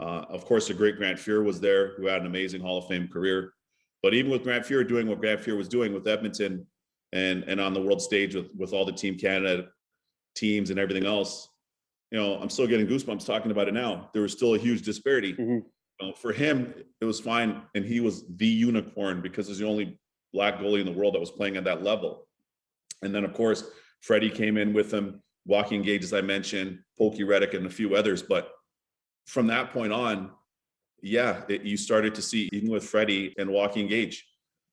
Uh, 0.00 0.24
of 0.28 0.44
course, 0.44 0.68
the 0.68 0.74
great 0.74 0.96
Grant 0.96 1.18
Fuhr 1.18 1.44
was 1.44 1.60
there, 1.60 1.94
who 1.96 2.06
had 2.06 2.20
an 2.20 2.26
amazing 2.26 2.60
Hall 2.60 2.78
of 2.78 2.88
Fame 2.88 3.08
career. 3.08 3.54
But 4.02 4.12
even 4.12 4.30
with 4.30 4.42
Grant 4.42 4.66
Fuhr 4.66 4.86
doing 4.86 5.06
what 5.06 5.20
Grant 5.20 5.40
Fuhr 5.40 5.56
was 5.56 5.68
doing 5.68 5.94
with 5.94 6.06
Edmonton 6.06 6.66
and 7.12 7.44
and 7.44 7.60
on 7.60 7.72
the 7.72 7.80
world 7.80 8.02
stage 8.02 8.34
with 8.34 8.48
with 8.56 8.72
all 8.72 8.84
the 8.84 8.92
Team 8.92 9.16
Canada 9.16 9.68
teams 10.34 10.70
and 10.70 10.80
everything 10.80 11.06
else, 11.06 11.48
you 12.14 12.20
know, 12.20 12.36
I'm 12.36 12.48
still 12.48 12.68
getting 12.68 12.86
goosebumps 12.86 13.26
talking 13.26 13.50
about 13.50 13.66
it 13.66 13.74
now. 13.74 14.08
There 14.12 14.22
was 14.22 14.30
still 14.30 14.54
a 14.54 14.58
huge 14.58 14.82
disparity. 14.82 15.32
Mhm. 15.32 15.64
You 16.00 16.06
know, 16.06 16.12
for 16.12 16.32
him, 16.32 16.72
it 17.00 17.04
was 17.04 17.18
fine, 17.18 17.62
and 17.74 17.84
he 17.84 17.98
was 17.98 18.24
the 18.36 18.46
unicorn 18.46 19.20
because 19.20 19.48
he's 19.48 19.58
the 19.58 19.66
only 19.66 19.98
black 20.32 20.60
goalie 20.60 20.78
in 20.78 20.86
the 20.86 20.92
world 20.92 21.16
that 21.16 21.20
was 21.20 21.32
playing 21.32 21.56
at 21.56 21.64
that 21.64 21.82
level. 21.82 22.28
And 23.02 23.12
then, 23.12 23.24
of 23.24 23.34
course, 23.34 23.68
Freddie 24.00 24.30
came 24.30 24.56
in 24.56 24.72
with 24.72 24.94
him, 24.94 25.24
Joaquin 25.44 25.82
Gage, 25.82 26.04
as 26.04 26.12
I 26.12 26.20
mentioned, 26.20 26.78
Pokey 26.98 27.24
Reddick, 27.24 27.52
and 27.54 27.66
a 27.66 27.70
few 27.70 27.96
others. 27.96 28.22
But 28.22 28.48
from 29.26 29.48
that 29.48 29.72
point 29.72 29.92
on, 29.92 30.30
yeah, 31.02 31.42
it, 31.48 31.62
you 31.62 31.76
started 31.76 32.14
to 32.14 32.22
see 32.22 32.48
even 32.52 32.70
with 32.70 32.84
Freddie 32.84 33.34
and 33.38 33.50
Joaquin 33.50 33.88
Gage, 33.88 34.24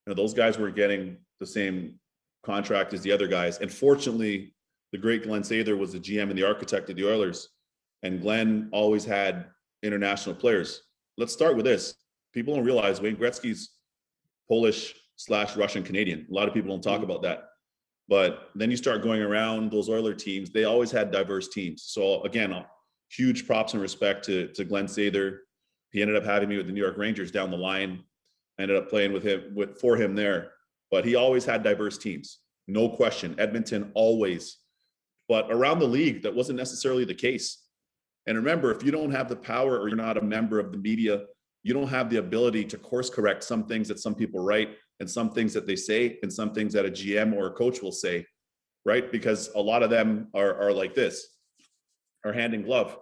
you 0.06 0.12
know, 0.12 0.16
those 0.16 0.36
guys 0.36 0.60
were 0.60 0.70
getting 0.70 1.18
the 1.40 1.48
same 1.48 2.00
contract 2.44 2.94
as 2.94 3.02
the 3.02 3.12
other 3.12 3.28
guys. 3.28 3.58
And 3.58 3.74
fortunately, 3.74 4.54
the 4.92 4.98
great 4.98 5.24
Glenn 5.24 5.42
Sather 5.42 5.78
was 5.78 5.94
the 5.94 6.00
GM 6.00 6.30
and 6.30 6.38
the 6.38 6.48
architect 6.48 6.90
of 6.90 6.96
the 6.96 7.10
Oilers, 7.10 7.50
and 8.04 8.22
Glenn 8.22 8.70
always 8.72 9.06
had 9.06 9.46
international 9.84 10.36
players. 10.36 10.84
Let's 11.18 11.34
start 11.34 11.56
with 11.56 11.66
this. 11.66 11.96
People 12.34 12.56
don't 12.56 12.66
realize 12.66 13.02
Wayne 13.02 13.16
Gretzky's 13.16 13.72
Polish 14.48 14.96
slash 15.16 15.56
Russian 15.56 15.84
Canadian. 15.84 16.26
A 16.30 16.34
lot 16.34 16.48
of 16.48 16.54
people 16.54 16.70
don't 16.70 16.82
talk 16.82 16.96
mm-hmm. 16.96 17.06
about 17.06 17.22
that. 17.24 17.50
But 18.08 18.50
then 18.56 18.70
you 18.70 18.78
start 18.78 19.04
going 19.04 19.22
around 19.22 19.72
those 19.72 19.90
Oiler 19.90 20.14
teams, 20.14 20.50
they 20.50 20.66
always 20.66 20.92
had 20.92 21.12
diverse 21.12 21.48
teams. 21.48 21.84
So 21.86 22.22
again, 22.24 22.54
huge 23.10 23.48
props 23.48 23.74
and 23.74 23.82
respect 23.82 24.26
to, 24.26 24.48
to 24.50 24.66
Glenn 24.66 24.86
Sather. 24.86 25.38
He 25.92 26.02
ended 26.02 26.18
up 26.18 26.26
having 26.26 26.50
me 26.50 26.58
with 26.58 26.68
the 26.68 26.74
New 26.74 26.82
York 26.82 26.98
Rangers 26.98 27.32
down 27.32 27.52
the 27.52 27.58
line. 27.58 28.04
I 28.58 28.64
ended 28.64 28.78
up 28.78 28.90
playing 28.90 29.14
with 29.14 29.24
him 29.24 29.54
with 29.56 29.80
for 29.80 29.96
him 29.96 30.16
there. 30.16 30.52
But 30.90 31.06
he 31.06 31.16
always 31.16 31.46
had 31.46 31.64
diverse 31.64 31.98
teams. 31.98 32.40
No 32.68 32.90
question. 32.90 33.36
Edmonton 33.38 33.92
always. 33.94 34.58
But 35.32 35.50
around 35.50 35.80
the 35.80 35.88
league, 35.88 36.24
that 36.24 36.36
wasn't 36.36 36.60
necessarily 36.60 37.06
the 37.06 37.14
case. 37.14 37.64
And 38.28 38.36
remember, 38.36 38.70
if 38.70 38.84
you 38.84 38.92
don't 38.92 39.12
have 39.12 39.30
the 39.30 39.36
power 39.38 39.80
or 39.80 39.88
you're 39.88 39.96
not 39.96 40.18
a 40.18 40.22
member 40.22 40.60
of 40.60 40.74
the 40.74 40.78
media, 40.78 41.24
you 41.64 41.74
don't 41.74 41.88
have 41.88 42.10
the 42.10 42.18
ability 42.18 42.66
to 42.66 42.78
course 42.78 43.10
correct 43.10 43.46
some 43.46 43.66
things 43.66 43.88
that 43.88 44.02
some 44.02 44.14
people 44.14 44.42
write 44.42 44.76
and 45.00 45.10
some 45.10 45.32
things 45.32 45.54
that 45.54 45.66
they 45.66 45.78
say 45.78 46.20
and 46.22 46.34
some 46.34 46.54
things 46.54 46.74
that 46.74 46.86
a 46.86 46.90
GM 46.90 47.34
or 47.34 47.48
a 47.48 47.52
coach 47.52 47.82
will 47.82 47.94
say, 47.94 48.26
right? 48.84 49.10
Because 49.10 49.50
a 49.56 49.62
lot 49.62 49.84
of 49.84 49.90
them 49.90 50.28
are, 50.34 50.54
are 50.64 50.74
like 50.74 50.96
this, 50.96 51.26
are 52.26 52.34
hand 52.34 52.54
in 52.54 52.64
glove. 52.64 52.98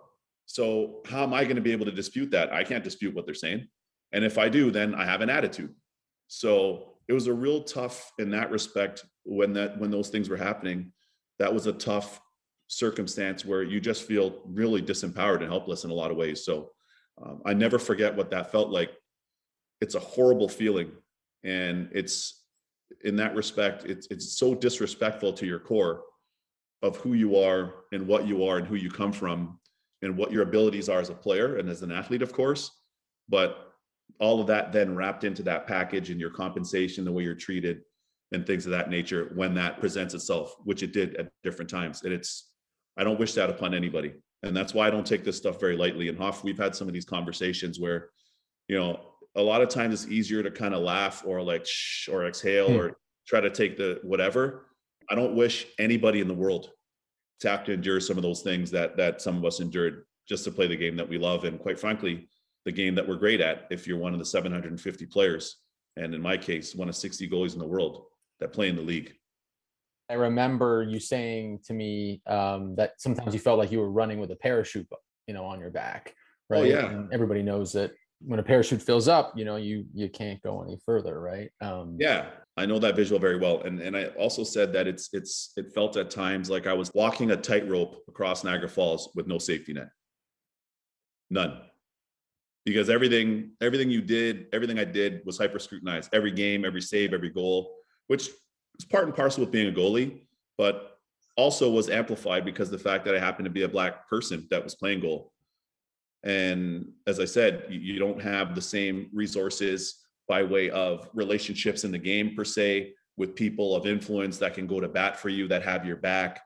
So 0.46 1.02
how 1.08 1.24
am 1.24 1.34
I 1.34 1.46
going 1.46 1.56
to 1.56 1.64
be 1.64 1.72
able 1.72 1.86
to 1.86 1.92
dispute 1.92 2.30
that? 2.30 2.54
I 2.54 2.64
can't 2.64 2.84
dispute 2.84 3.16
what 3.16 3.26
they're 3.26 3.34
saying. 3.34 3.68
And 4.12 4.24
if 4.24 4.38
I 4.38 4.50
do, 4.50 4.70
then 4.70 4.94
I 4.94 5.04
have 5.04 5.22
an 5.22 5.32
attitude. 5.32 5.74
So 6.28 6.94
it 7.08 7.14
was 7.14 7.26
a 7.26 7.34
real 7.34 7.64
tough 7.64 8.12
in 8.20 8.30
that 8.30 8.52
respect 8.52 9.04
when 9.24 9.54
that 9.54 9.80
when 9.80 9.90
those 9.90 10.10
things 10.10 10.30
were 10.30 10.38
happening. 10.38 10.92
That 11.40 11.54
was 11.54 11.66
a 11.66 11.74
tough 11.74 12.22
circumstance 12.68 13.44
where 13.46 13.64
you 13.64 13.80
just 13.80 14.04
feel 14.04 14.42
really 14.46 14.82
disempowered 14.82 15.42
and 15.42 15.48
helpless 15.48 15.84
in 15.86 15.90
a 15.90 15.94
lot 15.94 16.12
of 16.12 16.18
ways. 16.18 16.46
So 16.46 16.72
Um, 17.22 17.42
I 17.46 17.54
never 17.54 17.80
forget 17.80 18.16
what 18.16 18.30
that 18.32 18.52
felt 18.52 18.70
like. 18.70 18.92
It's 19.82 19.96
a 19.96 20.00
horrible 20.00 20.50
feeling, 20.50 20.92
and 21.44 21.90
it's 21.94 22.46
in 23.04 23.16
that 23.18 23.36
respect, 23.36 23.86
it's 23.86 24.08
it's 24.10 24.38
so 24.38 24.56
disrespectful 24.56 25.34
to 25.34 25.46
your 25.46 25.60
core 25.60 26.04
of 26.82 26.96
who 26.98 27.14
you 27.14 27.36
are 27.36 27.74
and 27.92 28.08
what 28.08 28.26
you 28.26 28.46
are 28.46 28.58
and 28.58 28.68
who 28.68 28.76
you 28.76 28.90
come 28.90 29.12
from 29.12 29.60
and 30.02 30.18
what 30.18 30.32
your 30.32 30.44
abilities 30.44 30.88
are 30.88 31.02
as 31.02 31.10
a 31.10 31.14
player 31.14 31.58
and 31.58 31.70
as 31.70 31.82
an 31.82 31.92
athlete, 31.92 32.22
of 32.22 32.32
course. 32.32 32.72
But 33.28 33.50
all 34.20 34.40
of 34.40 34.48
that 34.48 34.72
then 34.72 34.96
wrapped 34.96 35.24
into 35.24 35.44
that 35.44 35.68
package 35.68 36.10
and 36.10 36.22
your 36.22 36.32
compensation, 36.32 37.04
the 37.04 37.12
way 37.12 37.24
you're 37.24 37.36
treated, 37.36 37.82
and 38.32 38.46
things 38.46 38.66
of 38.66 38.72
that 38.72 38.90
nature 38.90 39.32
when 39.36 39.54
that 39.56 39.80
presents 39.80 40.14
itself, 40.14 40.56
which 40.64 40.84
it 40.84 40.94
did 40.94 41.16
at 41.16 41.32
different 41.44 41.70
times. 41.70 42.04
And 42.04 42.14
it's, 42.14 42.52
I 42.98 43.04
don't 43.04 43.20
wish 43.20 43.34
that 43.34 43.50
upon 43.50 43.74
anybody. 43.74 44.14
And 44.44 44.56
that's 44.56 44.74
why 44.74 44.88
I 44.88 44.90
don't 44.90 45.06
take 45.06 45.24
this 45.24 45.38
stuff 45.38 45.60
very 45.60 45.76
lightly. 45.76 46.08
And 46.08 46.18
Hoff, 46.18 46.44
we've 46.44 46.58
had 46.58 46.76
some 46.76 46.88
of 46.88 46.94
these 46.94 47.06
conversations 47.06 47.80
where, 47.80 48.10
you 48.68 48.78
know, 48.78 49.00
a 49.36 49.42
lot 49.42 49.62
of 49.62 49.70
times 49.70 50.04
it's 50.04 50.12
easier 50.12 50.44
to 50.44 50.52
kind 50.52 50.74
of 50.74 50.82
laugh 50.82 51.24
or 51.26 51.42
like 51.42 51.66
shh 51.66 52.08
or 52.10 52.28
exhale 52.28 52.70
hmm. 52.70 52.78
or 52.78 52.98
try 53.28 53.40
to 53.40 53.50
take 53.50 53.78
the 53.78 54.00
whatever. 54.04 54.66
I 55.10 55.16
don't 55.16 55.36
wish 55.36 55.68
anybody 55.78 56.20
in 56.22 56.28
the 56.28 56.34
world 56.34 56.72
to 57.42 57.50
have 57.50 57.64
to 57.66 57.74
endure 57.74 58.00
some 58.00 58.18
of 58.18 58.24
those 58.24 58.42
things 58.42 58.72
that 58.72 58.98
that 58.98 59.22
some 59.22 59.38
of 59.38 59.46
us 59.46 59.60
endured 59.60 60.06
just 60.28 60.44
to 60.44 60.52
play 60.52 60.68
the 60.68 60.76
game 60.76 60.96
that 60.98 61.10
we 61.10 61.18
love. 61.18 61.44
And 61.44 61.60
quite 61.60 61.80
frankly, 61.80 62.28
the 62.66 62.72
game 62.72 62.96
that 62.96 63.08
we're 63.08 63.16
great 63.16 63.42
at 63.42 63.66
if 63.72 63.88
you're 63.88 63.98
one 63.98 64.14
of 64.14 64.20
the 64.20 64.26
750 64.26 65.06
players. 65.08 65.58
And 65.96 66.14
in 66.14 66.22
my 66.22 66.38
case, 66.38 66.76
one 66.76 66.90
of 66.90 66.96
60 66.96 67.30
goalies 67.30 67.54
in 67.54 67.60
the 67.60 67.68
world 67.68 68.06
that 68.40 68.54
play 68.54 68.70
in 68.70 68.76
the 68.76 68.82
league. 68.82 69.14
I 70.10 70.16
remember 70.16 70.84
you 70.84 71.00
saying 71.00 71.60
to 71.66 71.74
me 71.74 72.22
um, 72.26 72.76
that 72.76 73.00
sometimes 73.00 73.34
you 73.34 73.40
felt 73.40 73.60
like 73.60 73.72
you 73.72 73.80
were 73.80 73.92
running 73.92 74.20
with 74.20 74.32
a 74.32 74.36
parachute, 74.36 74.88
you 75.28 75.34
know, 75.36 75.46
on 75.46 75.60
your 75.60 75.70
back, 75.70 76.16
oh, 76.52 76.56
right? 76.56 76.62
Oh, 76.62 76.66
yeah. 76.66 76.86
And 76.88 77.14
everybody 77.14 77.44
knows 77.44 77.74
that 77.74 77.92
when 78.22 78.40
a 78.40 78.44
parachute 78.44 78.82
fills 78.82 79.08
up, 79.08 79.38
you 79.38 79.46
know, 79.46 79.56
you 79.56 79.86
you 79.94 80.10
can't 80.10 80.42
go 80.42 80.62
any 80.64 80.78
further, 80.86 81.20
right? 81.22 81.52
Um, 81.62 81.96
yeah, 82.00 82.30
I 82.58 82.66
know 82.66 82.80
that 82.80 82.96
visual 82.96 83.20
very 83.20 83.38
well, 83.38 83.62
and 83.62 83.80
and 83.80 83.96
I 83.96 84.06
also 84.08 84.44
said 84.44 84.74
that 84.74 84.88
it's 84.88 85.10
it's 85.14 85.54
it 85.56 85.74
felt 85.74 85.96
at 85.96 86.10
times 86.10 86.50
like 86.50 86.68
I 86.68 86.74
was 86.74 86.92
walking 86.94 87.32
a 87.32 87.38
tightrope 87.38 88.04
across 88.08 88.44
Niagara 88.44 88.68
Falls 88.68 89.10
with 89.16 89.28
no 89.28 89.38
safety 89.38 89.74
net, 89.74 89.90
none, 91.30 91.62
because 92.66 92.90
everything 92.90 93.52
everything 93.62 93.90
you 93.90 94.02
did, 94.02 94.48
everything 94.52 94.80
I 94.80 94.86
did 94.86 95.22
was 95.26 95.38
hyper 95.38 95.60
scrutinized. 95.60 96.10
Every 96.12 96.32
game, 96.32 96.66
every 96.66 96.82
save, 96.82 97.14
every 97.14 97.30
goal 97.30 97.79
which 98.10 98.30
is 98.80 98.86
part 98.90 99.06
and 99.06 99.16
parcel 99.16 99.42
with 99.42 99.52
being 99.52 99.68
a 99.68 99.72
goalie, 99.72 100.22
but 100.58 100.98
also 101.38 101.70
was 101.70 101.90
amplified 101.90 102.44
because 102.44 102.70
the 102.70 102.78
fact 102.78 103.06
that 103.06 103.16
I 103.16 103.20
happened 103.20 103.46
to 103.46 103.52
be 103.52 103.62
a 103.62 103.70
black 103.70 104.10
person 104.10 104.48
that 104.50 104.64
was 104.64 104.76
playing 104.76 105.02
goal. 105.02 105.32
And 106.24 106.92
as 107.08 107.20
I 107.20 107.26
said, 107.26 107.68
you, 107.70 108.00
don't 108.00 108.22
have 108.22 108.56
the 108.56 108.62
same 108.62 109.10
resources 109.14 110.00
by 110.28 110.44
way 110.44 110.72
of 110.72 111.08
relationships 111.14 111.84
in 111.84 111.92
the 111.92 112.00
game 112.00 112.36
per 112.36 112.44
se 112.44 112.94
with 113.16 113.36
people 113.36 113.76
of 113.76 113.86
influence 113.86 114.38
that 114.40 114.56
can 114.56 114.66
go 114.66 114.80
to 114.80 114.90
bat 114.90 115.18
for 115.18 115.30
you 115.30 115.48
that 115.48 115.64
have 115.64 115.86
your 115.86 115.96
back. 115.96 116.42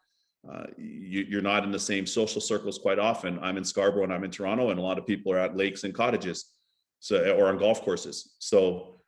Uh, 0.48 0.66
you, 0.78 1.40
are 1.40 1.42
not 1.42 1.64
in 1.64 1.72
the 1.72 1.80
same 1.80 2.06
social 2.06 2.42
circles 2.42 2.78
quite 2.78 3.00
often. 3.00 3.40
I'm 3.42 3.56
in 3.56 3.64
Scarborough 3.64 4.04
and 4.04 4.14
I'm 4.14 4.26
in 4.26 4.32
Toronto, 4.32 4.70
and 4.70 4.80
a 4.80 4.84
lot 4.84 4.98
of 4.98 5.08
people 5.08 5.32
are 5.32 5.40
at 5.40 5.56
lakes 5.56 5.86
and 5.86 5.94
cottages, 5.94 6.52
so 7.00 7.36
or 7.38 7.48
on 7.48 7.58
golf 7.58 7.82
courses. 7.82 8.36
So 8.40 9.00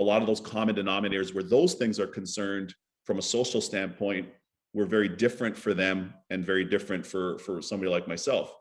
a 0.00 0.02
lot 0.02 0.22
of 0.22 0.26
those 0.26 0.40
common 0.40 0.74
denominators 0.74 1.34
where 1.34 1.44
those 1.44 1.74
things 1.74 2.00
are 2.00 2.06
concerned 2.06 2.74
from 3.04 3.18
a 3.18 3.22
social 3.22 3.60
standpoint 3.60 4.28
were 4.72 4.86
very 4.86 5.08
different 5.08 5.56
for 5.56 5.74
them 5.74 6.14
and 6.30 6.44
very 6.44 6.64
different 6.64 7.06
for 7.06 7.38
for 7.38 7.60
somebody 7.60 7.90
like 7.90 8.08
myself. 8.08 8.56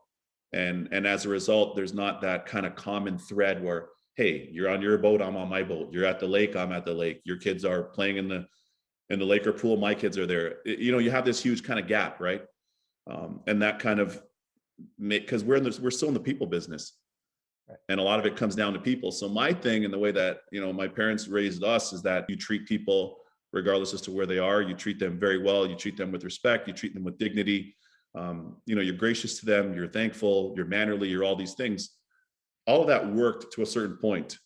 And 0.54 0.90
and 0.92 1.08
as 1.08 1.26
a 1.26 1.30
result 1.30 1.76
there's 1.76 1.94
not 1.94 2.22
that 2.22 2.46
kind 2.46 2.66
of 2.66 2.76
common 2.76 3.18
thread 3.18 3.64
where 3.64 3.88
hey 4.16 4.50
you're 4.52 4.70
on 4.70 4.82
your 4.82 4.98
boat 4.98 5.22
i'm 5.22 5.38
on 5.38 5.50
my 5.50 5.64
boat. 5.64 5.94
You're 5.94 6.06
at 6.06 6.20
the 6.20 6.28
lake 6.28 6.56
i'm 6.56 6.74
at 6.74 6.86
the 6.86 6.94
lake. 6.94 7.22
Your 7.24 7.38
kids 7.38 7.64
are 7.64 7.84
playing 7.84 8.18
in 8.18 8.28
the 8.28 8.46
in 9.10 9.18
the 9.18 9.26
lake 9.26 9.48
or 9.48 9.54
pool 9.54 9.78
my 9.78 9.96
kids 9.96 10.18
are 10.18 10.28
there. 10.28 10.58
You 10.66 10.92
know 10.92 11.00
you 11.00 11.12
have 11.12 11.26
this 11.26 11.42
huge 11.42 11.64
kind 11.64 11.80
of 11.80 11.88
gap 11.88 12.20
right? 12.20 12.44
Um, 13.10 13.42
and 13.48 13.62
that 13.62 13.80
kind 13.80 14.00
of 14.00 14.22
because 15.00 15.44
we're 15.44 15.56
in 15.56 15.64
this 15.64 15.80
we're 15.80 15.92
still 15.92 16.10
in 16.10 16.14
the 16.14 16.20
people 16.20 16.48
business 16.48 16.94
and 17.88 18.00
a 18.00 18.04
lot 18.04 18.20
of 18.20 18.26
it 18.26 18.36
comes 18.36 18.56
down 18.56 18.74
to 18.74 18.80
people. 18.80 19.12
So 19.12 19.30
my 19.30 19.54
thing 19.54 19.86
and 19.86 19.94
the 19.94 20.00
way 20.00 20.12
that 20.12 20.40
you 20.52 20.62
know 20.62 20.74
my 20.74 20.88
parents 20.88 21.28
raised 21.28 21.64
us 21.64 21.94
is 21.94 22.02
that 22.04 22.26
you 22.30 22.36
treat 22.36 22.68
people 22.68 23.18
regardless 23.52 23.94
as 23.94 24.02
to 24.02 24.12
where 24.12 24.26
they 24.26 24.40
are. 24.40 24.62
You 24.62 24.76
treat 24.76 25.00
them 25.00 25.20
very 25.20 25.42
well. 25.42 25.68
You 25.68 25.76
treat 25.76 25.98
them 25.98 26.12
with 26.12 26.24
respect. 26.24 26.68
You 26.68 26.74
treat 26.74 26.94
them 26.94 27.04
with 27.04 27.18
dignity. 27.18 27.76
Um, 28.16 28.58
you 28.66 28.76
know 28.76 28.82
you're 28.82 28.96
gracious 28.96 29.40
to 29.40 29.46
them. 29.46 29.74
You're 29.74 29.88
thankful. 29.88 30.54
You're 30.56 30.66
mannerly. 30.66 31.10
You're 31.10 31.24
all 31.24 31.36
these 31.36 31.56
things. 31.56 31.90
All 32.68 32.82
of 32.82 32.88
that 32.88 33.12
worked 33.12 33.54
to 33.54 33.62
a 33.62 33.66
certain 33.66 33.98
point 33.98 34.38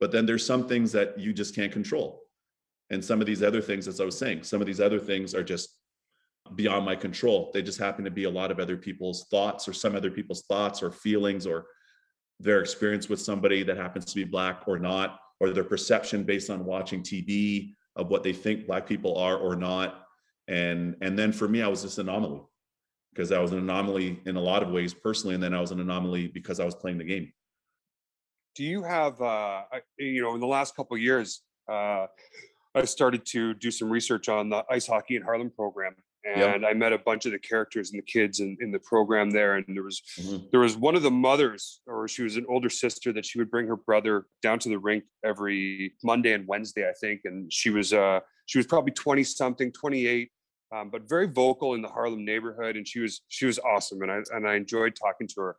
but 0.00 0.12
then 0.12 0.26
there's 0.26 0.46
some 0.46 0.68
things 0.68 0.92
that 0.92 1.18
you 1.18 1.32
just 1.32 1.54
can't 1.54 1.72
control. 1.72 2.22
And 2.90 3.04
some 3.04 3.20
of 3.20 3.26
these 3.26 3.42
other 3.42 3.60
things 3.60 3.86
as 3.86 4.00
i 4.00 4.04
was 4.04 4.16
saying 4.16 4.44
some 4.44 4.60
of 4.60 4.66
these 4.66 4.80
other 4.80 4.98
things 4.98 5.34
are 5.34 5.42
just 5.42 5.76
beyond 6.54 6.86
my 6.86 6.96
control. 6.96 7.50
They 7.52 7.62
just 7.62 7.78
happen 7.78 8.04
to 8.04 8.10
be 8.10 8.24
a 8.24 8.30
lot 8.30 8.50
of 8.50 8.58
other 8.58 8.76
people's 8.76 9.26
thoughts 9.30 9.68
or 9.68 9.74
some 9.74 9.94
other 9.94 10.10
people's 10.10 10.44
thoughts 10.44 10.82
or 10.82 10.90
feelings 10.90 11.46
or 11.46 11.66
their 12.40 12.60
experience 12.60 13.08
with 13.08 13.20
somebody 13.20 13.62
that 13.62 13.76
happens 13.76 14.04
to 14.06 14.14
be 14.14 14.24
black 14.24 14.62
or 14.66 14.78
not, 14.78 15.20
or 15.40 15.50
their 15.50 15.64
perception 15.64 16.24
based 16.24 16.50
on 16.50 16.64
watching 16.64 17.02
TV 17.02 17.74
of 17.96 18.08
what 18.08 18.22
they 18.22 18.32
think 18.32 18.66
black 18.66 18.86
people 18.86 19.16
are 19.18 19.36
or 19.36 19.56
not. 19.56 20.04
And 20.46 20.96
and 21.00 21.18
then 21.18 21.32
for 21.32 21.48
me, 21.48 21.62
I 21.62 21.68
was 21.68 21.82
this 21.82 21.98
anomaly 21.98 22.42
because 23.12 23.32
I 23.32 23.38
was 23.40 23.52
an 23.52 23.58
anomaly 23.58 24.20
in 24.26 24.36
a 24.36 24.40
lot 24.40 24.62
of 24.62 24.70
ways 24.70 24.94
personally, 24.94 25.34
and 25.34 25.42
then 25.42 25.54
I 25.54 25.60
was 25.60 25.72
an 25.72 25.80
anomaly 25.80 26.28
because 26.28 26.60
I 26.60 26.64
was 26.64 26.74
playing 26.74 26.98
the 26.98 27.04
game. 27.04 27.32
Do 28.54 28.64
you 28.64 28.82
have, 28.82 29.20
uh, 29.20 29.62
you 29.98 30.22
know, 30.22 30.34
in 30.34 30.40
the 30.40 30.46
last 30.46 30.74
couple 30.74 30.96
years, 30.96 31.42
uh, 31.68 32.06
I 32.74 32.84
started 32.84 33.24
to 33.26 33.54
do 33.54 33.70
some 33.70 33.90
research 33.90 34.28
on 34.28 34.50
the 34.50 34.64
ice 34.70 34.86
hockey 34.86 35.16
in 35.16 35.22
Harlem 35.22 35.50
program, 35.50 35.94
and 36.24 36.62
yep. 36.62 36.70
I 36.70 36.74
met 36.74 36.92
a 36.92 36.98
bunch 36.98 37.26
of 37.26 37.32
the 37.32 37.38
characters 37.38 37.90
and 37.90 37.98
the 37.98 38.04
kids 38.04 38.40
in, 38.40 38.56
in 38.60 38.72
the 38.72 38.80
program 38.80 39.30
there. 39.30 39.54
And 39.54 39.64
there 39.68 39.82
was 39.82 40.02
mm-hmm. 40.20 40.46
there 40.50 40.60
was 40.60 40.76
one 40.76 40.96
of 40.96 41.02
the 41.02 41.10
mothers, 41.10 41.80
or 41.86 42.08
she 42.08 42.22
was 42.22 42.36
an 42.36 42.44
older 42.48 42.68
sister, 42.68 43.12
that 43.12 43.24
she 43.24 43.38
would 43.38 43.50
bring 43.50 43.66
her 43.66 43.76
brother 43.76 44.26
down 44.42 44.58
to 44.60 44.68
the 44.68 44.78
rink 44.78 45.04
every 45.24 45.94
Monday 46.02 46.32
and 46.32 46.46
Wednesday, 46.46 46.88
I 46.88 46.92
think. 47.00 47.20
And 47.24 47.52
she 47.52 47.70
was 47.70 47.92
uh 47.92 48.20
she 48.46 48.58
was 48.58 48.66
probably 48.66 48.92
20 48.92 49.22
something, 49.24 49.72
28, 49.72 50.30
um, 50.74 50.90
but 50.90 51.08
very 51.08 51.26
vocal 51.26 51.74
in 51.74 51.82
the 51.82 51.88
Harlem 51.88 52.24
neighborhood. 52.24 52.76
And 52.76 52.86
she 52.86 53.00
was 53.00 53.22
she 53.28 53.46
was 53.46 53.58
awesome. 53.60 54.02
And 54.02 54.10
I 54.10 54.20
and 54.32 54.48
I 54.48 54.56
enjoyed 54.56 54.96
talking 54.96 55.28
to 55.28 55.40
her. 55.40 55.56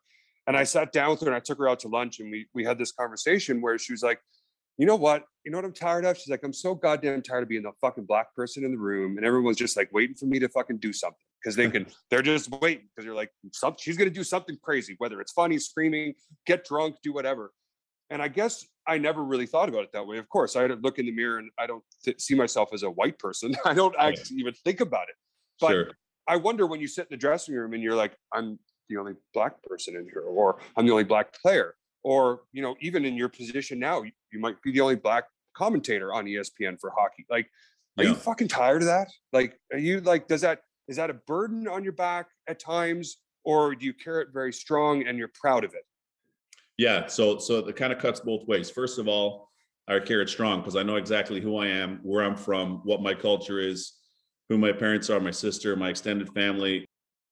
And 0.47 0.57
I 0.57 0.63
sat 0.63 0.91
down 0.91 1.11
with 1.11 1.21
her 1.21 1.27
and 1.27 1.35
I 1.35 1.39
took 1.39 1.59
her 1.59 1.69
out 1.69 1.79
to 1.81 1.87
lunch 1.87 2.19
and 2.19 2.29
we 2.31 2.47
we 2.53 2.65
had 2.65 2.77
this 2.77 2.91
conversation 2.91 3.61
where 3.61 3.77
she 3.77 3.93
was 3.93 4.03
like, 4.03 4.19
you 4.79 4.85
know 4.85 4.95
what? 4.95 5.25
You 5.43 5.51
know 5.51 5.57
what 5.57 5.65
I'm 5.65 5.73
tired 5.73 6.05
of? 6.05 6.17
She's 6.17 6.29
like, 6.29 6.41
I'm 6.41 6.53
so 6.53 6.73
goddamn 6.73 7.21
tired 7.21 7.43
of 7.43 7.49
being 7.49 7.63
the 7.63 7.73
fucking 7.81 8.05
black 8.05 8.33
person 8.33 8.63
in 8.63 8.71
the 8.71 8.77
room, 8.77 9.17
and 9.17 9.25
everyone's 9.25 9.57
just 9.57 9.75
like 9.75 9.89
waiting 9.91 10.15
for 10.15 10.25
me 10.25 10.39
to 10.39 10.47
fucking 10.47 10.77
do 10.77 10.93
something 10.93 11.19
because 11.43 11.57
they 11.57 11.69
can. 11.69 11.85
they're 12.09 12.21
just 12.21 12.49
waiting 12.61 12.87
because 12.87 13.05
you're 13.05 13.13
like, 13.13 13.29
she's 13.77 13.97
gonna 13.97 14.09
do 14.09 14.23
something 14.23 14.57
crazy, 14.63 14.95
whether 14.97 15.19
it's 15.19 15.33
funny, 15.33 15.59
screaming, 15.59 16.13
get 16.47 16.65
drunk, 16.65 16.95
do 17.03 17.11
whatever. 17.11 17.51
And 18.09 18.21
I 18.21 18.29
guess 18.29 18.65
I 18.87 18.97
never 18.97 19.21
really 19.21 19.45
thought 19.45 19.67
about 19.67 19.83
it 19.83 19.91
that 19.91 20.07
way. 20.07 20.17
Of 20.17 20.29
course, 20.29 20.55
I 20.55 20.65
look 20.65 20.97
in 20.97 21.05
the 21.05 21.11
mirror 21.11 21.39
and 21.39 21.51
I 21.59 21.67
don't 21.67 21.83
th- 22.05 22.21
see 22.21 22.33
myself 22.33 22.69
as 22.73 22.83
a 22.83 22.89
white 22.89 23.19
person. 23.19 23.55
I 23.65 23.73
don't 23.73 23.95
actually 23.99 24.37
even 24.37 24.53
think 24.63 24.79
about 24.79 25.09
it. 25.09 25.15
But 25.59 25.71
sure. 25.71 25.91
I 26.25 26.37
wonder 26.37 26.65
when 26.65 26.79
you 26.79 26.87
sit 26.87 27.01
in 27.01 27.07
the 27.11 27.17
dressing 27.17 27.53
room 27.53 27.73
and 27.73 27.83
you're 27.83 27.95
like, 27.95 28.15
I'm 28.33 28.57
the 28.87 28.95
only 28.95 29.13
black 29.33 29.61
person 29.61 29.97
in 29.97 30.05
here, 30.05 30.21
or 30.21 30.59
I'm 30.77 30.85
the 30.85 30.91
only 30.93 31.03
black 31.03 31.33
player 31.33 31.75
or 32.03 32.41
you 32.51 32.61
know 32.61 32.75
even 32.81 33.05
in 33.05 33.15
your 33.15 33.29
position 33.29 33.79
now 33.79 34.01
you, 34.01 34.11
you 34.31 34.39
might 34.39 34.61
be 34.61 34.71
the 34.71 34.81
only 34.81 34.95
black 34.95 35.25
commentator 35.55 36.13
on 36.13 36.25
espn 36.25 36.79
for 36.79 36.91
hockey 36.91 37.25
like 37.29 37.49
are 37.99 38.03
yeah. 38.03 38.09
you 38.11 38.15
fucking 38.15 38.47
tired 38.47 38.81
of 38.81 38.87
that? 38.87 39.09
Like 39.33 39.59
are 39.73 39.77
you 39.77 39.99
like 40.01 40.27
does 40.27 40.41
that 40.41 40.61
is 40.87 40.95
that 40.95 41.09
a 41.09 41.13
burden 41.13 41.67
on 41.67 41.83
your 41.83 41.93
back 41.93 42.27
at 42.47 42.59
times 42.59 43.17
or 43.43 43.75
do 43.75 43.85
you 43.85 43.93
carry 43.93 44.23
it 44.23 44.29
very 44.33 44.53
strong 44.53 45.05
and 45.05 45.17
you're 45.17 45.31
proud 45.39 45.63
of 45.63 45.73
it? 45.73 45.83
Yeah 46.77 47.07
so 47.07 47.37
so 47.39 47.59
it 47.59 47.75
kind 47.75 47.91
of 47.91 47.99
cuts 47.99 48.19
both 48.21 48.47
ways. 48.47 48.69
First 48.69 48.99
of 48.99 49.07
all 49.07 49.49
i 49.87 49.99
carry 49.99 50.21
it 50.21 50.29
strong 50.29 50.59
because 50.59 50.75
i 50.75 50.83
know 50.83 50.97
exactly 50.97 51.41
who 51.41 51.57
i 51.57 51.65
am 51.65 51.99
where 52.03 52.23
i'm 52.23 52.35
from 52.35 52.79
what 52.83 53.01
my 53.01 53.11
culture 53.11 53.59
is 53.59 53.93
who 54.47 54.55
my 54.55 54.71
parents 54.71 55.09
are 55.09 55.19
my 55.19 55.31
sister 55.31 55.75
my 55.75 55.89
extended 55.89 56.29
family. 56.33 56.85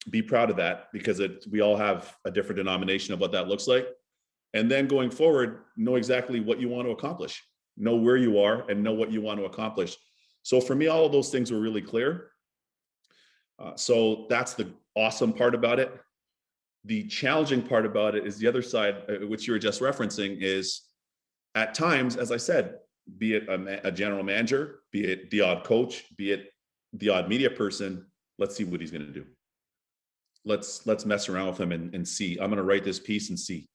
Be 0.09 0.21
proud 0.21 0.49
of 0.49 0.57
that 0.57 0.87
because 0.91 1.19
it 1.19 1.45
we 1.51 1.61
all 1.61 1.77
have 1.77 2.15
a 2.25 2.31
different 2.31 2.57
denomination 2.57 3.13
of 3.13 3.19
what 3.19 3.31
that 3.31 3.47
looks 3.47 3.67
like 3.67 3.87
and 4.53 4.69
then 4.69 4.87
going 4.87 5.09
forward 5.09 5.59
know 5.75 5.95
exactly 5.95 6.39
what 6.39 6.59
you 6.59 6.69
want 6.69 6.87
to 6.87 6.91
accomplish 6.91 7.43
know 7.77 7.95
where 7.95 8.17
you 8.17 8.39
are 8.39 8.67
and 8.71 8.83
know 8.83 8.93
what 8.93 9.11
you 9.11 9.21
want 9.21 9.39
to 9.39 9.45
accomplish. 9.45 9.95
So 10.41 10.59
for 10.59 10.75
me 10.75 10.87
all 10.87 11.05
of 11.05 11.11
those 11.11 11.29
things 11.29 11.51
were 11.51 11.59
really 11.59 11.81
clear. 11.81 12.31
Uh, 13.59 13.75
so 13.75 14.25
that's 14.29 14.53
the 14.55 14.73
awesome 14.95 15.31
part 15.31 15.53
about 15.53 15.79
it. 15.79 15.91
The 16.85 17.03
challenging 17.03 17.61
part 17.61 17.85
about 17.85 18.15
it 18.15 18.25
is 18.25 18.37
the 18.37 18.47
other 18.47 18.63
side 18.63 18.95
uh, 19.09 19.27
which 19.27 19.45
you 19.45 19.53
were 19.53 19.59
just 19.59 19.79
referencing 19.79 20.37
is 20.41 20.83
at 21.55 21.73
times 21.73 22.17
as 22.17 22.31
i 22.31 22.37
said 22.37 22.75
be 23.17 23.33
it 23.33 23.47
a, 23.49 23.87
a 23.87 23.91
general 23.91 24.23
manager 24.23 24.81
be 24.91 25.03
it 25.05 25.29
the 25.31 25.41
odd 25.41 25.63
coach 25.63 26.03
be 26.17 26.31
it 26.31 26.49
the 26.93 27.09
odd 27.09 27.27
media 27.27 27.49
person 27.49 28.05
let's 28.37 28.55
see 28.55 28.63
what 28.63 28.81
he's 28.81 28.91
going 28.91 29.05
to 29.05 29.11
do. 29.11 29.25
Let's 30.45 30.85
let's 30.85 31.05
mess 31.05 31.29
around 31.29 31.47
with 31.47 31.59
him 31.59 31.71
and, 31.71 31.93
and 31.93 32.07
see. 32.07 32.37
I'm 32.39 32.49
going 32.49 32.57
to 32.57 32.63
write 32.63 32.83
this 32.83 32.99
piece 32.99 33.29
and 33.29 33.39
see 33.39 33.67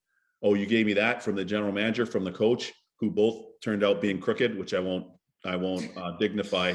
oh, 0.43 0.55
you 0.55 0.67
gave 0.67 0.87
me 0.87 0.93
that 0.95 1.23
from 1.23 1.37
the 1.37 1.45
general 1.45 1.73
manager, 1.73 2.05
from 2.05 2.25
the 2.25 2.33
coach, 2.33 2.73
who 2.99 3.11
both 3.11 3.61
turned 3.63 3.85
out 3.85 4.01
being 4.01 4.21
crooked, 4.21 4.59
which 4.59 4.75
I 4.75 4.81
won't, 4.81 5.07
I 5.45 5.57
won't 5.57 5.91
uh, 5.97 6.13
dignify, 6.19 6.75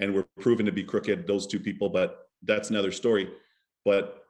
and 0.00 0.14
were 0.14 0.26
proven 0.40 0.66
to 0.66 0.72
be 0.72 0.84
crooked. 0.84 1.26
Those 1.26 1.46
two 1.46 1.60
people, 1.60 1.88
but 1.88 2.28
that's 2.42 2.70
another 2.70 2.92
story. 2.92 3.30
But 3.84 4.22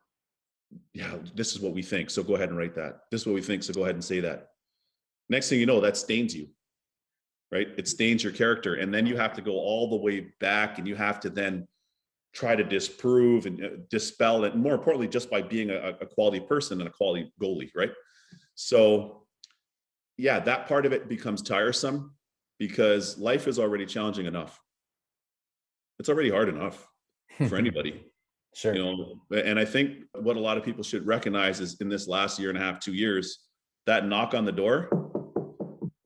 yeah, 0.94 1.16
this 1.34 1.52
is 1.52 1.60
what 1.60 1.72
we 1.72 1.82
think. 1.82 2.10
So 2.10 2.22
go 2.22 2.34
ahead 2.34 2.50
and 2.50 2.58
write 2.58 2.74
that. 2.74 3.00
This 3.10 3.22
is 3.22 3.26
what 3.26 3.34
we 3.34 3.42
think. 3.42 3.62
So 3.62 3.72
go 3.72 3.82
ahead 3.82 3.94
and 3.94 4.04
say 4.04 4.20
that. 4.20 4.48
Next 5.28 5.48
thing 5.48 5.60
you 5.60 5.66
know, 5.66 5.80
that 5.80 5.96
stains 5.96 6.34
you, 6.34 6.48
right? 7.52 7.68
It 7.76 7.88
stains 7.88 8.22
your 8.22 8.32
character, 8.32 8.74
and 8.74 8.92
then 8.92 9.06
you 9.06 9.16
have 9.16 9.34
to 9.34 9.42
go 9.42 9.52
all 9.52 9.90
the 9.90 9.96
way 9.96 10.28
back, 10.40 10.78
and 10.78 10.86
you 10.86 10.94
have 10.96 11.20
to 11.20 11.30
then 11.30 11.66
try 12.34 12.54
to 12.54 12.64
disprove 12.64 13.46
and 13.46 13.64
uh, 13.64 13.68
dispel 13.90 14.44
it. 14.44 14.56
More 14.56 14.74
importantly, 14.74 15.08
just 15.08 15.30
by 15.30 15.42
being 15.42 15.70
a, 15.70 15.96
a 16.00 16.06
quality 16.06 16.40
person 16.40 16.80
and 16.80 16.88
a 16.88 16.92
quality 16.92 17.32
goalie, 17.40 17.70
right? 17.74 17.90
So, 18.60 19.22
yeah, 20.16 20.40
that 20.40 20.66
part 20.66 20.84
of 20.84 20.92
it 20.92 21.08
becomes 21.08 21.42
tiresome 21.42 22.16
because 22.58 23.16
life 23.16 23.46
is 23.46 23.60
already 23.60 23.86
challenging 23.86 24.26
enough. 24.26 24.60
It's 26.00 26.08
already 26.08 26.28
hard 26.28 26.48
enough 26.48 26.88
for 27.48 27.54
anybody. 27.56 28.04
Sure. 28.56 28.74
You 28.74 28.82
know, 28.82 29.20
and 29.30 29.60
I 29.60 29.64
think 29.64 29.98
what 30.20 30.36
a 30.36 30.40
lot 30.40 30.58
of 30.58 30.64
people 30.64 30.82
should 30.82 31.06
recognize 31.06 31.60
is 31.60 31.80
in 31.80 31.88
this 31.88 32.08
last 32.08 32.40
year 32.40 32.48
and 32.48 32.58
a 32.58 32.60
half, 32.60 32.80
two 32.80 32.94
years, 32.94 33.46
that 33.86 34.06
knock 34.06 34.34
on 34.34 34.44
the 34.44 34.50
door 34.50 34.88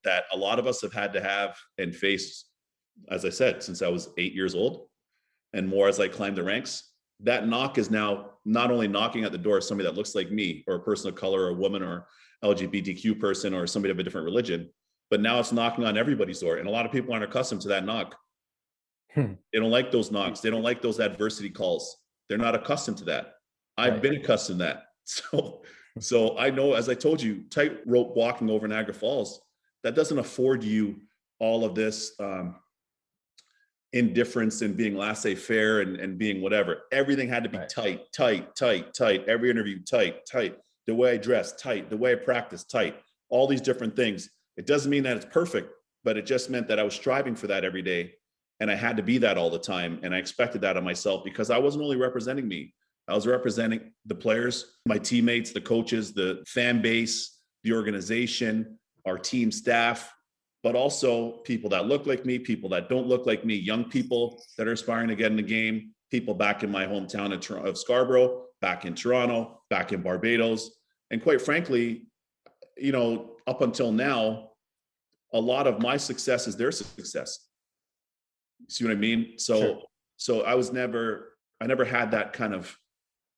that 0.05 0.25
a 0.31 0.37
lot 0.37 0.59
of 0.59 0.67
us 0.67 0.83
have 0.83 0.93
had 0.93 1.15
to 1.15 1.23
have 1.23 1.57
and 1.79 1.97
face, 1.97 2.51
as 3.09 3.25
I 3.25 3.31
said, 3.31 3.63
since 3.63 3.81
I 3.81 3.89
was 3.89 4.11
eight 4.19 4.35
years 4.35 4.55
old 4.55 4.89
and 5.55 5.67
more 5.67 5.89
as 5.89 5.99
I 6.01 6.09
climb 6.09 6.35
the 6.35 6.43
ranks. 6.43 6.92
That 7.23 7.47
knock 7.49 7.79
is 7.79 7.91
now 7.91 8.31
not 8.45 8.71
only 8.71 8.89
knocking 8.89 9.25
at 9.25 9.33
the 9.33 9.39
door 9.39 9.59
of 9.59 9.65
somebody 9.65 9.89
that 9.89 9.97
looks 9.97 10.15
like 10.15 10.31
me 10.31 10.65
or 10.67 10.75
a 10.77 10.81
person 10.81 11.09
of 11.09 11.15
color 11.15 11.43
or 11.43 11.49
a 11.51 11.55
woman 11.55 11.83
or 11.83 12.07
LGBTQ 12.45 13.19
person 13.21 13.55
or 13.55 13.67
somebody 13.67 13.93
of 13.93 13.99
a 13.99 14.03
different 14.03 14.25
religion, 14.25 14.69
but 15.11 15.21
now 15.21 15.39
it's 15.39 15.53
knocking 15.53 15.85
on 15.85 15.97
everybody's 15.97 16.41
door. 16.41 16.57
And 16.57 16.67
a 16.67 16.71
lot 16.71 16.85
of 16.87 16.93
people 16.93 17.13
aren't 17.13 17.25
accustomed 17.25 17.61
to 17.63 17.69
that 17.69 17.85
knock. 17.85 18.17
Hmm. 19.15 19.35
They 19.53 19.59
don't 19.61 19.71
like 19.71 19.91
those 19.93 20.11
knocks. 20.11 20.41
They 20.41 20.51
don't 20.51 20.63
like 20.63 20.83
those 20.83 20.99
adversity 20.99 21.51
calls. 21.51 21.99
They're 22.29 22.39
not 22.39 22.55
accustomed 22.55 22.99
to 22.99 23.05
that. 23.05 23.35
I've 23.77 23.95
Right. 23.95 24.03
been 24.03 24.17
accustomed 24.17 24.59
to 24.61 24.65
that. 24.67 24.85
So, 25.05 25.63
so 25.99 26.39
I 26.39 26.49
know, 26.51 26.75
as 26.75 26.89
I 26.89 26.95
told 26.95 27.21
you, 27.21 27.43
tightrope 27.51 28.15
walking 28.15 28.49
over 28.49 28.69
Niagara 28.69 28.95
Falls, 28.95 29.41
that 29.83 29.97
doesn't 29.97 30.19
afford 30.19 30.63
you 30.63 31.01
all 31.41 31.65
of 31.65 31.75
this 31.75 32.13
um, 32.21 32.55
indifference 33.93 34.63
and 34.63 34.77
being 34.77 34.97
laissez-faire 34.97 35.81
and, 35.81 35.97
and 35.97 36.19
being 36.19 36.41
whatever. 36.41 36.83
Everything 36.93 37.29
had 37.29 37.45
to 37.45 37.51
be 37.51 37.59
Right. 37.59 37.69
tight, 37.69 38.13
tight, 38.13 38.57
tight, 38.57 38.95
tight. 38.95 39.29
Every 39.29 39.51
interview, 39.51 39.81
tight, 39.83 40.25
tight. 40.27 40.59
The 40.87 40.95
way 40.95 41.13
I 41.13 41.17
dress, 41.19 41.53
tight. 41.53 41.91
The 41.91 41.97
way 41.97 42.13
I 42.13 42.17
practice, 42.17 42.65
tight. 42.65 42.97
All 43.29 43.47
these 43.47 43.61
different 43.61 43.95
things. 43.95 44.31
It 44.57 44.67
doesn't 44.67 44.91
mean 44.91 45.03
that 45.05 45.17
it's 45.17 45.27
perfect, 45.27 45.73
but 46.05 46.17
it 46.17 46.27
just 46.27 46.51
meant 46.51 46.69
that 46.69 46.79
I 46.79 46.83
was 46.83 46.95
striving 46.95 47.35
for 47.35 47.47
that 47.49 47.65
every 47.65 47.83
day. 47.83 48.15
And 48.61 48.71
I 48.71 48.75
had 48.75 48.97
to 48.97 49.03
be 49.03 49.19
that 49.19 49.37
all 49.37 49.51
the 49.51 49.59
time. 49.59 49.99
And 50.03 50.15
I 50.15 50.19
expected 50.19 50.61
that 50.63 50.77
of 50.77 50.85
myself 50.85 51.25
because 51.25 51.51
I 51.51 51.59
wasn't 51.59 51.85
only 51.85 51.97
representing 51.97 52.49
me, 52.49 52.75
I 53.09 53.15
was 53.15 53.27
representing 53.27 53.93
the 54.07 54.15
players, 54.15 54.77
my 54.87 54.97
teammates, 54.97 55.51
the 55.51 55.61
coaches, 55.61 56.15
the 56.15 56.43
fan 56.47 56.81
base, 56.81 57.41
the 57.65 57.73
organization, 57.73 58.79
our 59.05 59.19
team 59.19 59.51
staff, 59.51 60.13
but 60.63 60.77
also 60.77 61.33
people 61.39 61.69
that 61.71 61.87
look 61.87 62.07
like 62.07 62.25
me, 62.25 62.39
people 62.39 62.69
that 62.71 62.89
don't 62.89 63.07
look 63.07 63.27
like 63.27 63.45
me, 63.45 63.55
young 63.55 63.85
people 63.85 64.43
that 64.57 64.69
are 64.69 64.73
aspiring 64.73 65.09
to 65.09 65.17
get 65.17 65.31
in 65.31 65.37
the 65.37 65.43
game, 65.43 65.93
people 66.11 66.35
back 66.35 66.63
in 66.63 66.71
my 66.71 66.87
hometown 66.87 67.33
of, 67.33 67.67
of 67.67 67.77
Scarborough, 67.77 68.45
back 68.61 68.85
in 68.85 68.95
Toronto, 68.95 69.63
back 69.71 69.93
in 69.93 70.03
Barbados. 70.03 70.71
And 71.11 71.23
quite 71.23 71.41
frankly, 71.43 72.07
you 72.77 72.93
know, 72.93 73.37
up 73.47 73.61
until 73.61 73.91
now, 73.91 74.51
a 75.33 75.41
lot 75.41 75.67
of 75.67 75.81
my 75.81 75.97
success 75.97 76.47
is 76.47 76.57
their 76.57 76.71
success. 76.71 77.49
See 78.69 78.85
what 78.85 78.93
I 78.93 78.97
mean? 78.97 79.39
So, 79.39 79.61
Sure. 79.61 79.83
so 80.17 80.43
I 80.43 80.55
was 80.55 80.73
never, 80.73 81.37
I 81.61 81.67
never 81.67 81.85
had 81.85 82.11
that 82.13 82.33
kind 82.33 82.55
of 82.55 82.77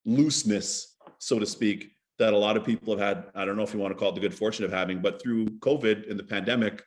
looseness, 0.04 0.96
so 1.18 1.38
to 1.38 1.46
speak, 1.46 1.92
that 2.18 2.34
a 2.34 2.36
lot 2.36 2.56
of 2.56 2.64
people 2.64 2.96
have 2.96 3.16
had. 3.16 3.24
I 3.34 3.44
don't 3.44 3.56
know 3.56 3.62
if 3.62 3.72
you 3.72 3.80
want 3.80 3.92
to 3.92 3.98
call 3.98 4.10
it 4.10 4.14
the 4.14 4.20
good 4.20 4.34
fortune 4.34 4.64
of 4.64 4.72
having, 4.72 5.00
but 5.00 5.22
through 5.22 5.46
COVID 5.60 6.10
and 6.10 6.18
the 6.18 6.24
pandemic, 6.24 6.82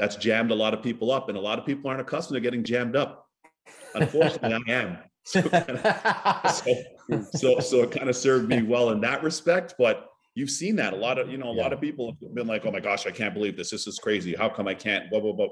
that's 0.00 0.16
jammed 0.16 0.50
a 0.50 0.54
lot 0.54 0.72
of 0.72 0.82
people 0.82 1.10
up, 1.10 1.28
and 1.28 1.36
a 1.36 1.40
lot 1.40 1.58
of 1.58 1.66
people 1.66 1.90
aren't 1.90 2.00
accustomed 2.00 2.36
to 2.36 2.40
getting 2.40 2.64
jammed 2.64 2.96
up. 2.96 3.28
Unfortunately, 3.94 4.58
I 4.66 4.72
am. 4.72 4.98
So, 5.26 5.42
so, 6.50 7.22
so, 7.34 7.60
so 7.60 7.82
it 7.82 7.90
kind 7.90 8.08
of 8.08 8.16
served 8.16 8.48
me 8.48 8.62
well 8.62 8.88
in 8.90 9.02
that 9.02 9.22
respect. 9.22 9.74
But 9.78 10.08
you've 10.34 10.50
seen 10.50 10.74
that 10.76 10.94
a 10.94 10.96
lot 10.96 11.18
of, 11.18 11.30
you 11.30 11.36
know, 11.36 11.50
a 11.50 11.52
lot 11.52 11.74
of 11.74 11.80
people 11.80 12.16
have 12.22 12.34
been 12.34 12.46
like, 12.46 12.64
"Oh 12.64 12.72
my 12.72 12.80
gosh, 12.80 13.06
I 13.06 13.10
can't 13.10 13.34
believe 13.34 13.54
this. 13.54 13.70
This 13.70 13.86
is 13.86 13.98
crazy. 13.98 14.34
How 14.34 14.48
come 14.48 14.66
I 14.66 14.74
can't?" 14.74 15.10
Blah 15.10 15.20
blah 15.20 15.32
blah. 15.32 15.48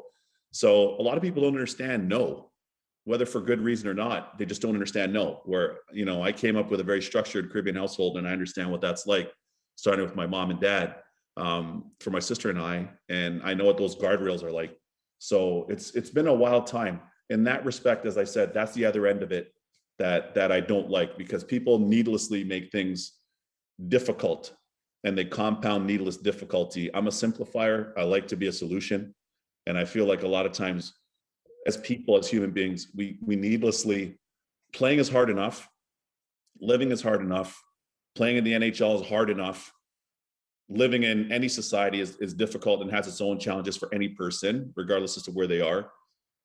So 0.53 0.99
a 0.99 1.03
lot 1.03 1.19
of 1.19 1.23
people 1.23 1.43
don't 1.43 1.53
understand 1.53 2.09
no, 2.09 2.51
whether 3.05 3.27
for 3.27 3.43
good 3.43 3.61
reason 3.61 3.87
or 3.89 3.95
not. 3.95 4.39
They 4.39 4.47
just 4.47 4.63
don't 4.63 4.73
understand 4.73 5.13
no. 5.13 5.43
Where 5.45 5.81
you 5.93 6.07
know, 6.07 6.23
I 6.23 6.33
came 6.33 6.57
up 6.57 6.71
with 6.71 6.81
a 6.81 6.85
very 6.85 7.03
structured 7.03 7.53
Caribbean 7.53 7.77
household, 7.77 8.17
and 8.17 8.27
I 8.27 8.33
understand 8.33 8.71
what 8.71 8.81
that's 8.81 9.07
like. 9.07 9.31
Starting 9.77 10.05
with 10.05 10.17
my 10.17 10.27
mom 10.27 10.51
and 10.51 10.59
dad, 10.59 10.97
um, 11.39 11.93
for 12.01 12.11
my 12.11 12.19
sister 12.19 12.51
and 12.51 12.59
I, 12.59 12.89
and 13.09 13.41
I 13.43 13.55
know 13.55 13.65
what 13.65 13.79
those 13.79 13.97
guardrails 13.97 14.43
are 14.43 14.51
like. 14.51 14.77
So 15.19 15.67
it's 15.69 15.93
it's 15.93 16.11
been 16.11 16.29
a 16.29 16.35
wild 16.35 16.67
time 16.67 17.01
in 17.31 17.45
that 17.45 17.65
respect. 17.65 18.07
As 18.07 18.19
I 18.19 18.25
said, 18.25 18.53
that's 18.53 18.73
the 18.73 18.85
other 18.85 19.07
end 19.07 19.23
of 19.23 19.33
it 19.33 19.53
that 19.99 20.35
that 20.35 20.53
I 20.53 20.61
don't 20.61 20.91
like 20.91 21.17
because 21.19 21.45
people 21.45 21.79
needlessly 21.79 22.45
make 22.45 22.71
things 22.71 23.15
difficult 23.89 24.55
and 25.05 25.17
they 25.17 25.25
compound 25.25 25.87
needless 25.87 26.17
difficulty. 26.17 26.93
I'm 26.95 27.07
a 27.07 27.11
simplifier. 27.11 27.93
I 27.97 28.03
like 28.03 28.27
to 28.29 28.37
be 28.37 28.49
a 28.49 28.53
solution, 28.53 29.15
and 29.67 29.79
I 29.79 29.85
feel 29.85 30.07
like 30.07 30.23
a 30.23 30.29
lot 30.29 30.47
of 30.47 30.53
times, 30.53 30.93
as 31.67 31.77
people, 31.77 32.17
as 32.19 32.29
human 32.29 32.51
beings, 32.51 32.89
we 32.95 33.19
we 33.23 33.37
needlessly 33.37 34.19
playing 34.73 34.99
is 34.99 35.09
hard 35.09 35.31
enough, 35.31 35.69
living 36.61 36.91
is 36.91 37.03
hard 37.03 37.21
enough, 37.21 37.61
playing 38.15 38.37
in 38.37 38.45
the 38.45 38.53
NHL 38.53 39.01
is 39.01 39.09
hard 39.09 39.31
enough 39.31 39.73
living 40.69 41.05
in 41.05 41.31
any 41.33 41.49
society 41.49 42.01
is, 42.01 42.17
is 42.17 42.35
difficult 42.35 42.83
and 42.83 42.91
has 42.91 43.07
its 43.07 43.21
own 43.21 43.39
challenges 43.39 43.77
for 43.77 43.93
any 43.93 44.09
person, 44.09 44.73
regardless 44.77 45.17
as 45.17 45.23
to 45.25 45.31
where 45.31 45.47
they 45.47 45.61
are. 45.61 45.91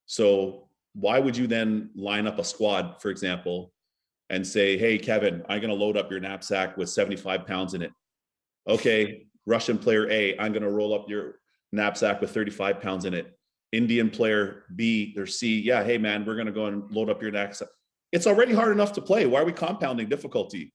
So 0.05 0.67
why 0.93 1.19
would 1.19 1.36
you 1.36 1.47
then 1.47 1.89
line 1.95 2.27
up 2.27 2.39
a 2.39 2.43
squad, 2.43 3.01
for 3.01 3.09
example, 3.09 3.73
and 4.29 4.45
say, 4.45 4.77
hey, 4.77 4.97
Kevin, 4.97 5.43
I'm 5.49 5.59
to 5.69 5.75
load 5.75 5.97
up 5.97 6.09
your 6.09 6.19
knapsack 6.19 6.77
with 6.77 6.89
75 6.89 7.45
pounds 7.45 7.73
in 7.73 7.81
it. 7.81 7.91
Okay, 8.67 9.27
Russian 9.45 9.77
player 9.77 10.09
A, 10.09 10.38
I'm 10.39 10.53
to 10.63 10.69
roll 10.69 10.93
up 10.93 11.09
your 11.09 11.36
knapsack 11.71 12.21
with 12.21 12.31
35 12.31 12.79
pounds 12.81 13.05
in 13.05 13.13
it. 13.13 13.38
Indian 13.73 14.09
player 14.09 14.63
B 14.75 15.15
or 15.17 15.25
C, 15.25 15.59
yeah, 15.59 15.83
hey, 15.83 15.97
man, 15.97 16.25
we're 16.25 16.36
to 16.45 16.51
go 16.51 16.67
and 16.67 16.89
load 16.91 17.09
up 17.09 17.21
your 17.21 17.31
knapsack. 17.31 17.67
It's 18.12 18.27
already 18.27 18.53
hard 18.53 18.71
enough 18.71 18.93
to 18.93 19.01
play. 19.01 19.25
Why 19.25 19.41
are 19.41 19.45
we 19.45 19.51
compounding 19.51 20.07
difficulty? 20.07 20.71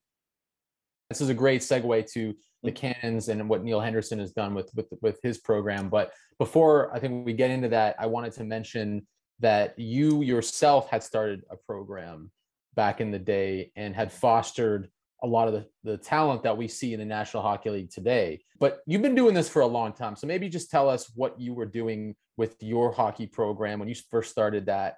This 1.09 1.21
is 1.21 1.29
a 1.29 1.35
great 1.35 1.63
segue 1.63 2.11
to 2.13 2.35
Mm. 2.59 2.67
the 2.67 2.73
cannons 2.73 3.29
and 3.29 3.49
what 3.49 3.63
Neal 3.63 3.81
Henderson 3.81 4.19
has 4.19 4.33
done 4.33 4.53
with 4.53 4.69
with 4.75 4.89
with 5.01 5.21
his 5.23 5.39
program. 5.39 5.89
But 5.89 6.13
before 6.39 6.93
I 6.93 6.99
think 6.99 7.25
we 7.25 7.33
get 7.33 7.51
into 7.51 7.69
that, 7.69 7.95
I 8.01 8.07
wanted 8.07 8.33
to 8.33 8.45
mention 8.45 9.07
that 9.39 9.79
you 9.79 10.23
yourself 10.23 10.91
had 10.91 11.05
started 11.05 11.45
a 11.51 11.57
program 11.57 12.33
back 12.75 13.01
in 13.01 13.13
the 13.13 13.19
day 13.19 13.71
and 13.77 13.95
had 13.95 14.11
fostered 14.13 14.91
a 15.23 15.27
lot 15.27 15.47
of 15.49 15.55
the, 15.55 15.67
the 15.85 15.97
talent 15.97 16.43
that 16.43 16.57
we 16.57 16.67
see 16.69 16.93
in 16.95 16.99
the 16.99 17.05
National 17.05 17.43
Hockey 17.43 17.71
League 17.71 17.91
today. 17.91 18.41
But 18.59 18.81
you've 18.87 19.03
been 19.03 19.15
doing 19.15 19.35
this 19.35 19.49
for 19.49 19.63
a 19.63 19.67
long 19.67 19.93
time. 19.93 20.17
So 20.17 20.27
maybe 20.27 20.49
just 20.49 20.71
tell 20.71 20.89
us 20.89 21.11
what 21.15 21.41
you 21.41 21.55
were 21.55 21.67
doing 21.67 22.15
with 22.37 22.57
your 22.61 22.93
hockey 22.93 23.27
program 23.27 23.79
when 23.79 23.89
you 23.89 23.95
first 24.11 24.31
started 24.33 24.67
that 24.67 24.97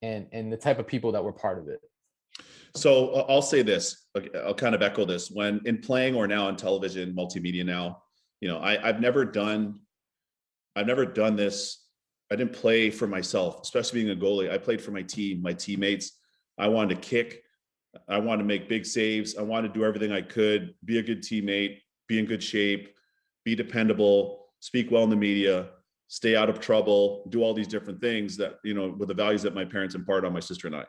and 0.00 0.28
and 0.32 0.50
the 0.50 0.56
type 0.56 0.78
of 0.78 0.86
people 0.86 1.12
that 1.12 1.22
were 1.24 1.32
part 1.32 1.58
of 1.58 1.68
it. 1.68 1.80
So 2.74 3.26
I'll 3.28 3.42
say 3.42 3.62
this. 3.62 4.06
I'll 4.44 4.54
kind 4.54 4.74
of 4.74 4.82
echo 4.82 5.04
this. 5.04 5.30
When 5.30 5.60
in 5.64 5.78
playing 5.78 6.14
or 6.14 6.26
now 6.26 6.46
on 6.46 6.56
television, 6.56 7.14
multimedia 7.14 7.64
now, 7.64 8.02
you 8.40 8.48
know, 8.48 8.58
I, 8.58 8.88
I've 8.88 9.00
never 9.00 9.24
done, 9.24 9.80
I've 10.74 10.86
never 10.86 11.04
done 11.04 11.36
this. 11.36 11.84
I 12.30 12.36
didn't 12.36 12.54
play 12.54 12.90
for 12.90 13.06
myself, 13.06 13.60
especially 13.62 14.02
being 14.04 14.18
a 14.18 14.20
goalie. 14.20 14.50
I 14.50 14.56
played 14.56 14.80
for 14.80 14.90
my 14.90 15.02
team, 15.02 15.42
my 15.42 15.52
teammates. 15.52 16.12
I 16.58 16.68
wanted 16.68 16.94
to 16.94 17.08
kick. 17.08 17.42
I 18.08 18.18
wanted 18.18 18.42
to 18.42 18.48
make 18.48 18.70
big 18.70 18.86
saves. 18.86 19.36
I 19.36 19.42
wanted 19.42 19.68
to 19.68 19.74
do 19.78 19.84
everything 19.84 20.12
I 20.12 20.22
could, 20.22 20.74
be 20.84 20.98
a 20.98 21.02
good 21.02 21.22
teammate, 21.22 21.78
be 22.08 22.18
in 22.18 22.24
good 22.24 22.42
shape, 22.42 22.94
be 23.44 23.54
dependable, 23.54 24.46
speak 24.60 24.90
well 24.90 25.04
in 25.04 25.10
the 25.10 25.16
media, 25.16 25.68
stay 26.08 26.36
out 26.36 26.48
of 26.48 26.58
trouble, 26.58 27.26
do 27.28 27.42
all 27.42 27.52
these 27.52 27.68
different 27.68 28.00
things 28.00 28.36
that, 28.38 28.54
you 28.64 28.72
know, 28.72 28.94
with 28.98 29.08
the 29.08 29.14
values 29.14 29.42
that 29.42 29.54
my 29.54 29.64
parents 29.64 29.94
impart 29.94 30.24
on 30.24 30.32
my 30.32 30.40
sister 30.40 30.66
and 30.66 30.76
I. 30.76 30.84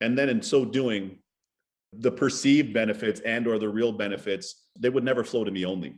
And 0.00 0.16
then 0.16 0.28
in 0.28 0.42
so 0.42 0.64
doing, 0.64 1.18
the 1.98 2.10
perceived 2.10 2.72
benefits 2.72 3.20
and 3.20 3.46
or 3.46 3.58
the 3.58 3.68
real 3.68 3.92
benefits 3.92 4.66
they 4.78 4.88
would 4.88 5.04
never 5.04 5.24
flow 5.24 5.44
to 5.44 5.50
me 5.50 5.64
only 5.64 5.94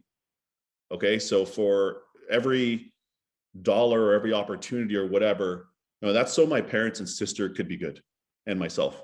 okay 0.92 1.18
so 1.18 1.44
for 1.44 2.02
every 2.30 2.92
dollar 3.62 4.02
or 4.06 4.14
every 4.14 4.32
opportunity 4.32 4.96
or 4.96 5.06
whatever 5.06 5.68
you 6.00 6.08
know 6.08 6.14
that's 6.14 6.32
so 6.32 6.46
my 6.46 6.60
parents 6.60 7.00
and 7.00 7.08
sister 7.08 7.48
could 7.48 7.68
be 7.68 7.76
good 7.76 8.00
and 8.46 8.58
myself 8.58 9.02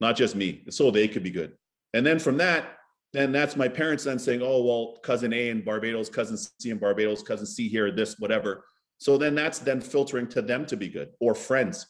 not 0.00 0.16
just 0.16 0.34
me 0.34 0.64
so 0.70 0.90
they 0.90 1.08
could 1.08 1.22
be 1.22 1.30
good 1.30 1.52
and 1.92 2.04
then 2.04 2.18
from 2.18 2.36
that 2.36 2.76
then 3.16 3.32
that's 3.32 3.56
my 3.56 3.66
parents 3.66 4.04
then 4.04 4.18
saying, 4.18 4.42
oh, 4.42 4.62
well, 4.62 4.98
cousin 5.02 5.32
A 5.32 5.48
in 5.48 5.62
Barbados, 5.62 6.10
cousin 6.10 6.36
C 6.36 6.68
in 6.68 6.76
Barbados, 6.76 7.22
cousin 7.22 7.46
C 7.46 7.66
here, 7.66 7.90
this, 7.90 8.18
whatever. 8.18 8.64
So 8.98 9.16
then 9.16 9.34
that's 9.34 9.58
then 9.58 9.80
filtering 9.80 10.26
to 10.28 10.42
them 10.42 10.66
to 10.66 10.76
be 10.76 10.88
good 10.88 11.10
or 11.18 11.34
friends. 11.34 11.86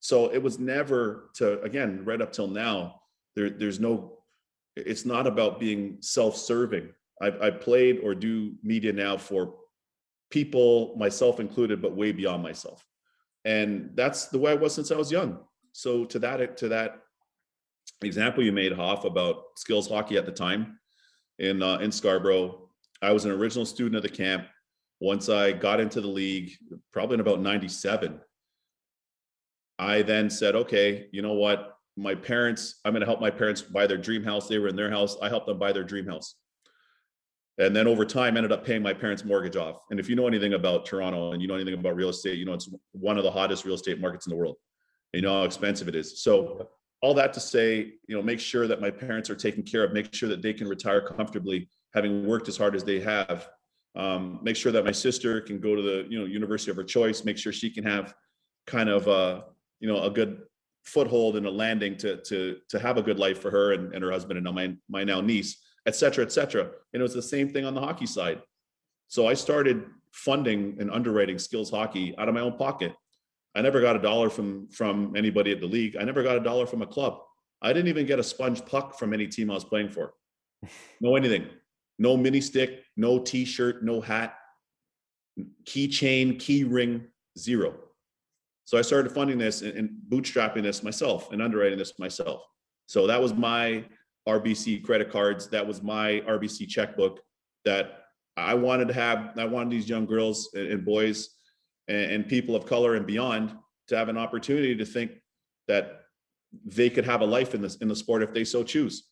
So 0.00 0.32
it 0.32 0.42
was 0.42 0.58
never 0.58 1.30
to, 1.36 1.60
again, 1.62 2.04
right 2.04 2.20
up 2.20 2.32
till 2.32 2.48
now, 2.48 3.02
there, 3.36 3.50
there's 3.50 3.80
no, 3.80 4.18
it's 4.76 5.04
not 5.04 5.26
about 5.26 5.60
being 5.60 5.98
self 6.00 6.36
serving. 6.36 6.90
I've, 7.20 7.40
I 7.40 7.50
played 7.50 8.00
or 8.02 8.14
do 8.14 8.54
media 8.62 8.92
now 8.92 9.16
for 9.16 9.54
people, 10.30 10.96
myself 10.96 11.40
included, 11.40 11.80
but 11.80 11.96
way 11.96 12.12
beyond 12.12 12.42
myself. 12.42 12.84
And 13.44 13.90
that's 13.94 14.26
the 14.26 14.38
way 14.38 14.52
I 14.52 14.56
was 14.56 14.74
since 14.74 14.90
I 14.90 14.96
was 14.96 15.12
young. 15.12 15.38
So 15.72 16.04
to 16.06 16.18
that, 16.20 16.56
to 16.58 16.68
that 16.68 17.02
example 18.02 18.42
you 18.42 18.52
made, 18.52 18.72
Hoff, 18.72 19.04
about 19.04 19.42
skills 19.56 19.88
hockey 19.88 20.16
at 20.16 20.26
the 20.26 20.32
time 20.32 20.78
in 21.38 21.62
uh, 21.62 21.78
in 21.78 21.90
Scarborough. 21.90 22.68
I 23.02 23.12
was 23.12 23.24
an 23.24 23.32
original 23.32 23.66
student 23.66 23.96
of 23.96 24.02
the 24.02 24.08
camp. 24.08 24.46
Once 25.00 25.28
I 25.28 25.52
got 25.52 25.80
into 25.80 26.00
the 26.00 26.08
league, 26.08 26.52
probably 26.92 27.14
in 27.14 27.20
about 27.20 27.40
'97, 27.40 28.20
I 29.78 30.02
then 30.02 30.30
said, 30.30 30.54
"Okay, 30.54 31.08
you 31.12 31.22
know 31.22 31.34
what? 31.34 31.73
My 31.96 32.14
parents, 32.14 32.80
I'm 32.84 32.92
going 32.92 33.00
to 33.00 33.06
help 33.06 33.20
my 33.20 33.30
parents 33.30 33.62
buy 33.62 33.86
their 33.86 33.96
dream 33.96 34.24
house. 34.24 34.48
They 34.48 34.58
were 34.58 34.68
in 34.68 34.76
their 34.76 34.90
house. 34.90 35.16
I 35.22 35.28
helped 35.28 35.46
them 35.46 35.58
buy 35.58 35.72
their 35.72 35.84
dream 35.84 36.06
house." 36.06 36.36
And 37.58 37.74
then 37.74 37.86
over 37.86 38.04
time, 38.04 38.36
ended 38.36 38.50
up 38.50 38.64
paying 38.64 38.82
my 38.82 38.92
parents' 38.92 39.24
mortgage 39.24 39.56
off. 39.56 39.82
And 39.90 40.00
if 40.00 40.08
you 40.08 40.16
know 40.16 40.26
anything 40.26 40.54
about 40.54 40.86
Toronto 40.86 41.32
and 41.32 41.40
you 41.40 41.46
know 41.46 41.54
anything 41.54 41.74
about 41.74 41.94
real 41.94 42.08
estate, 42.08 42.36
you 42.38 42.44
know 42.44 42.54
it's 42.54 42.68
one 42.92 43.16
of 43.16 43.22
the 43.22 43.30
hottest 43.30 43.64
real 43.64 43.76
estate 43.76 44.00
markets 44.00 44.26
in 44.26 44.30
the 44.30 44.36
world. 44.36 44.56
You 45.12 45.22
know 45.22 45.32
how 45.38 45.44
expensive 45.44 45.86
it 45.86 45.94
is. 45.94 46.20
So 46.22 46.68
all 47.04 47.12
that 47.12 47.34
to 47.34 47.40
say, 47.40 47.92
you 48.08 48.16
know, 48.16 48.22
make 48.22 48.40
sure 48.40 48.66
that 48.66 48.80
my 48.80 48.90
parents 48.90 49.28
are 49.28 49.34
taken 49.36 49.62
care 49.62 49.84
of, 49.84 49.92
make 49.92 50.14
sure 50.14 50.26
that 50.28 50.40
they 50.40 50.54
can 50.54 50.66
retire 50.66 51.02
comfortably, 51.02 51.68
having 51.92 52.26
worked 52.26 52.48
as 52.48 52.56
hard 52.56 52.74
as 52.74 52.82
they 52.82 52.98
have. 52.98 53.48
Um, 53.94 54.40
make 54.42 54.56
sure 54.56 54.72
that 54.72 54.86
my 54.86 54.90
sister 54.90 55.40
can 55.42 55.60
go 55.60 55.76
to 55.76 55.82
the, 55.82 56.06
you 56.08 56.18
know, 56.18 56.24
university 56.24 56.70
of 56.70 56.78
her 56.78 56.82
choice. 56.82 57.22
Make 57.22 57.36
sure 57.36 57.52
she 57.52 57.68
can 57.70 57.84
have 57.84 58.14
kind 58.66 58.88
of, 58.88 59.06
uh, 59.06 59.42
you 59.80 59.86
know, 59.86 60.02
a 60.02 60.10
good 60.10 60.42
foothold 60.84 61.36
and 61.36 61.46
a 61.46 61.50
landing 61.50 61.96
to 61.96 62.18
to 62.22 62.56
to 62.68 62.78
have 62.78 62.98
a 62.98 63.02
good 63.02 63.18
life 63.18 63.40
for 63.40 63.50
her 63.50 63.72
and, 63.72 63.94
and 63.94 64.02
her 64.04 64.10
husband 64.10 64.36
and 64.36 64.44
now 64.44 64.52
my 64.52 64.74
my 64.88 65.04
now 65.04 65.20
niece, 65.20 65.62
et 65.86 65.96
cetera, 65.96 66.24
et 66.24 66.32
cetera. 66.32 66.62
And 66.62 67.00
it 67.00 67.02
was 67.02 67.14
the 67.14 67.22
same 67.22 67.48
thing 67.48 67.64
on 67.64 67.74
the 67.74 67.80
hockey 67.80 68.06
side. 68.06 68.40
So 69.08 69.26
I 69.26 69.34
started 69.34 69.84
funding 70.12 70.76
and 70.78 70.90
underwriting 70.90 71.38
skills 71.38 71.70
hockey 71.70 72.14
out 72.18 72.28
of 72.28 72.34
my 72.34 72.40
own 72.40 72.56
pocket. 72.56 72.94
I 73.54 73.62
never 73.62 73.80
got 73.80 73.96
a 73.96 74.00
dollar 74.00 74.30
from 74.30 74.68
from 74.68 75.14
anybody 75.16 75.52
at 75.52 75.60
the 75.60 75.66
league. 75.66 75.96
I 75.96 76.04
never 76.04 76.22
got 76.22 76.36
a 76.36 76.40
dollar 76.40 76.66
from 76.66 76.82
a 76.82 76.86
club. 76.86 77.18
I 77.62 77.72
didn't 77.72 77.88
even 77.88 78.06
get 78.06 78.18
a 78.18 78.22
sponge 78.22 78.64
puck 78.64 78.98
from 78.98 79.14
any 79.14 79.26
team 79.26 79.50
I 79.50 79.54
was 79.54 79.64
playing 79.64 79.90
for. 79.90 80.14
No 81.00 81.16
anything. 81.16 81.46
No 81.98 82.16
mini 82.16 82.40
stick, 82.40 82.82
no 82.96 83.18
t-shirt, 83.20 83.84
no 83.84 84.00
hat, 84.00 84.34
keychain, 85.64 86.40
key 86.40 86.64
ring, 86.64 87.06
zero. 87.38 87.83
So 88.64 88.78
I 88.78 88.82
started 88.82 89.12
funding 89.12 89.38
this 89.38 89.62
and, 89.62 89.72
and 89.76 89.90
bootstrapping 90.08 90.62
this 90.62 90.82
myself 90.82 91.32
and 91.32 91.42
underwriting 91.42 91.78
this 91.78 91.98
myself. 91.98 92.42
So 92.86 93.06
that 93.06 93.20
was 93.20 93.34
my 93.34 93.84
RBC 94.28 94.84
credit 94.84 95.10
cards. 95.10 95.48
That 95.48 95.66
was 95.66 95.82
my 95.82 96.22
RBC 96.26 96.68
checkbook 96.68 97.20
that 97.64 98.04
I 98.36 98.54
wanted 98.54 98.88
to 98.88 98.94
have. 98.94 99.38
I 99.38 99.44
wanted 99.44 99.70
these 99.70 99.88
young 99.88 100.06
girls 100.06 100.50
and 100.54 100.84
boys 100.84 101.30
and, 101.88 102.12
and 102.12 102.28
people 102.28 102.56
of 102.56 102.66
color 102.66 102.94
and 102.94 103.06
beyond 103.06 103.54
to 103.88 103.96
have 103.96 104.08
an 104.08 104.16
opportunity 104.16 104.74
to 104.74 104.84
think 104.84 105.12
that 105.68 106.00
they 106.64 106.88
could 106.88 107.04
have 107.04 107.20
a 107.20 107.26
life 107.26 107.54
in 107.54 107.60
this 107.60 107.76
in 107.76 107.88
the 107.88 107.96
sport 107.96 108.22
if 108.22 108.32
they 108.32 108.44
so 108.44 108.62
choose. 108.62 109.08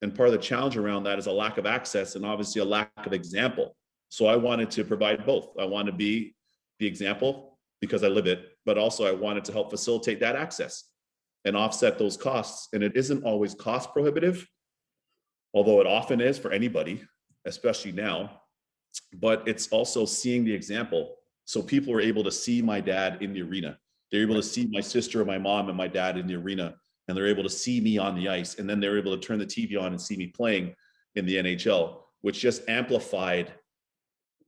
And 0.00 0.14
part 0.14 0.28
of 0.28 0.32
the 0.32 0.40
challenge 0.40 0.76
around 0.76 1.04
that 1.04 1.18
is 1.18 1.26
a 1.26 1.32
lack 1.32 1.58
of 1.58 1.66
access 1.66 2.16
and 2.16 2.26
obviously 2.26 2.60
a 2.60 2.64
lack 2.64 2.90
of 3.06 3.12
example. 3.12 3.76
So 4.08 4.26
I 4.26 4.36
wanted 4.36 4.70
to 4.72 4.84
provide 4.84 5.24
both. 5.24 5.50
I 5.60 5.64
want 5.64 5.86
to 5.86 5.92
be 5.92 6.34
the 6.80 6.86
example 6.86 7.51
because 7.82 8.04
I 8.04 8.08
live 8.08 8.28
it, 8.28 8.56
but 8.64 8.78
also 8.78 9.04
I 9.04 9.10
wanted 9.10 9.44
to 9.46 9.52
help 9.52 9.70
facilitate 9.70 10.20
that 10.20 10.36
access 10.36 10.84
and 11.44 11.56
offset 11.56 11.98
those 11.98 12.16
costs. 12.16 12.68
And 12.72 12.82
it 12.82 12.96
isn't 12.96 13.24
always 13.24 13.54
cost 13.54 13.92
prohibitive, 13.92 14.48
although 15.52 15.80
it 15.80 15.86
often 15.86 16.20
is 16.20 16.38
for 16.38 16.52
anybody, 16.52 17.02
especially 17.44 17.92
now. 17.92 18.40
But 19.12 19.46
it's 19.48 19.68
also 19.68 20.06
seeing 20.06 20.44
the 20.44 20.54
example 20.54 21.16
so 21.44 21.60
people 21.60 21.92
were 21.92 22.00
able 22.00 22.22
to 22.22 22.30
see 22.30 22.62
my 22.62 22.80
dad 22.80 23.20
in 23.20 23.32
the 23.32 23.42
arena. 23.42 23.76
They're 24.10 24.22
able 24.22 24.36
to 24.36 24.42
see 24.42 24.68
my 24.70 24.80
sister 24.80 25.18
and 25.18 25.26
my 25.26 25.38
mom 25.38 25.68
and 25.68 25.76
my 25.76 25.88
dad 25.88 26.16
in 26.16 26.28
the 26.28 26.36
arena, 26.36 26.76
and 27.08 27.16
they're 27.16 27.26
able 27.26 27.42
to 27.42 27.50
see 27.50 27.80
me 27.80 27.98
on 27.98 28.14
the 28.14 28.28
ice. 28.28 28.60
And 28.60 28.70
then 28.70 28.78
they're 28.78 28.96
able 28.96 29.16
to 29.18 29.26
turn 29.26 29.40
the 29.40 29.46
TV 29.46 29.76
on 29.76 29.88
and 29.88 30.00
see 30.00 30.16
me 30.16 30.28
playing 30.28 30.74
in 31.16 31.26
the 31.26 31.36
NHL, 31.36 32.02
which 32.20 32.38
just 32.38 32.68
amplified 32.68 33.52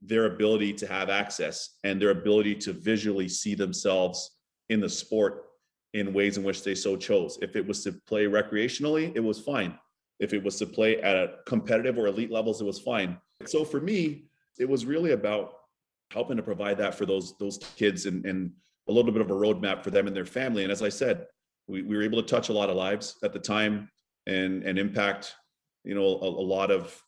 their 0.07 0.25
ability 0.25 0.73
to 0.73 0.87
have 0.87 1.09
access 1.09 1.77
and 1.83 2.01
their 2.01 2.11
ability 2.11 2.55
to 2.55 2.73
visually 2.73 3.27
see 3.27 3.55
themselves 3.55 4.37
in 4.69 4.79
the 4.79 4.89
sport 4.89 5.45
in 5.93 6.13
ways 6.13 6.37
in 6.37 6.43
which 6.43 6.63
they 6.63 6.75
so 6.75 6.95
chose. 6.95 7.39
If 7.41 7.55
it 7.55 7.65
was 7.65 7.83
to 7.83 7.93
play 8.05 8.25
recreationally, 8.25 9.11
it 9.15 9.21
was 9.21 9.39
fine. 9.39 9.77
If 10.19 10.33
it 10.33 10.43
was 10.43 10.57
to 10.59 10.65
play 10.65 11.01
at 11.01 11.15
a 11.15 11.35
competitive 11.45 11.97
or 11.97 12.07
elite 12.07 12.31
levels, 12.31 12.61
it 12.61 12.65
was 12.65 12.79
fine. 12.79 13.17
So 13.45 13.63
for 13.63 13.79
me, 13.81 14.25
it 14.59 14.67
was 14.67 14.85
really 14.85 15.11
about 15.11 15.53
helping 16.11 16.37
to 16.37 16.43
provide 16.43 16.77
that 16.77 16.95
for 16.95 17.05
those 17.05 17.37
those 17.37 17.57
kids 17.75 18.05
and, 18.05 18.25
and 18.25 18.51
a 18.87 18.91
little 18.91 19.11
bit 19.11 19.21
of 19.21 19.31
a 19.31 19.33
roadmap 19.33 19.83
for 19.83 19.91
them 19.91 20.07
and 20.07 20.15
their 20.15 20.25
family. 20.25 20.63
And 20.63 20.71
as 20.71 20.81
I 20.81 20.89
said, 20.89 21.25
we, 21.67 21.81
we 21.81 21.95
were 21.95 22.03
able 22.03 22.21
to 22.21 22.27
touch 22.27 22.49
a 22.49 22.53
lot 22.53 22.69
of 22.69 22.75
lives 22.75 23.15
at 23.23 23.33
the 23.33 23.39
time 23.39 23.89
and 24.27 24.63
and 24.63 24.77
impact, 24.77 25.33
you 25.83 25.95
know, 25.95 26.05
a, 26.05 26.27
a 26.27 26.45
lot 26.45 26.71
of 26.71 27.01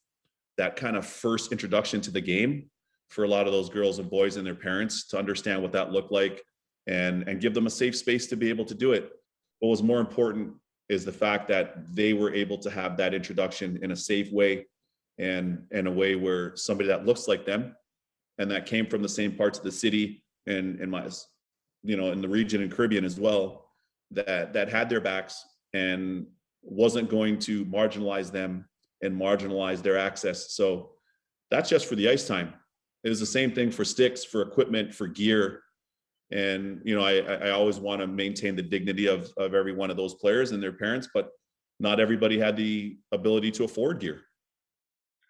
that 0.58 0.76
kind 0.76 0.98
of 0.98 1.06
first 1.06 1.52
introduction 1.52 2.02
to 2.02 2.12
the 2.12 2.22
game 2.22 2.70
for 3.10 3.24
a 3.24 3.28
lot 3.28 3.48
of 3.48 3.54
those 3.54 3.70
girls 3.70 4.00
and 4.00 4.10
boys 4.10 4.38
and 4.38 4.46
their 4.46 4.56
parents 4.56 5.08
to 5.08 5.18
understand 5.18 5.62
what 5.62 5.72
that 5.72 5.92
looked 5.92 6.12
like 6.12 6.44
and 6.88 7.28
and 7.28 7.42
give 7.42 7.54
them 7.54 7.68
a 7.68 7.70
safe 7.70 7.96
space 7.96 8.28
to 8.28 8.36
be 8.36 8.50
able 8.50 8.66
to 8.66 8.76
do 8.76 8.94
it. 8.94 9.12
What 9.60 9.70
was 9.70 9.84
more 9.84 10.00
important 10.00 10.54
is 10.90 11.04
the 11.04 11.12
fact 11.12 11.48
that 11.50 11.96
they 11.96 12.14
were 12.14 12.34
able 12.34 12.58
to 12.60 12.70
have 12.70 12.98
that 12.98 13.14
introduction 13.14 13.80
in 13.82 13.92
a 13.92 13.96
safe 13.96 14.32
way 14.32 14.66
and 15.18 15.66
in 15.72 15.88
a 15.88 15.92
way 15.92 16.16
where 16.16 16.56
somebody 16.56 16.88
that 16.88 17.06
looks 17.06 17.28
like 17.28 17.46
them 17.46 17.76
and 18.38 18.50
that 18.52 18.66
came 18.66 18.86
from 18.86 19.02
the 19.02 19.10
same 19.10 19.32
parts 19.34 19.58
of 19.58 19.64
the 19.64 19.72
city 19.72 20.24
and 20.46 20.80
in 20.80 20.90
my 20.90 21.08
you 21.84 21.98
know 21.98 22.12
in 22.12 22.22
the 22.22 22.28
region 22.28 22.62
and 22.62 22.72
caribbean 22.72 23.04
as 23.04 23.20
well 23.20 23.70
that 24.12 24.54
that 24.54 24.70
had 24.70 24.90
their 24.90 25.02
backs 25.02 25.44
and 25.74 26.26
wasn't 26.62 27.10
going 27.10 27.38
to 27.40 27.66
marginalize 27.66 28.32
them 28.32 28.68
and 29.02 29.20
marginalize 29.20 29.82
their 29.82 29.98
access 29.98 30.54
so 30.54 30.92
that's 31.50 31.70
just 31.70 31.88
for 31.88 31.96
the 31.96 32.08
ice 32.08 32.28
time 32.28 32.54
it 33.08 33.12
is 33.12 33.22
the 33.22 33.26
same 33.26 33.54
thing 33.54 33.72
for 33.72 33.86
sticks 33.86 34.26
for 34.26 34.42
equipment 34.42 34.94
for 34.94 35.08
gear. 35.08 35.64
And 36.30 36.82
you 36.84 36.94
know 36.94 37.06
i 37.06 37.20
i 37.48 37.52
always 37.52 37.80
want 37.80 38.02
to 38.02 38.08
maintain 38.08 38.54
the 38.58 38.62
dignity 38.62 39.08
of 39.08 39.32
of 39.38 39.54
every 39.54 39.72
one 39.72 39.90
of 39.90 39.96
those 39.96 40.16
players 40.16 40.52
and 40.52 40.62
their 40.62 40.74
parents 40.74 41.08
but 41.14 41.30
not 41.80 42.02
everybody 42.02 42.38
had 42.38 42.58
the 42.58 42.98
ability 43.14 43.50
to 43.52 43.64
afford 43.64 44.02
gear 44.02 44.20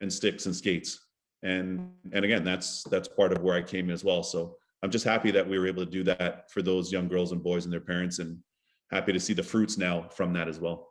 and 0.02 0.12
sticks 0.12 0.48
and 0.48 0.56
skates. 0.56 1.00
And 1.44 1.92
and 2.14 2.26
again 2.26 2.44
that's 2.44 2.82
that's 2.90 3.08
part 3.08 3.32
of 3.32 3.44
where 3.44 3.56
i 3.56 3.62
came 3.62 3.92
as 3.92 4.04
well. 4.04 4.24
So 4.24 4.56
i'm 4.82 4.90
just 4.90 5.06
happy 5.06 5.30
that 5.30 5.48
we 5.48 5.60
were 5.60 5.68
able 5.68 5.86
to 5.86 5.92
do 5.92 6.04
that 6.06 6.50
for 6.50 6.64
those 6.64 6.92
young 6.92 7.08
girls 7.08 7.32
and 7.32 7.44
boys 7.44 7.66
and 7.66 7.72
their 7.72 7.88
parents 7.94 8.18
and 8.18 8.40
happy 8.90 9.14
to 9.14 9.20
see 9.20 9.36
the 9.36 9.44
fruits 9.44 9.78
now 9.78 10.10
from 10.10 10.34
that 10.34 10.48
as 10.48 10.60
well 10.60 10.88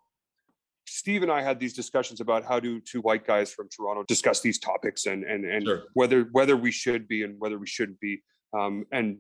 Steve 0.87 1.23
and 1.23 1.33
I 1.33 1.43
had 1.43 1.59
these 1.59 1.75
discussions 1.75 2.21
about 2.21 2.45
how 2.45 2.61
do 2.61 2.81
two 2.81 3.01
white 3.01 3.27
guys 3.27 3.53
from 3.53 3.69
Toronto 3.69 4.05
discuss 4.07 4.41
these 4.41 4.59
topics 4.59 5.07
and 5.07 5.25
and 5.25 5.45
and 5.45 5.65
Sure. 5.65 5.83
whether 5.95 6.23
whether 6.33 6.57
we 6.57 6.71
should 6.71 7.09
be 7.09 7.23
and 7.23 7.39
whether 7.39 7.59
we 7.59 7.67
shouldn't 7.67 8.01
be 8.01 8.23
um, 8.57 8.87
and 8.93 9.19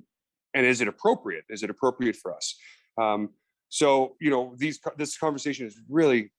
and 0.54 0.64
is 0.64 0.80
it 0.80 0.88
appropriate? 0.88 1.44
Is 1.50 1.62
it 1.62 1.70
appropriate 1.70 2.16
for 2.16 2.34
us? 2.34 2.56
Um, 2.98 3.30
so 3.68 4.16
you 4.20 4.30
know 4.30 4.54
these 4.56 4.80
this 4.96 5.18
conversation 5.18 5.66
is 5.66 5.78
really 5.88 6.32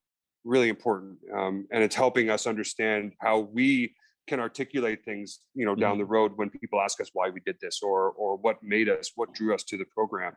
really 0.43 0.69
important 0.69 1.17
um, 1.35 1.67
and 1.71 1.83
it's 1.83 1.95
helping 1.95 2.29
us 2.29 2.47
understand 2.47 3.13
how 3.19 3.39
we 3.39 3.93
can 4.27 4.39
articulate 4.39 5.03
things 5.03 5.39
you 5.53 5.65
know 5.65 5.75
down 5.75 5.97
the 5.97 6.05
road 6.05 6.31
when 6.35 6.49
people 6.49 6.79
ask 6.81 6.99
us 7.01 7.09
why 7.13 7.29
we 7.29 7.39
did 7.41 7.55
this 7.61 7.81
or 7.81 8.11
or 8.11 8.37
what 8.37 8.61
made 8.63 8.89
us 8.89 9.11
what 9.15 9.33
drew 9.33 9.53
us 9.53 9.63
to 9.63 9.77
the 9.77 9.85
program 9.85 10.33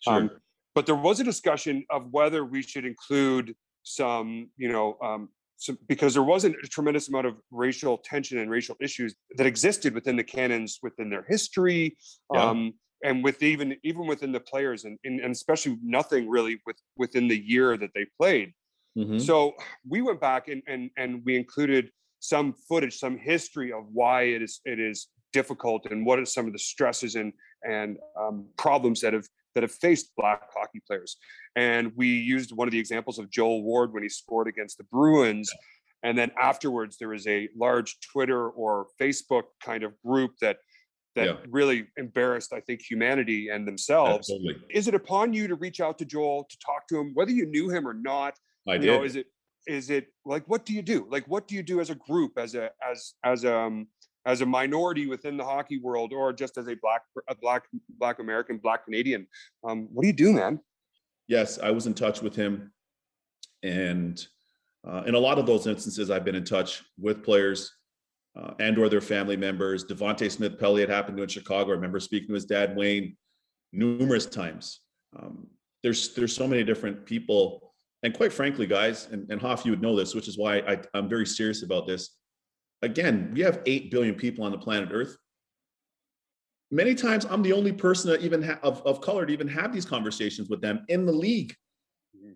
sure 0.00 0.14
um, 0.14 0.30
but 0.74 0.86
there 0.86 0.94
was 0.94 1.18
a 1.18 1.24
discussion 1.24 1.84
of 1.90 2.06
whether 2.12 2.44
we 2.44 2.62
should 2.62 2.84
include 2.84 3.54
some, 3.88 4.50
you 4.56 4.70
know, 4.70 4.96
um, 5.02 5.28
some, 5.56 5.78
because 5.88 6.14
there 6.14 6.22
wasn't 6.22 6.54
a 6.62 6.68
tremendous 6.68 7.08
amount 7.08 7.26
of 7.26 7.34
racial 7.50 7.98
tension 7.98 8.38
and 8.38 8.50
racial 8.50 8.76
issues 8.80 9.14
that 9.36 9.46
existed 9.46 9.94
within 9.94 10.16
the 10.16 10.24
cannons, 10.24 10.78
within 10.82 11.10
their 11.10 11.24
history, 11.28 11.96
Yeah. 12.32 12.44
um, 12.50 12.74
and 13.04 13.22
with 13.22 13.42
even 13.42 13.76
even 13.84 14.06
within 14.06 14.32
the 14.32 14.40
players, 14.40 14.84
and, 14.84 14.98
and 15.04 15.20
and 15.20 15.32
especially 15.32 15.76
nothing 15.82 16.28
really 16.28 16.60
with 16.66 16.76
within 16.96 17.28
the 17.28 17.38
year 17.38 17.76
that 17.76 17.90
they 17.94 18.06
played. 18.20 18.52
Mhm. 18.96 19.20
So 19.20 19.54
we 19.88 20.02
went 20.02 20.20
back 20.20 20.48
and 20.48 20.62
and 20.66 20.90
and 20.96 21.22
we 21.24 21.36
included 21.36 21.90
some 22.20 22.52
footage, 22.68 22.98
some 22.98 23.16
history 23.16 23.72
of 23.72 23.84
why 23.92 24.22
it 24.34 24.42
is 24.42 24.60
it 24.64 24.78
is 24.80 25.08
difficult 25.32 25.86
and 25.90 26.04
what 26.06 26.18
are 26.18 26.24
some 26.24 26.46
of 26.46 26.52
the 26.52 26.58
stresses 26.58 27.14
and 27.14 27.32
and 27.68 27.98
um, 28.20 28.46
problems 28.56 29.00
that 29.00 29.12
have 29.12 29.28
that 29.58 29.64
have 29.64 29.72
faced 29.72 30.12
black 30.16 30.42
hockey 30.56 30.80
players. 30.86 31.16
And 31.56 31.90
we 31.96 32.06
used 32.06 32.52
one 32.52 32.68
of 32.68 32.72
the 32.72 32.78
examples 32.78 33.18
of 33.18 33.28
Joel 33.28 33.64
Ward 33.64 33.92
when 33.92 34.04
he 34.04 34.08
scored 34.08 34.46
against 34.46 34.78
the 34.78 34.84
Bruins 34.84 35.50
and 36.04 36.16
then 36.16 36.30
afterwards 36.40 36.96
there 36.98 37.08
was 37.08 37.26
a 37.26 37.48
large 37.56 37.98
Twitter 38.12 38.48
or 38.50 38.86
Facebook 39.00 39.42
kind 39.64 39.82
of 39.82 39.92
group 40.06 40.32
that 40.40 40.58
that 41.16 41.26
Yeah. 41.26 41.36
really 41.50 41.88
embarrassed, 41.96 42.52
I 42.52 42.60
think, 42.60 42.82
humanity 42.88 43.48
and 43.48 43.66
themselves. 43.66 44.30
Absolutely. 44.30 44.62
Is 44.70 44.86
it 44.86 44.94
upon 44.94 45.32
you 45.32 45.48
to 45.48 45.56
reach 45.56 45.80
out 45.80 45.98
to 45.98 46.04
Joel 46.04 46.44
to 46.48 46.58
talk 46.64 46.86
to 46.90 46.98
him, 47.00 47.12
whether 47.14 47.32
you 47.32 47.46
knew 47.46 47.68
him 47.68 47.88
or 47.88 47.94
not? 47.94 48.34
I 48.68 48.74
you 48.74 48.78
did. 48.82 48.86
know, 48.86 49.02
is 49.02 49.16
it 49.16 49.26
is 49.66 49.90
it 49.90 50.06
like 50.24 50.44
what 50.48 50.64
do 50.64 50.72
you 50.72 50.82
do? 50.82 51.08
Like 51.10 51.24
what 51.26 51.48
do 51.48 51.56
you 51.56 51.64
do 51.64 51.80
as 51.80 51.90
a 51.90 51.96
group, 51.96 52.38
as 52.38 52.54
a 52.54 52.70
as 52.88 53.14
as 53.24 53.44
um 53.44 53.88
as 54.28 54.42
a 54.42 54.46
minority 54.46 55.06
within 55.08 55.36
the 55.36 55.44
hockey 55.44 55.78
world, 55.78 56.12
or 56.12 56.32
just 56.32 56.56
as 56.56 56.68
a 56.68 56.76
black 56.76 57.02
a 57.28 57.34
black 57.34 57.64
black 57.98 58.20
American, 58.20 58.58
black 58.58 58.84
Canadian? 58.84 59.26
Um, 59.64 59.88
what 59.92 60.02
do 60.02 60.06
you 60.06 60.12
do, 60.12 60.32
man? 60.32 60.60
yes, 61.28 61.58
I 61.62 61.70
was 61.70 61.86
in 61.86 61.94
touch 61.94 62.22
with 62.22 62.34
him, 62.34 62.72
and 63.62 64.26
uh, 64.86 65.02
in 65.06 65.14
a 65.14 65.18
lot 65.18 65.38
of 65.38 65.46
those 65.46 65.66
instances, 65.66 66.10
I've 66.10 66.24
been 66.24 66.34
in 66.34 66.44
touch 66.44 66.82
with 66.98 67.22
players 67.22 67.72
uh, 68.34 68.54
and 68.58 68.78
or 68.78 68.88
their 68.88 69.00
family 69.00 69.36
members. 69.36 69.84
Devante 69.84 70.30
Smith-Pelly 70.30 70.80
had 70.80 70.90
happened 70.90 71.18
to 71.18 71.22
in 71.22 71.28
Chicago. 71.28 71.70
I 71.70 71.74
remember 71.74 72.00
speaking 72.00 72.28
to 72.28 72.34
his 72.34 72.46
dad 72.46 72.74
Wayne 72.76 73.16
numerous 73.72 74.26
times. 74.26 74.80
Um, 75.18 75.46
there's 75.82 76.14
there's 76.14 76.34
so 76.34 76.48
many 76.48 76.64
different 76.64 77.06
people, 77.06 77.74
and 78.02 78.14
quite 78.14 78.32
frankly, 78.32 78.66
guys, 78.66 79.08
and, 79.12 79.30
and 79.30 79.40
Hoff, 79.40 79.64
you 79.64 79.70
would 79.70 79.82
know 79.82 79.94
this, 79.94 80.14
which 80.14 80.28
is 80.28 80.38
why 80.38 80.58
I, 80.58 80.80
I'm 80.94 81.08
very 81.08 81.26
serious 81.26 81.62
about 81.62 81.86
this. 81.86 82.16
Again, 82.82 83.30
we 83.32 83.40
have 83.40 83.62
eight 83.66 83.90
billion 83.90 84.14
people 84.14 84.44
on 84.44 84.52
the 84.52 84.58
planet 84.58 84.90
Earth. 84.92 85.16
Many 86.70 86.94
times, 86.94 87.24
I'm 87.24 87.42
the 87.42 87.52
only 87.54 87.72
person 87.72 88.10
that 88.10 88.22
even 88.22 88.42
ha- 88.42 88.58
of, 88.62 88.82
of 88.86 89.00
color 89.00 89.24
to 89.24 89.32
even 89.32 89.48
have 89.48 89.72
these 89.72 89.86
conversations 89.86 90.48
with 90.48 90.60
them 90.60 90.84
in 90.88 91.06
the 91.06 91.12
league. 91.12 91.54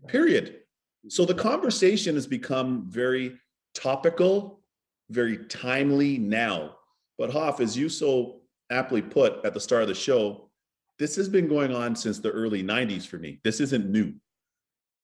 Period. 0.09 0.61
So 1.09 1.25
the 1.25 1.35
conversation 1.35 2.15
has 2.15 2.27
become 2.27 2.87
very 2.89 3.39
topical, 3.75 4.63
very 5.11 5.39
timely 5.47 6.19
now. 6.19 6.77
But 7.19 7.31
Hoff, 7.31 7.61
as 7.61 7.77
you 7.77 7.89
so 7.89 8.41
aptly 8.71 9.03
put 9.03 9.45
at 9.45 9.55
the 9.55 9.61
start 9.61 9.83
of 9.83 9.89
the 9.89 9.95
show, 9.95 10.51
this 10.99 11.17
has 11.17 11.29
been 11.29 11.49
going 11.49 11.75
on 11.75 11.95
since 11.95 12.19
the 12.19 12.31
early 12.31 12.63
90s 12.63 13.07
for 13.07 13.19
me. 13.19 13.41
This 13.45 13.61
isn't 13.61 13.91
new. 13.91 14.15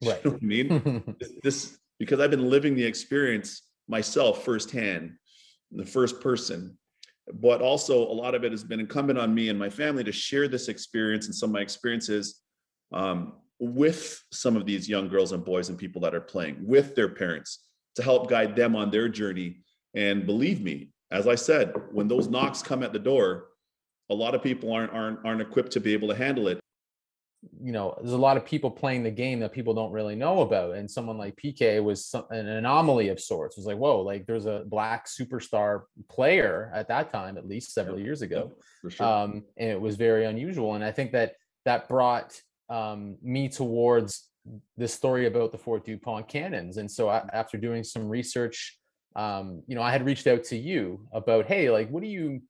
Right. 0.04 0.20
You 0.24 0.30
know 0.30 0.36
I 0.40 0.44
mean? 0.44 1.16
this 1.42 1.78
because 1.98 2.20
I've 2.20 2.30
been 2.30 2.48
living 2.48 2.76
the 2.76 2.84
experience 2.84 3.62
myself 3.88 4.44
firsthand, 4.44 5.16
the 5.70 5.84
first 5.84 6.20
person. 6.20 6.76
But 7.34 7.60
also, 7.60 7.98
a 7.98 8.12
lot 8.12 8.34
of 8.34 8.44
it 8.44 8.52
has 8.52 8.64
been 8.64 8.80
incumbent 8.80 9.18
on 9.18 9.34
me 9.34 9.50
and 9.50 9.58
my 9.58 9.68
family 9.68 10.02
to 10.04 10.12
share 10.12 10.48
this 10.48 10.68
experience 10.68 11.26
and 11.26 11.34
some 11.34 11.50
of 11.50 11.54
my 11.54 11.60
experiences 11.60 12.42
um, 12.92 13.34
with 13.58 14.22
some 14.32 14.56
of 14.56 14.64
these 14.64 14.88
young 14.88 15.08
girls 15.08 15.32
and 15.32 15.44
boys 15.44 15.68
and 15.68 15.76
people 15.76 16.00
that 16.02 16.14
are 16.14 16.20
playing 16.20 16.56
with 16.66 16.94
their 16.94 17.08
parents 17.08 17.66
to 17.96 18.02
help 18.02 18.30
guide 18.30 18.56
them 18.56 18.74
on 18.76 18.90
their 18.90 19.08
journey. 19.08 19.56
And 19.94 20.24
believe 20.24 20.62
me, 20.62 20.90
as 21.10 21.26
I 21.26 21.34
said, 21.34 21.74
when 21.92 22.08
those 22.08 22.28
knocks 22.28 22.62
come 22.62 22.82
at 22.82 22.92
the 22.92 22.98
door, 22.98 23.48
a 24.10 24.14
lot 24.14 24.34
of 24.34 24.42
people 24.42 24.72
aren't 24.72 24.92
aren't 24.92 25.18
aren't 25.24 25.40
equipped 25.40 25.72
to 25.72 25.80
be 25.80 25.92
able 25.92 26.08
to 26.08 26.14
handle 26.14 26.48
it. 26.48 26.60
You 27.62 27.70
know, 27.70 27.96
there's 28.00 28.12
a 28.12 28.18
lot 28.18 28.36
of 28.36 28.44
people 28.44 28.70
playing 28.70 29.04
the 29.04 29.10
game 29.10 29.38
that 29.40 29.52
people 29.52 29.72
don't 29.72 29.92
really 29.92 30.16
know 30.16 30.40
about. 30.40 30.74
And 30.74 30.90
someone 30.90 31.18
like 31.18 31.36
PK 31.36 31.82
was 31.82 32.04
some, 32.04 32.24
an 32.30 32.48
anomaly 32.48 33.08
of 33.08 33.20
sorts. 33.20 33.56
It 33.56 33.60
was 33.60 33.66
like, 33.66 33.78
whoa, 33.78 34.00
like 34.00 34.26
there's 34.26 34.46
a 34.46 34.64
black 34.66 35.06
superstar 35.06 35.82
player 36.08 36.70
at 36.74 36.88
that 36.88 37.10
time, 37.10 37.38
at 37.38 37.46
least 37.46 37.72
several 37.72 37.98
years 37.98 38.22
ago. 38.22 38.52
Sure. 38.88 39.06
Um, 39.06 39.44
and 39.56 39.70
it 39.70 39.80
was 39.80 39.94
very 39.94 40.24
unusual. 40.24 40.74
And 40.74 40.82
I 40.82 40.90
think 40.90 41.12
that 41.12 41.34
that 41.64 41.88
brought 41.88 42.40
um, 42.68 43.16
me 43.22 43.48
towards 43.48 44.28
this 44.76 44.94
story 44.94 45.26
about 45.26 45.52
the 45.52 45.58
Fort 45.58 45.84
Dupont 45.84 46.26
cannons. 46.26 46.76
And 46.78 46.90
so 46.90 47.08
I, 47.08 47.28
after 47.32 47.56
doing 47.56 47.84
some 47.84 48.08
research, 48.08 48.78
um, 49.14 49.62
you 49.66 49.74
know, 49.74 49.82
I 49.82 49.92
had 49.92 50.04
reached 50.04 50.26
out 50.26 50.42
to 50.44 50.56
you 50.56 51.06
about, 51.12 51.46
hey, 51.46 51.70
like, 51.70 51.88
what 51.88 52.02
do 52.02 52.08
you, 52.08 52.40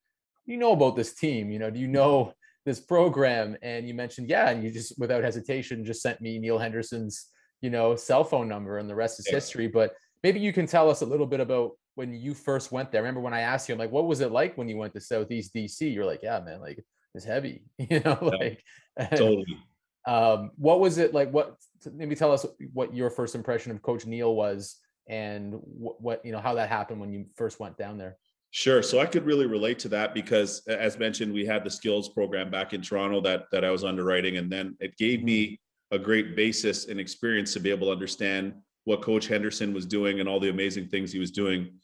you 0.47 0.57
know 0.57 0.73
about 0.73 0.97
this 0.97 1.15
team? 1.15 1.51
You 1.51 1.59
know, 1.59 1.71
do 1.71 1.79
you 1.79 1.89
know 1.89 2.33
this 2.69 2.81
program? 2.81 3.57
And 3.63 3.89
you 3.89 3.95
mentioned, 3.95 4.29
yeah, 4.29 4.51
and 4.51 4.63
you 4.63 4.71
just 4.71 4.99
without 4.99 5.25
hesitation 5.25 5.85
just 5.85 6.03
sent 6.03 6.21
me 6.21 6.39
Neal 6.39 6.59
Henderson's, 6.59 7.27
you 7.61 7.71
know, 7.71 7.97
cell 7.97 8.25
phone 8.25 8.49
number, 8.49 8.79
and 8.79 8.89
the 8.89 8.95
rest 8.95 9.19
is 9.19 9.27
Yeah. 9.27 9.35
history. 9.35 9.67
But 9.67 9.95
maybe 10.23 10.41
you 10.41 10.53
can 10.53 10.67
tell 10.67 10.91
us 10.91 11.01
a 11.01 11.07
little 11.07 11.27
bit 11.27 11.41
about 11.41 11.73
when 11.95 12.15
you 12.15 12.35
first 12.35 12.71
went 12.71 12.93
there. 12.93 13.01
I 13.01 13.03
remember 13.03 13.21
when 13.21 13.35
I 13.35 13.41
asked 13.41 13.69
you, 13.69 13.75
I'm 13.75 13.79
like, 13.79 13.91
what 13.91 14.07
was 14.07 14.21
it 14.21 14.31
like 14.31 14.57
when 14.57 14.69
you 14.69 14.77
went 14.77 14.93
to 14.95 15.01
Southeast 15.01 15.53
DC? 15.55 15.93
You're 15.93 16.07
like, 16.07 16.23
yeah, 16.23 16.39
man, 16.41 16.61
like 16.61 16.85
it's 17.15 17.25
heavy, 17.25 17.65
you 17.79 18.01
know, 18.01 18.19
like. 18.21 18.63
and, 18.97 19.11
totally. 19.11 19.47
um, 20.07 20.53
what 20.57 20.81
was 20.81 20.99
it 20.99 21.13
like? 21.13 21.31
What 21.33 21.57
maybe 21.93 22.15
tell 22.15 22.33
us 22.33 22.47
what 22.73 22.95
your 22.95 23.11
first 23.11 23.35
impression 23.35 23.73
of 23.73 23.83
Coach 23.83 24.07
Neal 24.07 24.35
was, 24.35 24.77
and 25.09 25.55
what, 25.55 26.01
what 26.01 26.25
you 26.25 26.33
know 26.33 26.41
how 26.41 26.55
that 26.55 26.69
happened 26.69 27.01
when 27.01 27.13
you 27.13 27.27
first 27.37 27.59
went 27.59 27.77
down 27.77 27.99
there. 27.99 28.17
Sure. 28.51 28.83
So 28.83 28.99
I 28.99 29.07
could 29.07 29.27
really 29.27 29.47
relate 29.47 29.79
to 29.81 29.89
that 29.91 30.15
because, 30.15 30.63
as 30.67 30.99
mentioned, 30.99 31.33
we 31.33 31.45
had 31.45 31.65
the 31.65 31.71
skills 31.71 32.09
program 32.09 32.51
back 32.51 32.73
in 32.73 32.81
Toronto 32.81 33.21
that 33.21 33.45
that 33.53 33.65
I 33.65 33.71
was 33.71 33.85
underwriting, 33.85 34.39
and 34.39 34.51
then 34.51 34.77
it 34.81 34.97
gave 34.97 35.23
me 35.23 35.61
a 35.91 35.99
great 35.99 36.35
basis 36.35 36.89
and 36.89 36.99
experience 36.99 37.53
to 37.55 37.61
be 37.61 37.71
able 37.71 37.89
to 37.89 37.93
understand 37.93 38.55
what 38.85 39.03
Coach 39.03 39.29
Henderson 39.29 39.75
was 39.75 39.85
doing 39.85 40.21
and 40.21 40.29
all 40.29 40.41
the 40.41 40.49
amazing 40.49 40.89
things 40.89 41.13
he 41.13 41.19
was 41.19 41.31
doing 41.31 41.79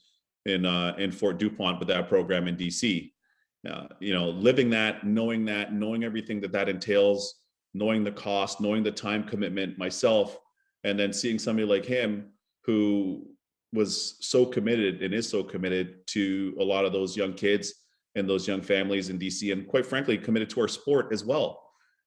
in 0.47 0.65
uh, 0.65 0.95
in 0.97 1.13
Fort 1.13 1.39
Dupont 1.39 1.79
with 1.79 1.89
that 1.89 2.09
program 2.09 2.49
in 2.49 2.57
DC. 2.57 3.13
Uh, 3.69 3.87
you 4.01 4.15
know, 4.15 4.31
living 4.31 4.71
that, 4.71 5.05
knowing 5.05 5.45
that, 5.45 5.73
knowing 5.73 6.03
everything 6.05 6.41
that 6.41 6.53
that 6.53 6.69
entails, 6.69 7.41
knowing 7.75 8.05
the 8.05 8.13
cost, 8.13 8.61
knowing 8.61 8.83
the 8.83 8.91
time 8.91 9.25
commitment 9.25 9.77
myself, 9.77 10.39
and 10.85 10.99
then 10.99 11.13
seeing 11.13 11.39
somebody 11.39 11.67
like 11.67 11.85
him 11.85 12.31
who 12.65 13.27
was 13.75 14.17
so 14.21 14.47
committed 14.47 15.03
and 15.03 15.13
is 15.13 15.29
so 15.29 15.43
committed 15.43 16.07
to 16.07 16.57
a 16.61 16.65
lot 16.65 16.85
of 16.85 16.93
those 16.93 17.17
young 17.17 17.35
kids 17.35 17.75
and 18.15 18.29
those 18.29 18.47
young 18.47 18.63
families 18.63 19.11
in 19.11 19.19
DC, 19.19 19.53
and 19.53 19.67
quite 19.67 19.85
frankly, 19.85 20.17
committed 20.17 20.49
to 20.51 20.61
our 20.61 20.69
sport 20.69 21.09
as 21.13 21.25
well. 21.25 21.61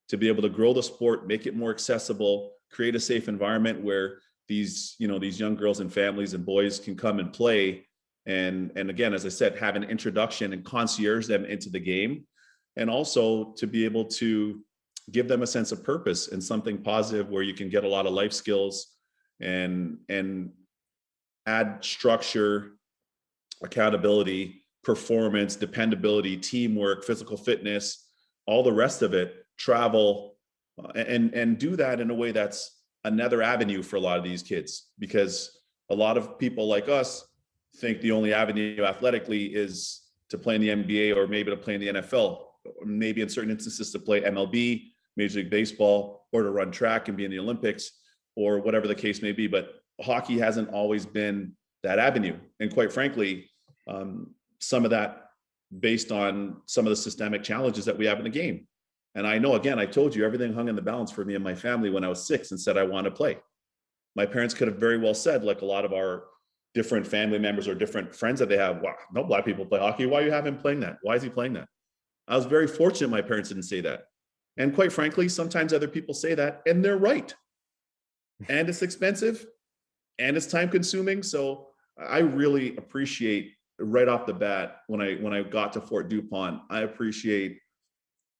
To 0.09 0.17
be 0.17 0.29
able 0.29 0.41
to 0.43 0.49
grow 0.49 0.73
the 0.73 0.81
sport, 0.81 1.27
make 1.27 1.45
it 1.45 1.55
more 1.55 1.69
accessible, 1.69 2.53
create 2.71 2.95
a 2.95 2.99
safe 2.99 3.27
environment 3.27 3.83
where 3.83 4.19
these, 4.47 4.95
you 4.99 5.07
know, 5.09 5.19
these 5.19 5.37
young 5.37 5.55
girls 5.55 5.81
and 5.81 5.93
families 5.93 6.33
and 6.33 6.45
boys 6.45 6.79
can 6.79 6.95
come 6.95 7.19
and 7.19 7.33
play. 7.33 7.85
And 8.25 8.71
and 8.77 8.89
again, 8.89 9.13
as 9.13 9.25
I 9.25 9.29
said, 9.29 9.57
have 9.57 9.75
an 9.75 9.83
introduction 9.83 10.53
and 10.53 10.63
concierge 10.63 11.27
them 11.27 11.43
into 11.43 11.69
the 11.69 11.79
game, 11.79 12.25
and 12.77 12.89
also 12.89 13.53
to 13.57 13.67
be 13.67 13.83
able 13.83 14.05
to 14.05 14.61
give 15.11 15.27
them 15.27 15.41
a 15.41 15.47
sense 15.47 15.73
of 15.73 15.83
purpose 15.83 16.29
and 16.29 16.41
something 16.41 16.77
positive 16.77 17.29
where 17.29 17.43
you 17.43 17.53
can 17.53 17.69
get 17.69 17.83
a 17.83 17.87
lot 17.87 18.05
of 18.05 18.13
life 18.13 18.33
skills 18.33 18.93
and 19.39 19.97
and 20.09 20.51
add 21.47 21.83
structure, 21.83 22.73
accountability, 23.63 24.63
performance, 24.83 25.55
dependability, 25.55 26.37
teamwork, 26.37 27.03
physical 27.03 27.37
fitness, 27.37 28.09
all 28.45 28.61
the 28.61 28.71
rest 28.71 29.01
of 29.01 29.13
it, 29.13 29.45
travel, 29.57 30.35
uh, 30.83 30.91
and 30.95 31.33
and 31.33 31.57
do 31.57 31.75
that 31.75 31.99
in 31.99 32.11
a 32.11 32.13
way 32.13 32.31
that's 32.31 32.77
another 33.03 33.41
avenue 33.41 33.81
for 33.81 33.95
a 33.95 33.99
lot 33.99 34.17
of 34.17 34.23
these 34.23 34.43
kids 34.43 34.89
because 34.99 35.59
a 35.89 35.95
lot 35.95 36.17
of 36.17 36.37
people 36.37 36.67
like 36.67 36.89
us 36.89 37.25
think 37.77 38.01
the 38.01 38.11
only 38.11 38.33
avenue 38.33 38.83
athletically 38.83 39.45
is 39.45 40.01
to 40.29 40.37
play 40.37 40.55
in 40.55 40.61
the 40.61 40.69
NBA 40.69 41.15
or 41.15 41.27
maybe 41.27 41.49
to 41.49 41.57
play 41.57 41.75
in 41.75 41.81
the 41.81 41.87
NFL, 41.87 42.39
maybe 42.83 43.21
in 43.21 43.29
certain 43.29 43.51
instances 43.51 43.91
to 43.91 43.99
play 43.99 44.21
MLB, 44.21 44.89
Major 45.15 45.39
League 45.39 45.49
Baseball, 45.49 46.27
or 46.33 46.43
to 46.43 46.51
run 46.51 46.71
track 46.71 47.07
and 47.07 47.17
be 47.17 47.23
in 47.23 47.31
the 47.31 47.39
Olympics, 47.39 47.91
or 48.35 48.59
whatever 48.59 48.87
the 48.87 48.95
case 48.95 49.21
may 49.21 49.31
be. 49.31 49.47
But 49.47 49.69
hockey 50.01 50.37
hasn't 50.37 50.69
always 50.69 51.05
been 51.05 51.53
that 51.83 51.99
avenue. 51.99 52.37
And 52.59 52.73
quite 52.73 52.91
frankly, 52.91 53.49
um, 53.87 54.31
some 54.59 54.83
of 54.83 54.91
that 54.91 55.31
based 55.79 56.11
on 56.11 56.57
some 56.65 56.85
of 56.85 56.89
the 56.89 56.95
systemic 56.95 57.43
challenges 57.43 57.85
that 57.85 57.97
we 57.97 58.05
have 58.05 58.17
in 58.17 58.23
the 58.23 58.29
game. 58.29 58.67
And 59.15 59.25
I 59.25 59.37
know, 59.37 59.55
again, 59.55 59.79
I 59.79 59.85
told 59.85 60.15
you 60.15 60.25
everything 60.25 60.53
hung 60.53 60.69
in 60.69 60.75
the 60.75 60.81
balance 60.81 61.11
for 61.11 61.25
me 61.25 61.35
and 61.35 61.43
my 61.43 61.55
family 61.55 61.89
when 61.89 62.03
I 62.03 62.07
was 62.07 62.27
six 62.27 62.51
and 62.51 62.59
said 62.59 62.77
I 62.77 62.83
want 62.83 63.05
to 63.05 63.11
play. 63.11 63.37
My 64.15 64.25
parents 64.25 64.53
could 64.53 64.67
have 64.67 64.77
very 64.77 64.97
well 64.97 65.13
said, 65.13 65.43
like 65.43 65.61
a 65.61 65.65
lot 65.65 65.85
of 65.85 65.93
our 65.93 66.25
different 66.73 67.05
family 67.05 67.39
members 67.39 67.67
or 67.67 67.73
different 67.73 68.13
friends 68.13 68.39
that 68.39 68.49
they 68.49 68.57
have, 68.57 68.81
wow, 68.81 68.93
no 69.13 69.23
black 69.23 69.45
people 69.45 69.65
play 69.65 69.79
hockey. 69.79 70.05
Why 70.05 70.21
are 70.21 70.25
you 70.25 70.31
have 70.31 70.45
him 70.45 70.57
playing 70.57 70.81
that? 70.81 70.97
Why 71.01 71.15
is 71.15 71.23
he 71.23 71.29
playing 71.29 71.53
that? 71.53 71.67
I 72.27 72.35
was 72.35 72.45
very 72.45 72.67
fortunate 72.67 73.09
my 73.09 73.21
parents 73.21 73.49
didn't 73.49 73.63
say 73.63 73.81
that. 73.81 74.05
And 74.57 74.73
quite 74.73 74.91
frankly, 74.91 75.29
sometimes 75.29 75.73
other 75.73 75.87
people 75.87 76.13
say 76.13 76.35
that 76.35 76.61
and 76.65 76.83
they're 76.83 76.97
right. 76.97 77.33
And 78.49 78.69
it's 78.69 78.81
expensive 78.81 79.45
and 80.19 80.35
it's 80.35 80.47
time 80.47 80.69
consuming. 80.69 81.23
So 81.23 81.67
I 81.97 82.19
really 82.19 82.75
appreciate 82.77 83.53
right 83.79 84.07
off 84.07 84.25
the 84.25 84.33
bat 84.33 84.81
when 84.87 85.01
I 85.01 85.15
when 85.15 85.33
I 85.33 85.43
got 85.43 85.73
to 85.73 85.81
Fort 85.81 86.09
Dupont, 86.09 86.61
I 86.69 86.81
appreciate 86.81 87.59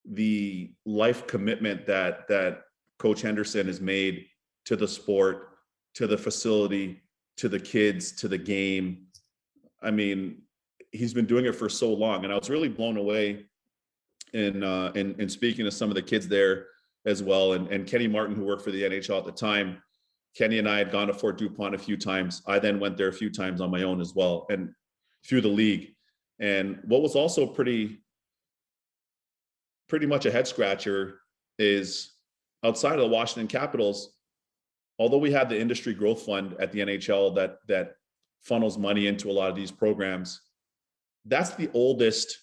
the 0.06 0.72
life 0.86 1.28
commitment 1.28 1.86
that 1.88 2.28
that 2.28 2.64
Coach 2.98 3.22
Henderson 3.22 3.68
has 3.68 3.82
made 3.82 4.26
to 4.66 4.76
the 4.76 4.88
sport, 4.88 5.50
to 5.96 6.08
the 6.08 6.18
facility, 6.18 7.02
to 7.38 7.50
the 7.50 7.60
kids, 7.60 8.12
to 8.14 8.28
the 8.28 8.38
game. 8.38 9.06
I 9.82 9.92
mean, 9.92 10.42
he's 10.92 11.14
been 11.14 11.26
doing 11.26 11.46
it 11.46 11.56
for 11.56 11.70
so 11.70 11.94
long, 11.94 12.24
and 12.24 12.34
I 12.34 12.38
was 12.38 12.50
really 12.50 12.70
blown 12.70 12.98
away 12.98 13.46
in 14.34 14.64
uh, 14.64 14.92
in, 14.96 15.20
in 15.20 15.30
speaking 15.30 15.66
to 15.66 15.72
some 15.72 15.90
of 15.90 15.96
the 15.96 16.02
kids 16.02 16.28
there 16.28 16.68
as 17.06 17.22
well. 17.22 17.54
And 17.54 17.68
and 17.68 17.86
Kenny 17.86 18.08
Martin, 18.08 18.36
who 18.36 18.44
worked 18.44 18.64
for 18.64 18.72
the 18.72 18.84
NHL 18.84 19.20
at 19.20 19.26
the 19.26 19.32
time, 19.32 19.82
Kenny 20.38 20.60
and 20.60 20.70
I 20.70 20.78
had 20.78 20.92
gone 20.92 21.08
to 21.08 21.14
Fort 21.14 21.38
Dupont 21.38 21.74
a 21.74 21.80
few 21.80 21.98
times. 21.98 22.44
I 22.46 22.60
then 22.60 22.80
went 22.80 22.96
there 22.96 23.08
a 23.08 23.14
few 23.14 23.32
times 23.32 23.60
on 23.60 23.72
my 23.72 23.82
own 23.82 24.00
as 24.00 24.14
well, 24.14 24.46
and 24.52 24.72
through 25.26 25.42
the 25.42 25.48
league. 25.48 25.96
And 26.40 26.80
what 26.86 27.02
was 27.02 27.16
also 27.16 27.48
pretty, 27.48 28.04
pretty 29.90 30.06
much 30.06 30.28
a 30.28 30.32
head 30.32 30.48
scratcher 30.48 31.22
is 31.58 32.14
outside 32.64 32.94
of 32.94 33.00
the 33.00 33.08
Washington 33.08 33.48
Capitals, 33.48 34.16
although 35.00 35.18
we 35.18 35.32
have 35.32 35.50
the 35.50 35.60
industry 35.60 35.94
growth 35.96 36.22
fund 36.22 36.56
at 36.60 36.72
the 36.72 36.82
NHL 36.82 37.34
that 37.36 37.58
that 37.68 37.96
funnels 38.44 38.78
money 38.78 39.08
into 39.08 39.32
a 39.32 39.34
lot 39.34 39.50
of 39.50 39.56
these 39.56 39.72
programs, 39.72 40.42
that's 41.26 41.56
the 41.56 41.70
oldest 41.74 42.38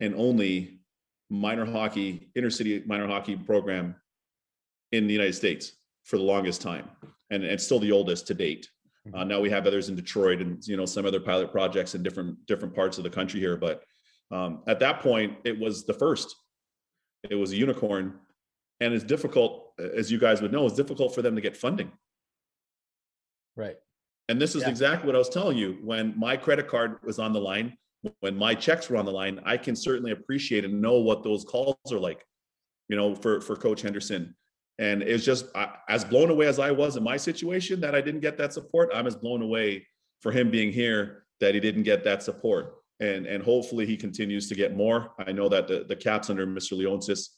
and 0.00 0.14
only 0.14 0.80
minor 1.28 1.66
hockey, 1.66 2.30
intercity 2.36 2.86
minor 2.86 3.06
hockey 3.06 3.36
program 3.36 3.94
in 4.92 5.06
the 5.06 5.12
United 5.12 5.34
States 5.34 5.72
for 6.04 6.16
the 6.16 6.22
longest 6.22 6.62
time. 6.62 6.88
And 7.34 7.42
it's 7.44 7.64
still 7.64 7.80
the 7.80 7.90
oldest 7.92 8.26
to 8.28 8.34
date. 8.34 8.68
Uh, 9.12 9.24
now 9.24 9.38
we 9.38 9.50
have 9.50 9.66
others 9.66 9.90
in 9.90 9.96
Detroit 9.96 10.40
and 10.40 10.66
you 10.66 10.78
know 10.78 10.86
some 10.86 11.04
other 11.04 11.20
pilot 11.20 11.52
projects 11.52 11.94
in 11.94 12.02
different 12.02 12.38
different 12.46 12.74
parts 12.74 12.96
of 12.96 13.04
the 13.04 13.10
country 13.10 13.38
here. 13.38 13.56
But 13.56 13.82
um, 14.30 14.62
at 14.66 14.80
that 14.80 15.00
point, 15.00 15.36
it 15.44 15.58
was 15.58 15.84
the 15.84 15.92
first. 15.92 16.34
It 17.28 17.34
was 17.34 17.52
a 17.52 17.56
unicorn, 17.56 18.18
and 18.80 18.94
it's 18.94 19.04
difficult, 19.04 19.72
as 19.78 20.10
you 20.10 20.18
guys 20.18 20.40
would 20.40 20.52
know, 20.52 20.64
it's 20.66 20.76
difficult 20.76 21.14
for 21.14 21.20
them 21.20 21.34
to 21.34 21.42
get 21.42 21.54
funding. 21.56 21.92
Right. 23.56 23.76
And 24.30 24.40
this 24.40 24.54
is 24.54 24.62
Yeah. 24.62 24.70
exactly 24.70 25.06
what 25.06 25.14
I 25.14 25.18
was 25.18 25.28
telling 25.28 25.58
you. 25.58 25.78
When 25.82 26.18
my 26.18 26.36
credit 26.36 26.66
card 26.66 26.98
was 27.02 27.18
on 27.18 27.32
the 27.34 27.40
line, 27.40 27.76
when 28.20 28.36
my 28.36 28.54
checks 28.54 28.88
were 28.88 28.96
on 28.96 29.04
the 29.04 29.12
line, 29.12 29.38
I 29.44 29.56
can 29.58 29.76
certainly 29.76 30.12
appreciate 30.12 30.64
and 30.64 30.80
know 30.80 30.98
what 31.00 31.22
those 31.22 31.44
calls 31.44 31.76
are 31.92 31.98
like, 31.98 32.24
you 32.88 32.96
know, 32.96 33.14
for 33.14 33.40
for 33.42 33.54
Coach 33.54 33.82
Henderson. 33.82 34.34
And 34.78 35.02
it's 35.02 35.24
just 35.24 35.46
I, 35.54 35.76
as 35.88 36.04
blown 36.04 36.30
away 36.30 36.46
as 36.46 36.58
I 36.58 36.70
was 36.70 36.96
in 36.96 37.04
my 37.04 37.16
situation 37.16 37.80
that 37.80 37.94
I 37.94 38.00
didn't 38.00 38.20
get 38.20 38.36
that 38.38 38.52
support. 38.52 38.90
I'm 38.94 39.06
as 39.06 39.14
blown 39.14 39.42
away 39.42 39.86
for 40.20 40.32
him 40.32 40.50
being 40.50 40.72
here 40.72 41.24
that 41.40 41.54
he 41.54 41.60
didn't 41.60 41.84
get 41.84 42.04
that 42.04 42.22
support. 42.22 42.74
And 43.00 43.26
and 43.26 43.42
hopefully 43.42 43.86
he 43.86 43.96
continues 43.96 44.48
to 44.48 44.54
get 44.54 44.76
more. 44.76 45.12
I 45.18 45.32
know 45.32 45.48
that 45.48 45.68
the 45.68 45.84
the 45.88 45.96
caps 45.96 46.30
under 46.30 46.46
Mr. 46.46 46.76
Leonsis 46.78 47.28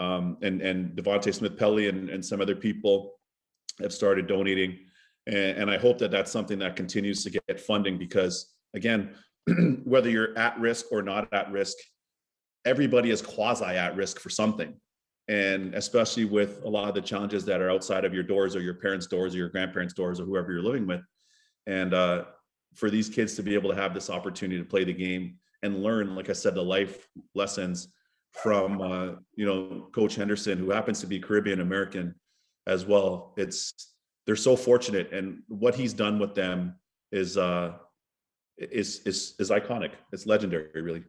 um, 0.00 0.36
and 0.42 0.60
and 0.62 0.96
Devante 0.96 1.32
Smith-Pelly 1.34 1.88
and, 1.88 2.10
and 2.10 2.24
some 2.24 2.40
other 2.40 2.56
people 2.56 3.14
have 3.80 3.92
started 3.92 4.26
donating. 4.26 4.78
And, 5.26 5.58
and 5.58 5.70
I 5.70 5.78
hope 5.78 5.98
that 5.98 6.10
that's 6.10 6.30
something 6.30 6.58
that 6.60 6.76
continues 6.76 7.24
to 7.24 7.30
get 7.30 7.60
funding 7.60 7.98
because 7.98 8.54
again, 8.74 9.14
whether 9.84 10.10
you're 10.10 10.36
at 10.38 10.58
risk 10.60 10.86
or 10.92 11.02
not 11.02 11.32
at 11.32 11.50
risk, 11.50 11.76
everybody 12.64 13.10
is 13.10 13.22
quasi 13.22 13.64
at 13.64 13.96
risk 13.96 14.20
for 14.20 14.30
something. 14.30 14.74
And 15.28 15.74
especially 15.74 16.24
with 16.24 16.62
a 16.64 16.68
lot 16.68 16.88
of 16.88 16.94
the 16.94 17.00
challenges 17.00 17.44
that 17.46 17.60
are 17.60 17.70
outside 17.70 18.04
of 18.04 18.14
your 18.14 18.22
doors 18.22 18.54
or 18.54 18.60
your 18.60 18.74
parents' 18.74 19.06
doors 19.06 19.34
or 19.34 19.38
your 19.38 19.48
grandparents' 19.48 19.94
doors 19.94 20.20
or 20.20 20.24
whoever 20.24 20.52
you're 20.52 20.62
living 20.62 20.86
with. 20.86 21.00
And 21.66 21.94
uh, 21.94 22.24
for 22.74 22.90
these 22.90 23.08
kids 23.08 23.34
to 23.34 23.42
be 23.42 23.54
able 23.54 23.70
to 23.70 23.76
have 23.76 23.92
this 23.92 24.08
opportunity 24.08 24.60
to 24.60 24.68
play 24.68 24.84
the 24.84 24.92
game 24.92 25.38
and 25.62 25.82
learn, 25.82 26.14
like 26.14 26.30
I 26.30 26.32
said, 26.32 26.54
the 26.54 26.62
life 26.62 27.08
lessons 27.34 27.88
from 28.30 28.80
uh, 28.80 29.12
you 29.34 29.46
know 29.46 29.88
Coach 29.92 30.14
Henderson, 30.14 30.58
who 30.58 30.70
happens 30.70 31.00
to 31.00 31.06
be 31.06 31.18
Caribbean 31.18 31.60
American 31.60 32.14
as 32.66 32.84
well. 32.84 33.34
It's 33.36 33.72
they're 34.26 34.36
so 34.36 34.56
fortunate, 34.56 35.12
and 35.12 35.42
what 35.48 35.74
he's 35.74 35.92
done 35.92 36.18
with 36.18 36.34
them 36.34 36.76
is 37.12 37.36
uh, 37.36 37.72
is 38.58 39.00
is 39.06 39.34
is 39.38 39.50
iconic. 39.50 39.92
It's 40.12 40.26
legendary, 40.26 40.82
really. 40.82 41.04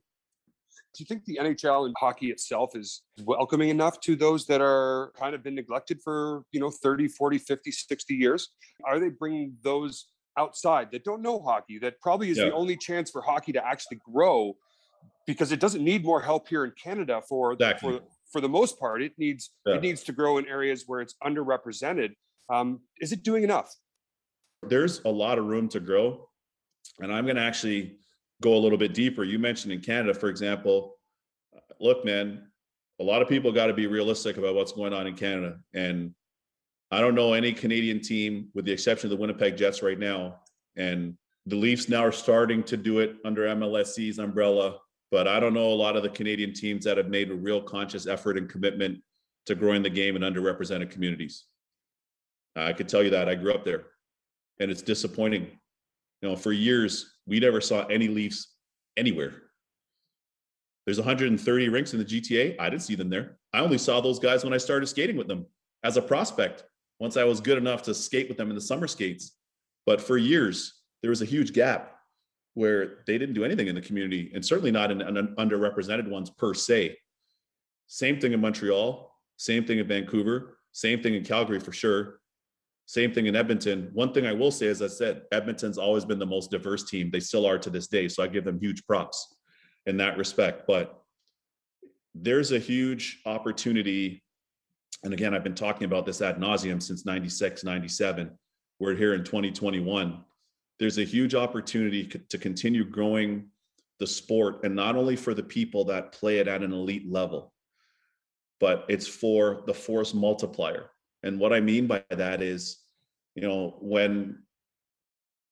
Do 0.93 1.01
you 1.03 1.05
think 1.05 1.25
the 1.25 1.37
NHL 1.41 1.85
and 1.85 1.95
hockey 1.99 2.31
itself 2.31 2.75
is 2.75 3.03
welcoming 3.23 3.69
enough 3.69 3.99
to 4.01 4.15
those 4.15 4.45
that 4.47 4.61
are 4.61 5.11
kind 5.17 5.35
of 5.35 5.43
been 5.43 5.55
neglected 5.55 5.99
for, 6.03 6.43
you 6.51 6.59
know, 6.59 6.69
30, 6.71 7.07
40, 7.07 7.37
50, 7.37 7.71
60 7.71 8.15
years? 8.15 8.49
Are 8.85 8.99
they 8.99 9.09
bringing 9.09 9.55
those 9.63 10.07
outside 10.37 10.91
that 10.91 11.03
don't 11.03 11.21
know 11.21 11.39
hockey 11.39 11.79
that 11.79 11.99
probably 12.01 12.29
is 12.29 12.37
Yeah. 12.37 12.45
the 12.45 12.53
only 12.53 12.77
chance 12.77 13.09
for 13.11 13.21
hockey 13.21 13.51
to 13.53 13.65
actually 13.65 13.99
grow 14.13 14.55
because 15.25 15.51
it 15.51 15.59
doesn't 15.59 15.83
need 15.83 16.03
more 16.05 16.21
help 16.21 16.47
here 16.47 16.63
in 16.63 16.71
Canada 16.81 17.21
for 17.27 17.53
Exactly. 17.53 17.99
for 17.99 18.03
for 18.31 18.41
the 18.41 18.49
most 18.49 18.77
part 18.79 19.01
it 19.01 19.13
needs 19.17 19.51
Yeah. 19.65 19.75
it 19.75 19.81
needs 19.81 20.03
to 20.03 20.11
grow 20.11 20.37
in 20.37 20.45
areas 20.47 20.83
where 20.85 21.01
it's 21.01 21.15
underrepresented. 21.23 22.13
Um, 22.49 22.81
is 22.99 23.11
it 23.11 23.23
doing 23.23 23.43
enough? 23.43 23.73
there's 24.63 24.99
a 25.05 25.09
lot 25.09 25.37
of 25.37 25.45
room 25.45 25.69
to 25.69 25.79
grow. 25.79 26.27
And 26.99 27.13
I'm 27.13 27.25
going 27.25 27.35
to 27.35 27.41
actually 27.43 27.99
go 28.41 28.55
a 28.55 28.59
little 28.59 28.77
bit 28.77 28.93
deeper. 28.93 29.23
You 29.23 29.39
mentioned 29.39 29.73
in 29.73 29.81
Canada, 29.81 30.13
for 30.13 30.29
example, 30.29 30.95
look, 31.79 32.05
man, 32.05 32.47
a 32.99 33.03
lot 33.03 33.21
of 33.21 33.29
people 33.29 33.51
got 33.51 33.67
to 33.67 33.73
be 33.73 33.87
realistic 33.87 34.37
about 34.37 34.55
what's 34.55 34.71
going 34.71 34.93
on 34.93 35.07
in 35.07 35.15
Canada. 35.15 35.59
And 35.73 36.13
I 36.91 37.01
don't 37.01 37.15
know 37.15 37.33
any 37.33 37.53
Canadian 37.53 38.01
team, 38.01 38.49
with 38.53 38.65
the 38.65 38.71
exception 38.71 39.07
of 39.07 39.11
the 39.11 39.21
Winnipeg 39.21 39.57
Jets 39.57 39.83
right 39.83 39.99
now. 39.99 40.39
And 40.75 41.15
the 41.45 41.55
Leafs 41.55 41.89
now 41.89 42.03
are 42.03 42.11
starting 42.11 42.63
to 42.63 42.77
do 42.77 42.99
it 42.99 43.15
under 43.25 43.43
MLSE's 43.43 44.19
umbrella. 44.19 44.79
But 45.11 45.27
I 45.27 45.39
don't 45.39 45.53
know 45.53 45.71
a 45.71 45.73
lot 45.73 45.95
of 45.95 46.03
the 46.03 46.09
Canadian 46.09 46.53
teams 46.53 46.85
that 46.85 46.97
have 46.97 47.07
made 47.07 47.31
a 47.31 47.35
real 47.35 47.61
conscious 47.61 48.07
effort 48.07 48.37
and 48.37 48.49
commitment 48.49 49.01
to 49.45 49.55
growing 49.55 49.81
the 49.81 49.89
game 49.89 50.15
in 50.15 50.21
underrepresented 50.21 50.89
communities. 50.89 51.45
I 52.55 52.73
could 52.73 52.89
tell 52.89 53.03
you 53.03 53.11
that 53.11 53.29
I 53.29 53.35
grew 53.35 53.53
up 53.53 53.63
there 53.63 53.85
and 54.59 54.71
it's 54.71 54.81
disappointing. 54.81 55.47
You 56.21 56.29
know, 56.29 56.35
for 56.35 56.51
years 56.51 57.13
we 57.25 57.39
never 57.39 57.61
saw 57.61 57.85
any 57.85 58.07
Leafs 58.07 58.53
anywhere. 58.95 59.33
There's 60.85 60.97
130 60.97 61.69
rinks 61.69 61.93
in 61.93 61.99
the 61.99 62.05
GTA. 62.05 62.55
I 62.59 62.69
didn't 62.69 62.83
see 62.83 62.95
them 62.95 63.09
there. 63.09 63.37
I 63.53 63.59
only 63.59 63.77
saw 63.77 63.99
those 63.99 64.19
guys 64.19 64.43
when 64.43 64.53
I 64.53 64.57
started 64.57 64.87
skating 64.87 65.17
with 65.17 65.27
them 65.27 65.45
as 65.83 65.97
a 65.97 66.01
prospect. 66.01 66.63
Once 66.99 67.17
I 67.17 67.25
was 67.25 67.41
good 67.41 67.57
enough 67.57 67.83
to 67.83 67.93
skate 67.93 68.27
with 68.29 68.37
them 68.37 68.49
in 68.49 68.55
the 68.55 68.61
summer 68.61 68.87
skates, 68.87 69.33
but 69.85 70.01
for 70.01 70.17
years 70.17 70.81
there 71.01 71.09
was 71.09 71.21
a 71.21 71.25
huge 71.25 71.53
gap 71.53 71.97
where 72.53 73.03
they 73.05 73.19
didn't 73.19 73.35
do 73.35 73.45
anything 73.45 73.67
in 73.67 73.75
the 73.75 73.81
community, 73.81 74.31
and 74.33 74.43
certainly 74.43 74.71
not 74.71 74.89
in, 74.89 75.01
in 75.01 75.35
underrepresented 75.35 76.09
ones 76.09 76.31
per 76.31 76.55
se. 76.55 76.97
Same 77.85 78.19
thing 78.19 78.33
in 78.33 78.41
Montreal. 78.41 79.11
Same 79.37 79.63
thing 79.63 79.77
in 79.77 79.87
Vancouver. 79.87 80.57
Same 80.71 81.01
thing 81.03 81.13
in 81.13 81.23
Calgary 81.23 81.59
for 81.59 81.71
sure. 81.71 82.19
Same 82.87 83.13
thing 83.13 83.25
in 83.27 83.35
Edmonton. 83.35 83.89
One 83.91 84.13
thing 84.13 84.25
I 84.25 84.31
will 84.31 84.49
say, 84.49 84.67
as 84.67 84.81
I 84.81 84.87
said, 84.87 85.23
Edmonton's 85.33 85.77
always 85.77 86.05
been 86.05 86.19
the 86.19 86.25
most 86.25 86.49
diverse 86.49 86.89
team. 86.89 87.11
They 87.11 87.19
still 87.19 87.45
are 87.45 87.59
to 87.59 87.69
this 87.69 87.87
day. 87.87 88.07
So 88.07 88.23
I 88.23 88.27
give 88.27 88.45
them 88.45 88.59
huge 88.59 88.85
props 88.85 89.35
in 89.85 89.97
that 89.97 90.17
respect. 90.17 90.65
But 90.67 90.97
there's 92.15 92.53
a 92.53 92.59
huge 92.59 93.19
opportunity. 93.25 94.23
And 95.03 95.13
again, 95.13 95.33
I've 95.33 95.43
been 95.43 95.53
talking 95.53 95.83
about 95.83 96.05
this 96.05 96.21
ad 96.21 96.37
nauseum 96.37 96.81
since 96.81 97.05
96, 97.05 97.65
97. 97.65 98.31
We're 98.79 98.95
here 98.95 99.15
in 99.15 99.25
2021. 99.25 100.23
There's 100.79 100.97
a 100.97 101.03
huge 101.03 101.35
opportunity 101.35 102.05
to 102.05 102.37
continue 102.37 102.85
growing 102.85 103.49
the 103.99 104.07
sport, 104.07 104.63
and 104.63 104.75
not 104.75 104.95
only 104.95 105.15
for 105.15 105.33
the 105.33 105.43
people 105.43 105.83
that 105.85 106.13
play 106.13 106.37
it 106.37 106.47
at 106.47 106.63
an 106.63 106.71
elite 106.71 107.11
level, 107.11 107.51
but 108.59 108.85
it's 108.87 109.07
for 109.07 109.63
the 109.65 109.73
force 109.73 110.13
multiplier. 110.13 110.91
And 111.27 111.39
what 111.39 111.51
I 111.51 111.59
mean 111.59 111.87
by 111.87 112.03
that 112.09 112.41
is, 112.41 112.77
you 113.35 113.41
know, 113.41 113.75
when 113.81 114.43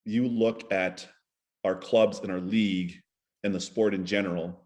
you 0.06 0.26
look 0.26 0.72
at 0.72 1.06
our 1.66 1.76
clubs 1.76 2.20
and 2.20 2.32
our 2.32 2.40
league 2.40 2.96
and 3.44 3.54
the 3.54 3.60
sport 3.60 3.94
in 3.94 4.06
general, 4.06 4.66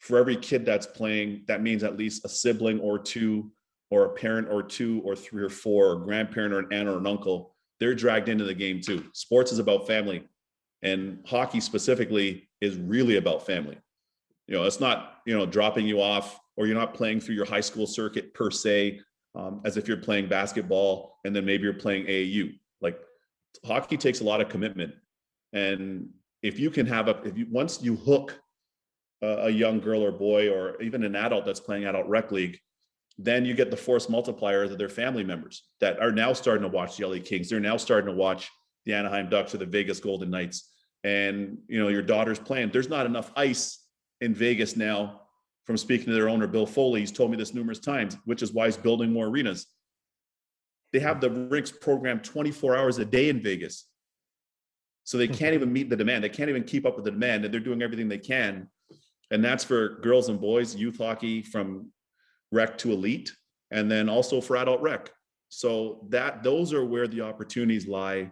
for 0.00 0.18
every 0.18 0.36
kid 0.36 0.66
that's 0.66 0.86
playing, 0.86 1.44
that 1.48 1.62
means 1.62 1.82
at 1.82 1.96
least 1.96 2.26
a 2.26 2.28
sibling 2.28 2.78
or 2.78 2.98
two, 2.98 3.50
or 3.90 4.04
a 4.04 4.10
parent 4.10 4.48
or 4.50 4.62
two, 4.62 5.00
or 5.02 5.16
three 5.16 5.42
or 5.42 5.48
four, 5.48 5.92
or 5.92 5.96
grandparent 5.96 6.52
or 6.52 6.58
an 6.58 6.72
aunt 6.72 6.88
or 6.88 6.98
an 6.98 7.06
uncle. 7.06 7.56
They're 7.80 7.94
dragged 7.94 8.28
into 8.28 8.44
the 8.44 8.54
game 8.54 8.82
too. 8.82 9.06
Sports 9.14 9.50
is 9.50 9.58
about 9.58 9.86
family, 9.86 10.24
and 10.82 11.24
hockey 11.26 11.60
specifically 11.60 12.50
is 12.60 12.76
really 12.76 13.16
about 13.16 13.46
family. 13.46 13.78
You 14.46 14.56
know, 14.56 14.64
it's 14.64 14.78
not 14.78 15.20
you 15.26 15.36
know 15.36 15.46
dropping 15.46 15.86
you 15.86 16.02
off, 16.02 16.38
or 16.56 16.66
you're 16.66 16.76
not 16.76 16.92
playing 16.92 17.20
through 17.20 17.36
your 17.36 17.46
high 17.46 17.62
school 17.62 17.86
circuit 17.86 18.34
per 18.34 18.50
se 18.50 19.00
um, 19.34 19.60
as 19.64 19.76
if 19.76 19.86
you're 19.86 19.96
playing 19.96 20.28
basketball 20.28 21.18
and 21.24 21.34
then 21.34 21.44
maybe 21.44 21.64
you're 21.64 21.74
playing 21.74 22.06
AAU. 22.06 22.58
Like 22.80 22.98
hockey 23.64 23.96
takes 23.96 24.20
a 24.20 24.24
lot 24.24 24.40
of 24.40 24.48
commitment, 24.48 24.94
and 25.52 26.08
if 26.42 26.58
you 26.58 26.70
can 26.70 26.86
have 26.86 27.08
a 27.08 27.20
if 27.24 27.36
you 27.36 27.46
once 27.50 27.82
you 27.82 27.96
hook 27.96 28.38
a, 29.22 29.46
a 29.46 29.50
young 29.50 29.80
girl 29.80 30.02
or 30.02 30.12
boy 30.12 30.50
or 30.50 30.80
even 30.82 31.04
an 31.04 31.16
adult 31.16 31.44
that's 31.44 31.60
playing 31.60 31.84
adult 31.84 32.06
rec 32.06 32.30
league, 32.30 32.58
then 33.18 33.44
you 33.44 33.54
get 33.54 33.70
the 33.70 33.76
force 33.76 34.08
multiplier 34.08 34.64
of 34.64 34.78
their 34.78 34.88
family 34.88 35.24
members 35.24 35.64
that 35.80 35.98
are 36.00 36.12
now 36.12 36.32
starting 36.32 36.62
to 36.62 36.68
watch 36.68 36.96
the 36.96 37.06
LA 37.06 37.18
Kings. 37.22 37.48
They're 37.48 37.60
now 37.60 37.76
starting 37.76 38.06
to 38.06 38.16
watch 38.16 38.48
the 38.86 38.94
Anaheim 38.94 39.28
Ducks 39.28 39.54
or 39.54 39.58
the 39.58 39.66
Vegas 39.66 40.00
Golden 40.00 40.30
Knights. 40.30 40.70
And 41.04 41.58
you 41.68 41.80
know 41.80 41.88
your 41.88 42.02
daughter's 42.02 42.38
playing. 42.38 42.70
There's 42.70 42.88
not 42.88 43.06
enough 43.06 43.32
ice 43.36 43.84
in 44.20 44.34
Vegas 44.34 44.76
now 44.76 45.22
from 45.68 45.76
speaking 45.76 46.06
to 46.06 46.14
their 46.14 46.30
owner, 46.30 46.46
Bill 46.46 46.64
Foley, 46.64 47.00
he's 47.00 47.12
told 47.12 47.30
me 47.30 47.36
this 47.36 47.52
numerous 47.52 47.78
times, 47.78 48.16
which 48.24 48.40
is 48.40 48.54
why 48.54 48.64
he's 48.64 48.78
building 48.78 49.12
more 49.12 49.26
arenas. 49.26 49.66
They 50.94 50.98
have 51.00 51.20
the 51.20 51.28
rinks 51.28 51.70
programmed 51.70 52.24
24 52.24 52.74
hours 52.74 52.96
a 52.96 53.04
day 53.04 53.28
in 53.28 53.42
Vegas. 53.42 53.84
So 55.04 55.18
they 55.18 55.28
can't 55.28 55.52
even 55.52 55.70
meet 55.70 55.90
the 55.90 55.96
demand. 55.96 56.24
They 56.24 56.30
can't 56.30 56.48
even 56.48 56.64
keep 56.64 56.86
up 56.86 56.96
with 56.96 57.04
the 57.04 57.10
demand, 57.10 57.44
and 57.44 57.52
they're 57.52 57.60
doing 57.60 57.82
everything 57.82 58.08
they 58.08 58.16
can. 58.16 58.66
And 59.30 59.44
that's 59.44 59.62
for 59.62 60.00
girls 60.00 60.30
and 60.30 60.40
boys, 60.40 60.74
youth 60.74 60.96
hockey 60.96 61.42
from 61.42 61.92
rec 62.50 62.78
to 62.78 62.92
elite, 62.92 63.30
and 63.70 63.90
then 63.90 64.08
also 64.08 64.40
for 64.40 64.56
adult 64.56 64.80
rec. 64.80 65.10
So 65.50 66.06
that 66.08 66.42
those 66.42 66.72
are 66.72 66.86
where 66.86 67.06
the 67.06 67.20
opportunities 67.20 67.86
lie 67.86 68.30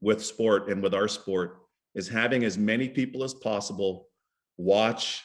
with 0.00 0.24
sport 0.24 0.68
and 0.68 0.80
with 0.80 0.94
our 0.94 1.08
sport 1.08 1.62
is 1.96 2.06
having 2.06 2.44
as 2.44 2.56
many 2.56 2.88
people 2.88 3.24
as 3.24 3.34
possible 3.34 4.06
watch, 4.58 5.20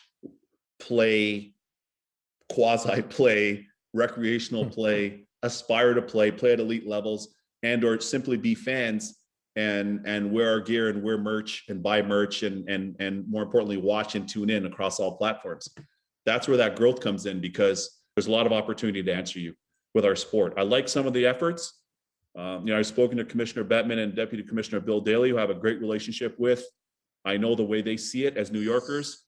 play, 0.79 1.53
quasi 2.49 3.01
play, 3.03 3.67
recreational 3.93 4.65
play, 4.65 5.25
aspire 5.43 5.93
to 5.93 6.01
play, 6.01 6.31
play 6.31 6.53
at 6.53 6.59
elite 6.59 6.87
levels, 6.87 7.35
and 7.63 7.83
or 7.83 7.99
simply 7.99 8.37
be 8.37 8.55
fans 8.55 9.19
and 9.55 10.01
and 10.05 10.31
wear 10.31 10.51
our 10.51 10.59
gear 10.59 10.89
and 10.89 11.03
wear 11.03 11.17
merch 11.17 11.65
and 11.69 11.81
buy 11.81 12.01
merch 12.01 12.43
and 12.43 12.69
and 12.69 12.95
and 12.99 13.27
more 13.29 13.43
importantly 13.43 13.77
watch 13.77 14.15
and 14.15 14.29
tune 14.29 14.49
in 14.49 14.65
across 14.65 14.99
all 14.99 15.17
platforms. 15.17 15.69
That's 16.25 16.47
where 16.47 16.57
that 16.57 16.75
growth 16.75 17.01
comes 17.01 17.25
in 17.25 17.41
because 17.41 17.99
there's 18.15 18.27
a 18.27 18.31
lot 18.31 18.45
of 18.45 18.53
opportunity 18.53 19.01
to 19.03 19.13
answer 19.13 19.39
you 19.39 19.55
with 19.93 20.05
our 20.05 20.15
sport. 20.15 20.53
I 20.57 20.61
like 20.61 20.87
some 20.87 21.07
of 21.07 21.13
the 21.13 21.25
efforts. 21.25 21.73
Um, 22.37 22.67
you 22.67 22.73
know, 22.73 22.79
I've 22.79 22.87
spoken 22.87 23.17
to 23.17 23.25
Commissioner 23.25 23.65
Bettman 23.65 24.03
and 24.03 24.15
Deputy 24.15 24.43
Commissioner 24.43 24.79
Bill 24.79 25.01
Daly, 25.01 25.29
who 25.29 25.35
have 25.37 25.49
a 25.49 25.55
great 25.55 25.79
relationship 25.79 26.35
with. 26.37 26.63
I 27.25 27.37
know 27.37 27.55
the 27.55 27.63
way 27.63 27.81
they 27.81 27.97
see 27.97 28.25
it 28.25 28.37
as 28.37 28.51
New 28.51 28.59
Yorkers, 28.59 29.23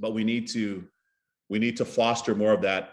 but 0.00 0.14
we 0.14 0.24
need 0.24 0.48
to 0.48 0.84
we 1.48 1.58
need 1.58 1.76
to 1.76 1.84
foster 1.84 2.34
more 2.34 2.52
of 2.52 2.62
that 2.62 2.92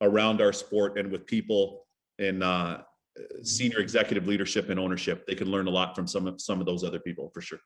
around 0.00 0.40
our 0.40 0.52
sport 0.52 0.98
and 0.98 1.10
with 1.10 1.26
people 1.26 1.86
in 2.18 2.42
uh, 2.42 2.82
senior 3.42 3.78
executive 3.78 4.26
leadership 4.26 4.70
and 4.70 4.80
ownership. 4.80 5.26
They 5.26 5.34
can 5.34 5.50
learn 5.50 5.66
a 5.66 5.70
lot 5.70 5.94
from 5.94 6.06
some 6.06 6.26
of 6.26 6.40
some 6.40 6.60
of 6.60 6.66
those 6.66 6.84
other 6.84 6.98
people 6.98 7.30
for 7.32 7.40
sure. 7.40 7.60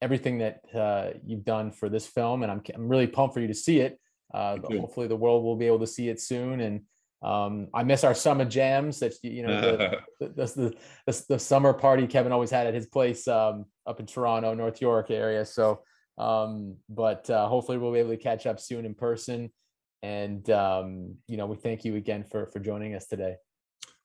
Everything 0.00 0.38
that 0.38 0.60
uh, 0.74 1.10
you've 1.24 1.44
done 1.44 1.70
for 1.72 1.88
this 1.88 2.06
film, 2.06 2.42
and 2.42 2.52
I'm 2.52 2.62
I'm 2.74 2.88
really 2.88 3.06
pumped 3.06 3.34
for 3.34 3.40
you 3.40 3.48
to 3.48 3.54
see 3.54 3.80
it. 3.80 3.98
Uh, 4.32 4.58
hopefully, 4.62 5.06
the 5.06 5.16
world 5.16 5.44
will 5.44 5.56
be 5.56 5.66
able 5.66 5.80
to 5.80 5.86
see 5.86 6.08
it 6.08 6.20
soon, 6.20 6.60
and 6.60 6.82
um, 7.22 7.68
I 7.74 7.82
miss 7.82 8.04
our 8.04 8.14
summer 8.14 8.44
jams. 8.44 9.00
That 9.00 9.14
you 9.22 9.42
know, 9.42 9.60
the, 9.60 9.98
the, 10.20 10.28
the, 10.28 10.74
the, 11.06 11.24
the 11.30 11.38
summer 11.38 11.72
party 11.72 12.06
Kevin 12.06 12.32
always 12.32 12.50
had 12.50 12.66
at 12.66 12.74
his 12.74 12.86
place 12.86 13.26
um, 13.26 13.64
up 13.86 13.98
in 13.98 14.06
Toronto, 14.06 14.54
North 14.54 14.80
York 14.80 15.10
area. 15.10 15.44
So, 15.44 15.80
um, 16.18 16.76
but 16.88 17.28
uh, 17.30 17.46
hopefully 17.48 17.78
we'll 17.78 17.92
be 17.92 17.98
able 17.98 18.10
to 18.10 18.16
catch 18.16 18.46
up 18.46 18.60
soon 18.60 18.84
in 18.84 18.94
person. 18.94 19.50
And 20.02 20.48
um, 20.50 21.14
you 21.26 21.36
know, 21.36 21.46
we 21.46 21.56
thank 21.56 21.84
you 21.84 21.96
again 21.96 22.24
for 22.24 22.46
for 22.46 22.60
joining 22.60 22.94
us 22.94 23.06
today. 23.06 23.36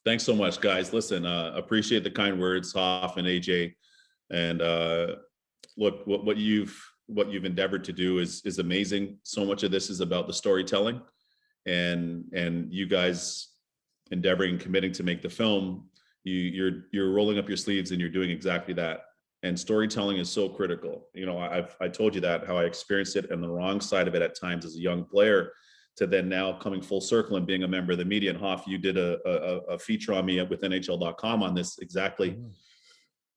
Thanks 0.05 0.23
so 0.23 0.35
much, 0.35 0.59
guys. 0.59 0.91
Listen, 0.91 1.25
uh, 1.25 1.53
appreciate 1.55 2.03
the 2.03 2.11
kind 2.11 2.39
words, 2.39 2.73
Hoff 2.73 3.17
and 3.17 3.27
AJ. 3.27 3.73
And 4.31 4.61
uh, 4.61 5.15
look, 5.77 6.05
what, 6.05 6.25
what 6.25 6.37
you've 6.37 6.79
what 7.07 7.29
you've 7.29 7.45
endeavored 7.45 7.83
to 7.85 7.93
do 7.93 8.19
is 8.19 8.41
is 8.45 8.59
amazing. 8.59 9.17
So 9.23 9.45
much 9.45 9.63
of 9.63 9.71
this 9.71 9.89
is 9.89 9.99
about 9.99 10.27
the 10.27 10.33
storytelling 10.33 11.01
and 11.65 12.25
and 12.33 12.73
you 12.73 12.87
guys 12.87 13.49
endeavoring 14.11 14.57
committing 14.57 14.91
to 14.91 15.03
make 15.03 15.21
the 15.21 15.29
film 15.29 15.85
you 16.23 16.35
you're 16.35 16.85
you're 16.91 17.11
rolling 17.11 17.37
up 17.37 17.47
your 17.47 17.57
sleeves 17.57 17.91
and 17.91 17.99
you're 17.99 18.09
doing 18.09 18.29
exactly 18.29 18.73
that 18.73 19.01
and 19.43 19.59
storytelling 19.59 20.17
is 20.17 20.29
so 20.29 20.49
critical. 20.49 21.07
You 21.13 21.25
know 21.25 21.37
i've 21.37 21.75
i 21.79 21.87
told 21.87 22.15
you 22.15 22.21
that 22.21 22.47
how 22.47 22.57
i 22.57 22.63
experienced 22.63 23.15
it 23.15 23.29
and 23.29 23.43
the 23.43 23.49
wrong 23.49 23.81
side 23.81 24.07
of 24.07 24.15
it 24.15 24.21
at 24.21 24.39
times 24.39 24.65
as 24.65 24.75
a 24.75 24.79
young 24.79 25.03
player 25.05 25.51
to 25.95 26.07
then 26.07 26.27
now 26.27 26.53
coming 26.53 26.81
full 26.81 27.01
circle 27.01 27.37
and 27.37 27.45
being 27.45 27.63
a 27.63 27.67
member 27.67 27.91
of 27.91 27.99
the 27.99 28.05
media. 28.05 28.31
And 28.31 28.39
hoff 28.39 28.65
you 28.65 28.77
did 28.77 28.97
a, 28.97 29.19
a, 29.27 29.73
a 29.73 29.79
feature 29.79 30.13
on 30.13 30.25
me 30.25 30.41
with 30.41 30.61
nhl.com 30.61 31.43
on 31.43 31.53
this 31.53 31.77
exactly 31.79 32.31
mm-hmm. 32.31 32.47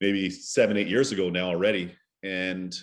maybe 0.01 0.31
seven 0.31 0.77
eight 0.77 0.89
years 0.89 1.13
ago 1.13 1.29
now 1.29 1.49
already. 1.49 1.95
And 2.23 2.75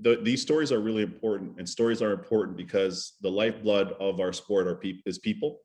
the, 0.00 0.20
these 0.22 0.42
stories 0.42 0.70
are 0.70 0.80
really 0.80 1.02
important 1.02 1.58
and 1.58 1.68
stories 1.68 2.02
are 2.02 2.12
important 2.12 2.56
because 2.56 3.14
the 3.22 3.30
lifeblood 3.30 3.94
of 3.98 4.20
our 4.20 4.32
sport 4.32 4.66
are 4.66 4.76
pe- 4.76 5.00
is 5.06 5.18
people. 5.18 5.60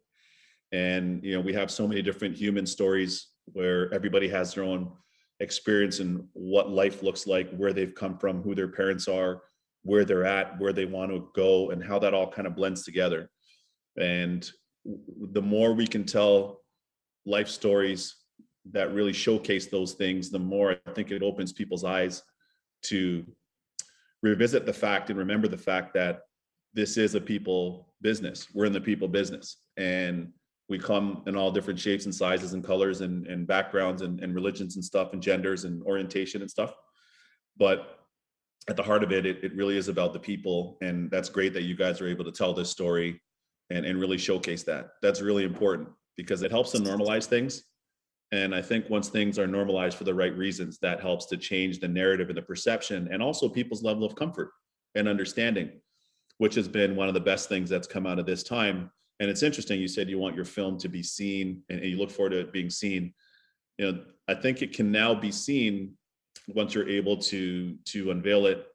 And 0.72 1.24
you 1.24 1.34
know 1.34 1.41
we 1.41 1.54
have 1.54 1.70
so 1.70 1.88
many 1.88 2.02
different 2.02 2.36
human 2.36 2.66
stories 2.66 3.28
where 3.48 3.94
everybody 3.94 4.28
has 4.30 4.54
their 4.54 4.64
own 4.64 4.91
experience 5.40 6.00
and 6.00 6.24
what 6.34 6.70
life 6.70 7.04
looks 7.04 7.28
like 7.28 7.50
where 7.56 7.74
they've 7.74 7.96
come 7.96 8.18
from 8.18 8.42
who 8.42 8.56
their 8.56 8.68
parents 8.68 9.08
are 9.08 9.42
where 9.84 10.06
they're 10.06 10.26
at 10.26 10.60
where 10.60 10.74
they 10.74 10.86
want 10.86 11.12
to 11.12 11.28
go 11.36 11.72
and 11.72 11.84
how 11.84 12.00
that 12.00 12.14
all 12.14 12.30
kind 12.32 12.48
of 12.48 12.56
blends 12.56 12.84
together 12.84 13.30
and 13.98 14.52
the 15.32 15.42
more 15.42 15.74
we 15.74 15.88
can 15.88 16.06
tell 16.06 16.62
life 17.26 17.48
stories 17.48 18.16
that 18.72 18.94
really 18.94 19.14
showcase 19.14 19.68
those 19.68 19.94
things 19.94 20.30
the 20.30 20.40
more 20.40 20.78
i 20.88 20.92
think 20.92 21.12
it 21.12 21.24
opens 21.24 21.52
people's 21.52 21.84
eyes 21.84 22.22
to 22.82 23.26
revisit 24.22 24.66
the 24.66 24.74
fact 24.74 25.10
and 25.10 25.20
remember 25.20 25.48
the 25.48 25.58
fact 25.58 25.94
that 25.94 26.22
this 26.74 26.98
is 26.98 27.16
a 27.16 27.22
people 27.22 27.94
business. 28.02 28.48
We're 28.54 28.66
in 28.66 28.74
the 28.74 28.82
people 28.82 29.08
business 29.08 29.58
and 29.78 30.32
we 30.74 30.80
come 30.80 31.24
in 31.28 31.36
all 31.36 31.51
different 31.51 31.80
shapes 31.80 32.05
and 32.05 32.13
sizes 32.13 32.53
and 32.53 32.63
colors 32.63 33.01
and, 33.01 33.28
and 33.28 33.47
backgrounds 33.47 34.01
and, 34.01 34.19
and 34.21 34.36
religions 34.36 34.76
and 34.76 34.84
stuff 34.84 35.13
and 35.13 35.21
genders 35.21 35.63
and 35.63 35.84
orientation 35.84 36.41
and 36.41 36.49
stuff. 36.49 36.74
But 37.57 37.99
at 38.67 38.76
the 38.76 38.84
heart 38.84 39.03
of 39.03 39.11
it, 39.11 39.26
it, 39.26 39.43
it 39.43 39.55
really 39.55 39.78
is 39.78 39.88
about 39.88 40.13
the 40.13 40.19
people. 40.19 40.78
And 40.82 41.11
that's 41.11 41.30
great 41.30 41.53
that 41.53 41.63
you 41.63 41.76
guys 41.76 42.01
are 42.01 42.07
able 42.07 42.26
to 42.26 42.32
tell 42.32 42.53
this 42.53 42.69
story 42.69 43.21
and, 43.69 43.86
and 43.86 43.99
really 43.99 44.17
showcase 44.17 44.63
that. 44.63 44.89
That's 45.01 45.21
really 45.21 45.43
important 45.43 45.89
because 46.17 46.41
it 46.41 46.51
helps 46.51 46.71
to 46.71 46.80
normalize 46.80 47.26
things 47.26 47.63
and 48.34 48.55
I 48.55 48.63
think 48.63 48.89
once 48.89 49.09
things 49.09 49.38
are 49.38 49.45
normalized 49.45 49.95
for 49.95 50.05
the 50.05 50.13
right 50.13 50.36
reasons, 50.36 50.80
that 50.80 50.99
helps 50.99 51.28
to 51.28 51.38
change 51.38 51.80
the 51.80 51.88
narrative 51.88 52.30
and 52.30 52.38
the 52.38 52.41
perception 52.41 53.07
and 53.11 53.21
also 53.21 53.47
people's 53.47 53.84
level 53.84 54.03
of 54.03 54.15
comfort 54.15 54.49
and 54.95 55.07
understanding, 55.07 55.69
which 56.39 56.55
has 56.55 56.67
been 56.67 56.95
one 56.95 57.07
of 57.07 57.13
the 57.13 57.19
best 57.19 57.47
things 57.47 57.69
that's 57.69 57.86
come 57.86 58.07
out 58.07 58.17
of 58.17 58.26
this 58.26 58.41
time. 58.41 58.89
And 59.20 59.30
it's 59.30 59.43
interesting, 59.43 59.80
you 59.80 59.88
said 59.88 60.09
you 60.09 60.18
want 60.18 60.36
your 60.36 60.45
film 60.45 60.78
to 60.80 60.89
be 60.89 61.03
seen 61.03 61.61
and 61.70 61.84
you 61.84 61.97
look 61.97 62.11
forward 62.11 62.32
to 62.32 62.39
it 62.39 62.53
being 62.53 62.70
seen. 62.70 63.14
You 63.78 63.91
know, 63.91 64.03
I 64.28 64.34
think 64.34 64.61
it 64.61 64.74
can 64.74 64.91
now 64.91 65.14
be 65.14 65.32
seen 65.32 65.93
once 66.47 66.74
you're 66.74 66.89
able 66.89 67.18
to 67.18 67.76
to 67.86 68.11
unveil 68.11 68.47
it 68.47 68.66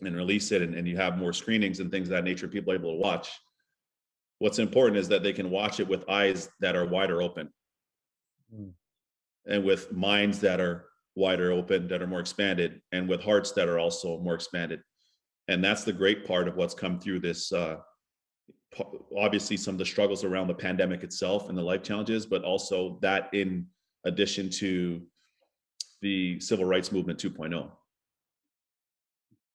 and 0.00 0.16
release 0.16 0.52
it 0.52 0.62
and, 0.62 0.74
and 0.74 0.86
you 0.86 0.96
have 0.96 1.18
more 1.18 1.32
screenings 1.32 1.80
and 1.80 1.90
things 1.90 2.08
of 2.08 2.12
that 2.12 2.24
nature, 2.24 2.48
people 2.48 2.72
are 2.72 2.76
able 2.76 2.92
to 2.92 3.00
watch. 3.00 3.30
What's 4.38 4.58
important 4.58 4.96
is 4.96 5.08
that 5.08 5.22
they 5.22 5.32
can 5.32 5.50
watch 5.50 5.80
it 5.80 5.88
with 5.88 6.08
eyes 6.08 6.48
that 6.60 6.76
are 6.76 6.86
wider 6.86 7.20
open 7.20 7.50
mm. 8.54 8.70
and 9.46 9.64
with 9.64 9.92
minds 9.92 10.40
that 10.40 10.60
are 10.60 10.86
wider 11.16 11.50
open, 11.50 11.88
that 11.88 12.00
are 12.00 12.06
more 12.06 12.20
expanded, 12.20 12.80
and 12.92 13.08
with 13.08 13.20
hearts 13.20 13.50
that 13.52 13.68
are 13.68 13.78
also 13.78 14.18
more 14.20 14.34
expanded. 14.34 14.80
And 15.48 15.64
that's 15.64 15.82
the 15.82 15.92
great 15.92 16.26
part 16.26 16.46
of 16.46 16.56
what's 16.56 16.74
come 16.74 17.00
through 17.00 17.20
this. 17.20 17.52
Uh, 17.52 17.78
obviously, 19.16 19.56
some 19.56 19.74
of 19.74 19.78
the 19.78 19.84
struggles 19.84 20.24
around 20.24 20.48
the 20.48 20.54
pandemic 20.54 21.02
itself 21.02 21.48
and 21.48 21.56
the 21.56 21.62
life 21.62 21.82
challenges, 21.82 22.26
but 22.26 22.44
also 22.44 22.98
that 23.02 23.30
in 23.32 23.66
addition 24.04 24.50
to 24.50 25.02
the 26.02 26.38
civil 26.40 26.64
rights 26.64 26.92
movement 26.92 27.18
2.0. 27.18 27.70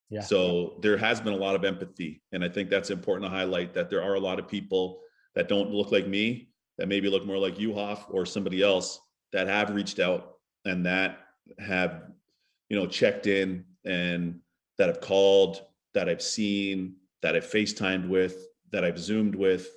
Yeah. 0.09 0.21
So 0.21 0.77
there 0.81 0.97
has 0.97 1.21
been 1.21 1.33
a 1.33 1.37
lot 1.37 1.55
of 1.55 1.63
empathy. 1.63 2.21
And 2.31 2.43
I 2.43 2.49
think 2.49 2.69
that's 2.69 2.89
important 2.91 3.25
to 3.25 3.35
highlight 3.35 3.73
that 3.73 3.89
there 3.89 4.03
are 4.03 4.15
a 4.15 4.19
lot 4.19 4.39
of 4.39 4.47
people 4.47 4.99
that 5.35 5.47
don't 5.47 5.71
look 5.71 5.91
like 5.91 6.07
me 6.07 6.49
that 6.77 6.87
maybe 6.87 7.09
look 7.09 7.25
more 7.25 7.37
like 7.37 7.59
you, 7.59 7.73
Hoff, 7.73 8.07
or 8.09 8.25
somebody 8.25 8.61
else 8.61 8.99
that 9.31 9.47
have 9.47 9.73
reached 9.73 9.99
out 9.99 10.33
and 10.65 10.85
that 10.85 11.19
have, 11.59 12.03
you 12.69 12.77
know, 12.77 12.85
checked 12.85 13.27
in 13.27 13.65
and 13.85 14.39
that 14.77 14.87
have 14.87 15.01
called, 15.01 15.61
that 15.93 16.09
I've 16.09 16.21
seen, 16.21 16.95
that 17.21 17.35
I've 17.35 17.49
FaceTimed 17.49 18.07
with, 18.07 18.47
that 18.73 18.83
I've 18.83 18.99
Zoomed 18.99 19.35
with, 19.35 19.69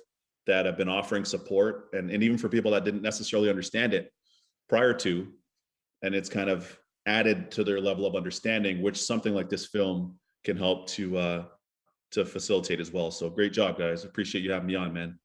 that 0.45 0.65
have 0.65 0.77
been 0.77 0.89
offering 0.89 1.23
support. 1.23 1.89
And, 1.93 2.11
and 2.11 2.21
even 2.21 2.37
for 2.37 2.49
people 2.49 2.71
that 2.71 2.83
didn't 2.83 3.01
necessarily 3.01 3.49
understand 3.49 3.93
it 3.93 4.11
prior 4.67 4.93
to, 4.95 5.27
and 6.01 6.13
it's 6.13 6.29
kind 6.29 6.49
of 6.49 6.77
added 7.05 7.49
to 7.51 7.63
their 7.63 7.79
level 7.79 8.05
of 8.05 8.15
understanding, 8.15 8.81
which 8.81 9.01
something 9.01 9.33
like 9.33 9.49
this 9.49 9.67
film 9.67 10.19
can 10.43 10.57
help 10.57 10.87
to 10.89 11.17
uh, 11.17 11.45
to 12.11 12.25
facilitate 12.25 12.81
as 12.81 12.91
well. 12.91 13.11
So 13.11 13.29
great 13.29 13.53
job, 13.53 13.77
guys. 13.77 14.03
Appreciate 14.03 14.43
you 14.43 14.51
having 14.51 14.67
me 14.67 14.75
on, 14.75 14.91
man 14.93 15.17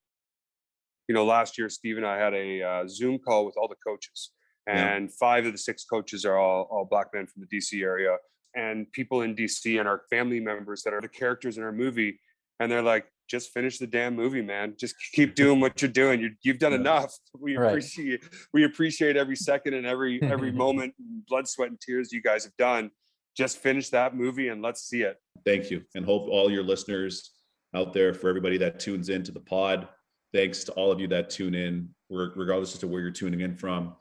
you 1.08 1.14
know, 1.14 1.24
last 1.24 1.58
year, 1.58 1.68
Steve 1.68 1.96
and 1.96 2.06
I 2.06 2.16
had 2.16 2.34
a 2.34 2.62
uh, 2.62 2.88
Zoom 2.88 3.18
call 3.18 3.44
with 3.44 3.54
all 3.56 3.68
the 3.68 3.76
coaches, 3.86 4.30
and 4.66 5.04
yeah. 5.04 5.14
five 5.18 5.46
of 5.46 5.52
the 5.52 5.58
six 5.58 5.84
coaches 5.84 6.24
are 6.24 6.38
all, 6.38 6.68
all 6.70 6.84
black 6.84 7.08
men 7.12 7.26
from 7.26 7.42
the 7.42 7.56
DC 7.58 7.82
area, 7.82 8.16
and 8.54 8.90
people 8.92 9.22
in 9.22 9.34
DC 9.34 9.78
and 9.78 9.88
our 9.88 10.02
family 10.10 10.40
members 10.40 10.82
that 10.82 10.94
are 10.94 11.00
the 11.00 11.08
characters 11.08 11.58
in 11.58 11.64
our 11.64 11.72
movie. 11.72 12.18
And 12.60 12.70
they're 12.70 12.82
like, 12.82 13.06
just 13.32 13.50
finish 13.50 13.78
the 13.78 13.86
damn 13.86 14.14
movie, 14.14 14.42
man. 14.42 14.74
Just 14.78 14.94
keep 15.12 15.34
doing 15.34 15.58
what 15.58 15.80
you're 15.80 15.90
doing. 15.90 16.20
You, 16.42 16.52
have 16.52 16.60
done 16.60 16.72
yeah. 16.72 16.78
enough. 16.78 17.14
We 17.36 17.56
right. 17.56 17.70
appreciate 17.70 18.22
we 18.52 18.64
appreciate 18.64 19.16
every 19.16 19.36
second 19.36 19.72
and 19.72 19.86
every 19.86 20.22
every 20.22 20.52
moment, 20.64 20.94
blood, 21.26 21.48
sweat, 21.48 21.70
and 21.70 21.80
tears 21.80 22.12
you 22.12 22.22
guys 22.22 22.44
have 22.44 22.56
done. 22.58 22.90
Just 23.34 23.58
finish 23.58 23.88
that 23.88 24.14
movie 24.14 24.48
and 24.48 24.60
let's 24.60 24.82
see 24.82 25.00
it. 25.02 25.16
Thank 25.46 25.70
you, 25.70 25.82
and 25.94 26.04
hope 26.04 26.28
all 26.28 26.50
your 26.50 26.62
listeners 26.62 27.30
out 27.74 27.94
there, 27.94 28.12
for 28.12 28.28
everybody 28.28 28.58
that 28.58 28.78
tunes 28.78 29.08
into 29.08 29.32
the 29.32 29.40
pod, 29.40 29.88
thanks 30.34 30.62
to 30.64 30.72
all 30.72 30.92
of 30.92 31.00
you 31.00 31.08
that 31.08 31.30
tune 31.30 31.54
in, 31.54 31.88
regardless 32.10 32.74
as 32.74 32.80
to 32.80 32.86
where 32.86 33.00
you're 33.00 33.10
tuning 33.10 33.40
in 33.40 33.56
from, 33.56 33.96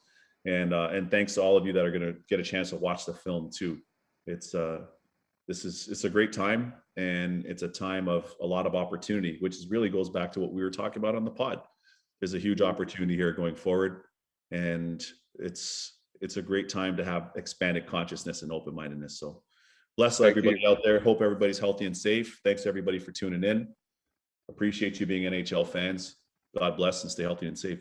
and 0.45 0.73
uh, 0.73 0.89
and 0.91 1.09
thanks 1.09 1.35
to 1.35 1.41
all 1.41 1.55
of 1.55 1.65
you 1.65 1.71
that 1.71 1.85
are 1.85 1.91
going 1.91 2.13
to 2.13 2.19
get 2.29 2.41
a 2.41 2.43
chance 2.43 2.71
to 2.71 2.75
watch 2.75 3.05
the 3.05 3.13
film 3.13 3.49
too. 3.49 3.79
It's 4.27 4.53
uh, 4.53 4.81
this 5.47 5.65
is 5.65 5.87
it's 5.89 6.03
a 6.03 6.09
great 6.09 6.31
time, 6.33 6.73
and 6.97 7.45
it's 7.45 7.63
a 7.63 7.67
time 7.67 8.07
of 8.07 8.33
a 8.41 8.45
lot 8.45 8.65
of 8.65 8.75
opportunity, 8.75 9.37
which 9.39 9.55
is 9.55 9.67
really 9.69 9.89
goes 9.89 10.09
back 10.09 10.31
to 10.33 10.39
what 10.39 10.53
we 10.53 10.63
were 10.63 10.71
talking 10.71 11.01
about 11.01 11.15
on 11.15 11.25
the 11.25 11.31
pod. 11.31 11.61
there's 12.19 12.33
a 12.33 12.39
huge 12.39 12.59
mm-hmm. 12.59 12.69
opportunity 12.69 13.15
here 13.15 13.31
going 13.33 13.55
forward, 13.55 14.03
and 14.51 15.03
it's 15.35 15.99
it's 16.21 16.37
a 16.37 16.41
great 16.41 16.69
time 16.69 16.95
to 16.97 17.03
have 17.03 17.31
expanded 17.35 17.87
consciousness 17.87 18.43
and 18.43 18.51
open 18.51 18.75
mindedness. 18.75 19.19
So, 19.19 19.41
bless 19.97 20.19
Thank 20.19 20.37
everybody 20.37 20.65
out 20.65 20.79
there. 20.83 20.99
Hope 20.99 21.21
everybody's 21.21 21.59
healthy 21.59 21.85
and 21.85 21.97
safe. 21.97 22.39
Thanks 22.43 22.65
everybody 22.65 22.99
for 22.99 23.11
tuning 23.11 23.43
in. 23.43 23.67
Appreciate 24.49 24.99
you 24.99 25.05
being 25.05 25.23
NHL 25.23 25.67
fans. 25.67 26.15
God 26.57 26.77
bless 26.77 27.03
and 27.03 27.11
stay 27.11 27.23
healthy 27.23 27.47
and 27.47 27.57
safe. 27.57 27.79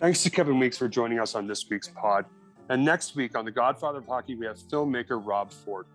Thanks 0.00 0.22
to 0.22 0.30
Kevin 0.30 0.58
Weekes 0.58 0.78
for 0.78 0.88
joining 0.88 1.18
us 1.18 1.34
on 1.34 1.46
this 1.46 1.68
week's 1.68 1.88
pod. 1.88 2.24
And 2.70 2.84
next 2.84 3.16
week 3.16 3.36
on 3.36 3.46
The 3.46 3.50
Godfather 3.50 3.98
of 3.98 4.06
Hockey, 4.06 4.34
we 4.34 4.44
have 4.44 4.58
filmmaker 4.58 5.20
Rob 5.24 5.50
Ford. 5.50 5.86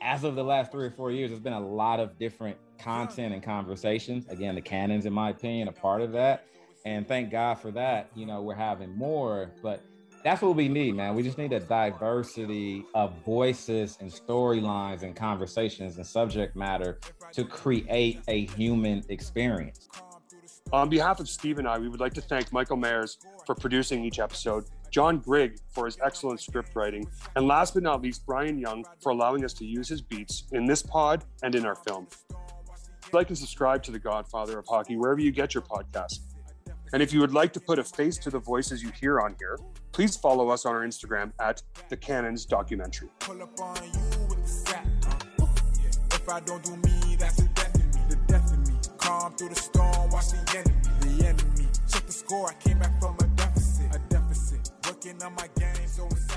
As 0.00 0.24
of 0.24 0.34
the 0.34 0.42
last 0.42 0.72
three 0.72 0.86
or 0.86 0.90
four 0.90 1.12
years, 1.12 1.30
there's 1.30 1.42
been 1.42 1.52
a 1.52 1.60
lot 1.60 2.00
of 2.00 2.18
different 2.18 2.56
content 2.78 3.32
and 3.32 3.42
conversations. 3.42 4.26
Again, 4.28 4.54
the 4.54 4.60
cannons, 4.60 5.06
in 5.06 5.12
my 5.12 5.30
opinion, 5.30 5.68
a 5.68 5.72
part 5.72 6.00
of 6.00 6.10
that. 6.12 6.46
And 6.84 7.06
thank 7.06 7.30
God 7.30 7.54
for 7.56 7.70
that. 7.72 8.10
You 8.16 8.26
know, 8.26 8.42
we're 8.42 8.54
having 8.54 8.96
more, 8.96 9.52
but 9.62 9.82
that's 10.24 10.42
what 10.42 10.56
we 10.56 10.68
need, 10.68 10.96
man. 10.96 11.14
We 11.14 11.22
just 11.22 11.38
need 11.38 11.52
a 11.52 11.60
diversity 11.60 12.84
of 12.94 13.14
voices 13.24 13.96
and 14.00 14.10
storylines 14.10 15.02
and 15.02 15.14
conversations 15.14 15.96
and 15.96 16.06
subject 16.06 16.56
matter 16.56 16.98
to 17.32 17.44
create 17.44 18.20
a 18.26 18.46
human 18.46 19.04
experience. 19.08 19.88
On 20.72 20.88
behalf 20.88 21.20
of 21.20 21.28
Steve 21.28 21.58
and 21.58 21.68
I, 21.68 21.78
we 21.78 21.88
would 21.88 22.00
like 22.00 22.14
to 22.14 22.20
thank 22.20 22.52
Michael 22.52 22.76
Mayers 22.76 23.16
for 23.44 23.54
producing 23.54 24.04
each 24.04 24.18
episode, 24.18 24.64
John 24.90 25.18
Grigg 25.18 25.58
for 25.70 25.86
his 25.86 25.98
excellent 26.04 26.40
script 26.40 26.74
writing, 26.74 27.06
and 27.36 27.46
last 27.46 27.74
but 27.74 27.82
not 27.82 28.02
least, 28.02 28.26
Brian 28.26 28.58
Young 28.58 28.84
for 29.00 29.10
allowing 29.10 29.44
us 29.44 29.52
to 29.54 29.64
use 29.64 29.88
his 29.88 30.02
beats 30.02 30.44
in 30.52 30.66
this 30.66 30.82
pod 30.82 31.24
and 31.42 31.54
in 31.54 31.64
our 31.64 31.76
film. 31.76 32.08
Like 33.12 33.28
and 33.28 33.38
subscribe 33.38 33.82
to 33.84 33.90
The 33.90 33.98
Godfather 33.98 34.58
of 34.58 34.66
Hockey 34.68 34.96
wherever 34.96 35.20
you 35.20 35.32
get 35.32 35.54
your 35.54 35.62
podcasts. 35.62 36.20
And 36.92 37.02
if 37.02 37.12
you 37.12 37.20
would 37.20 37.32
like 37.32 37.52
to 37.52 37.60
put 37.60 37.78
a 37.78 37.84
face 37.84 38.18
to 38.18 38.30
the 38.30 38.38
voices 38.38 38.82
you 38.82 38.90
hear 39.00 39.20
on 39.20 39.36
here, 39.38 39.58
please 39.92 40.16
follow 40.16 40.48
us 40.48 40.66
on 40.66 40.74
our 40.74 40.84
Instagram 40.84 41.32
at 41.40 41.62
The 41.88 41.96
Cannons 41.96 42.44
Documentary. 42.44 43.08
If 46.12 46.28
I 46.28 46.40
don't 46.40 46.62
do 46.62 46.76
me, 46.76 47.16
that's 47.16 47.36
the 47.36 47.48
death 47.54 47.74
in 47.76 47.90
me. 47.90 48.00
The 48.08 48.16
death 48.26 48.52
in 48.52 48.62
me. 48.64 48.78
Calm 48.98 49.32
through 49.34 49.50
the 49.50 49.54
storm, 49.54 50.10
watch 50.10 50.30
the 50.30 50.58
enemy. 50.58 51.18
The 51.18 51.26
enemy. 51.26 51.68
Check 51.88 52.06
the 52.06 52.12
score, 52.12 52.50
I 52.50 52.54
came 52.54 52.78
back 52.78 53.00
from 53.00 53.16
a. 53.20 53.39
Working 55.02 55.22
on 55.22 55.34
my 55.34 55.48
game, 55.58 55.86
so 55.86 56.06
it's 56.10 56.29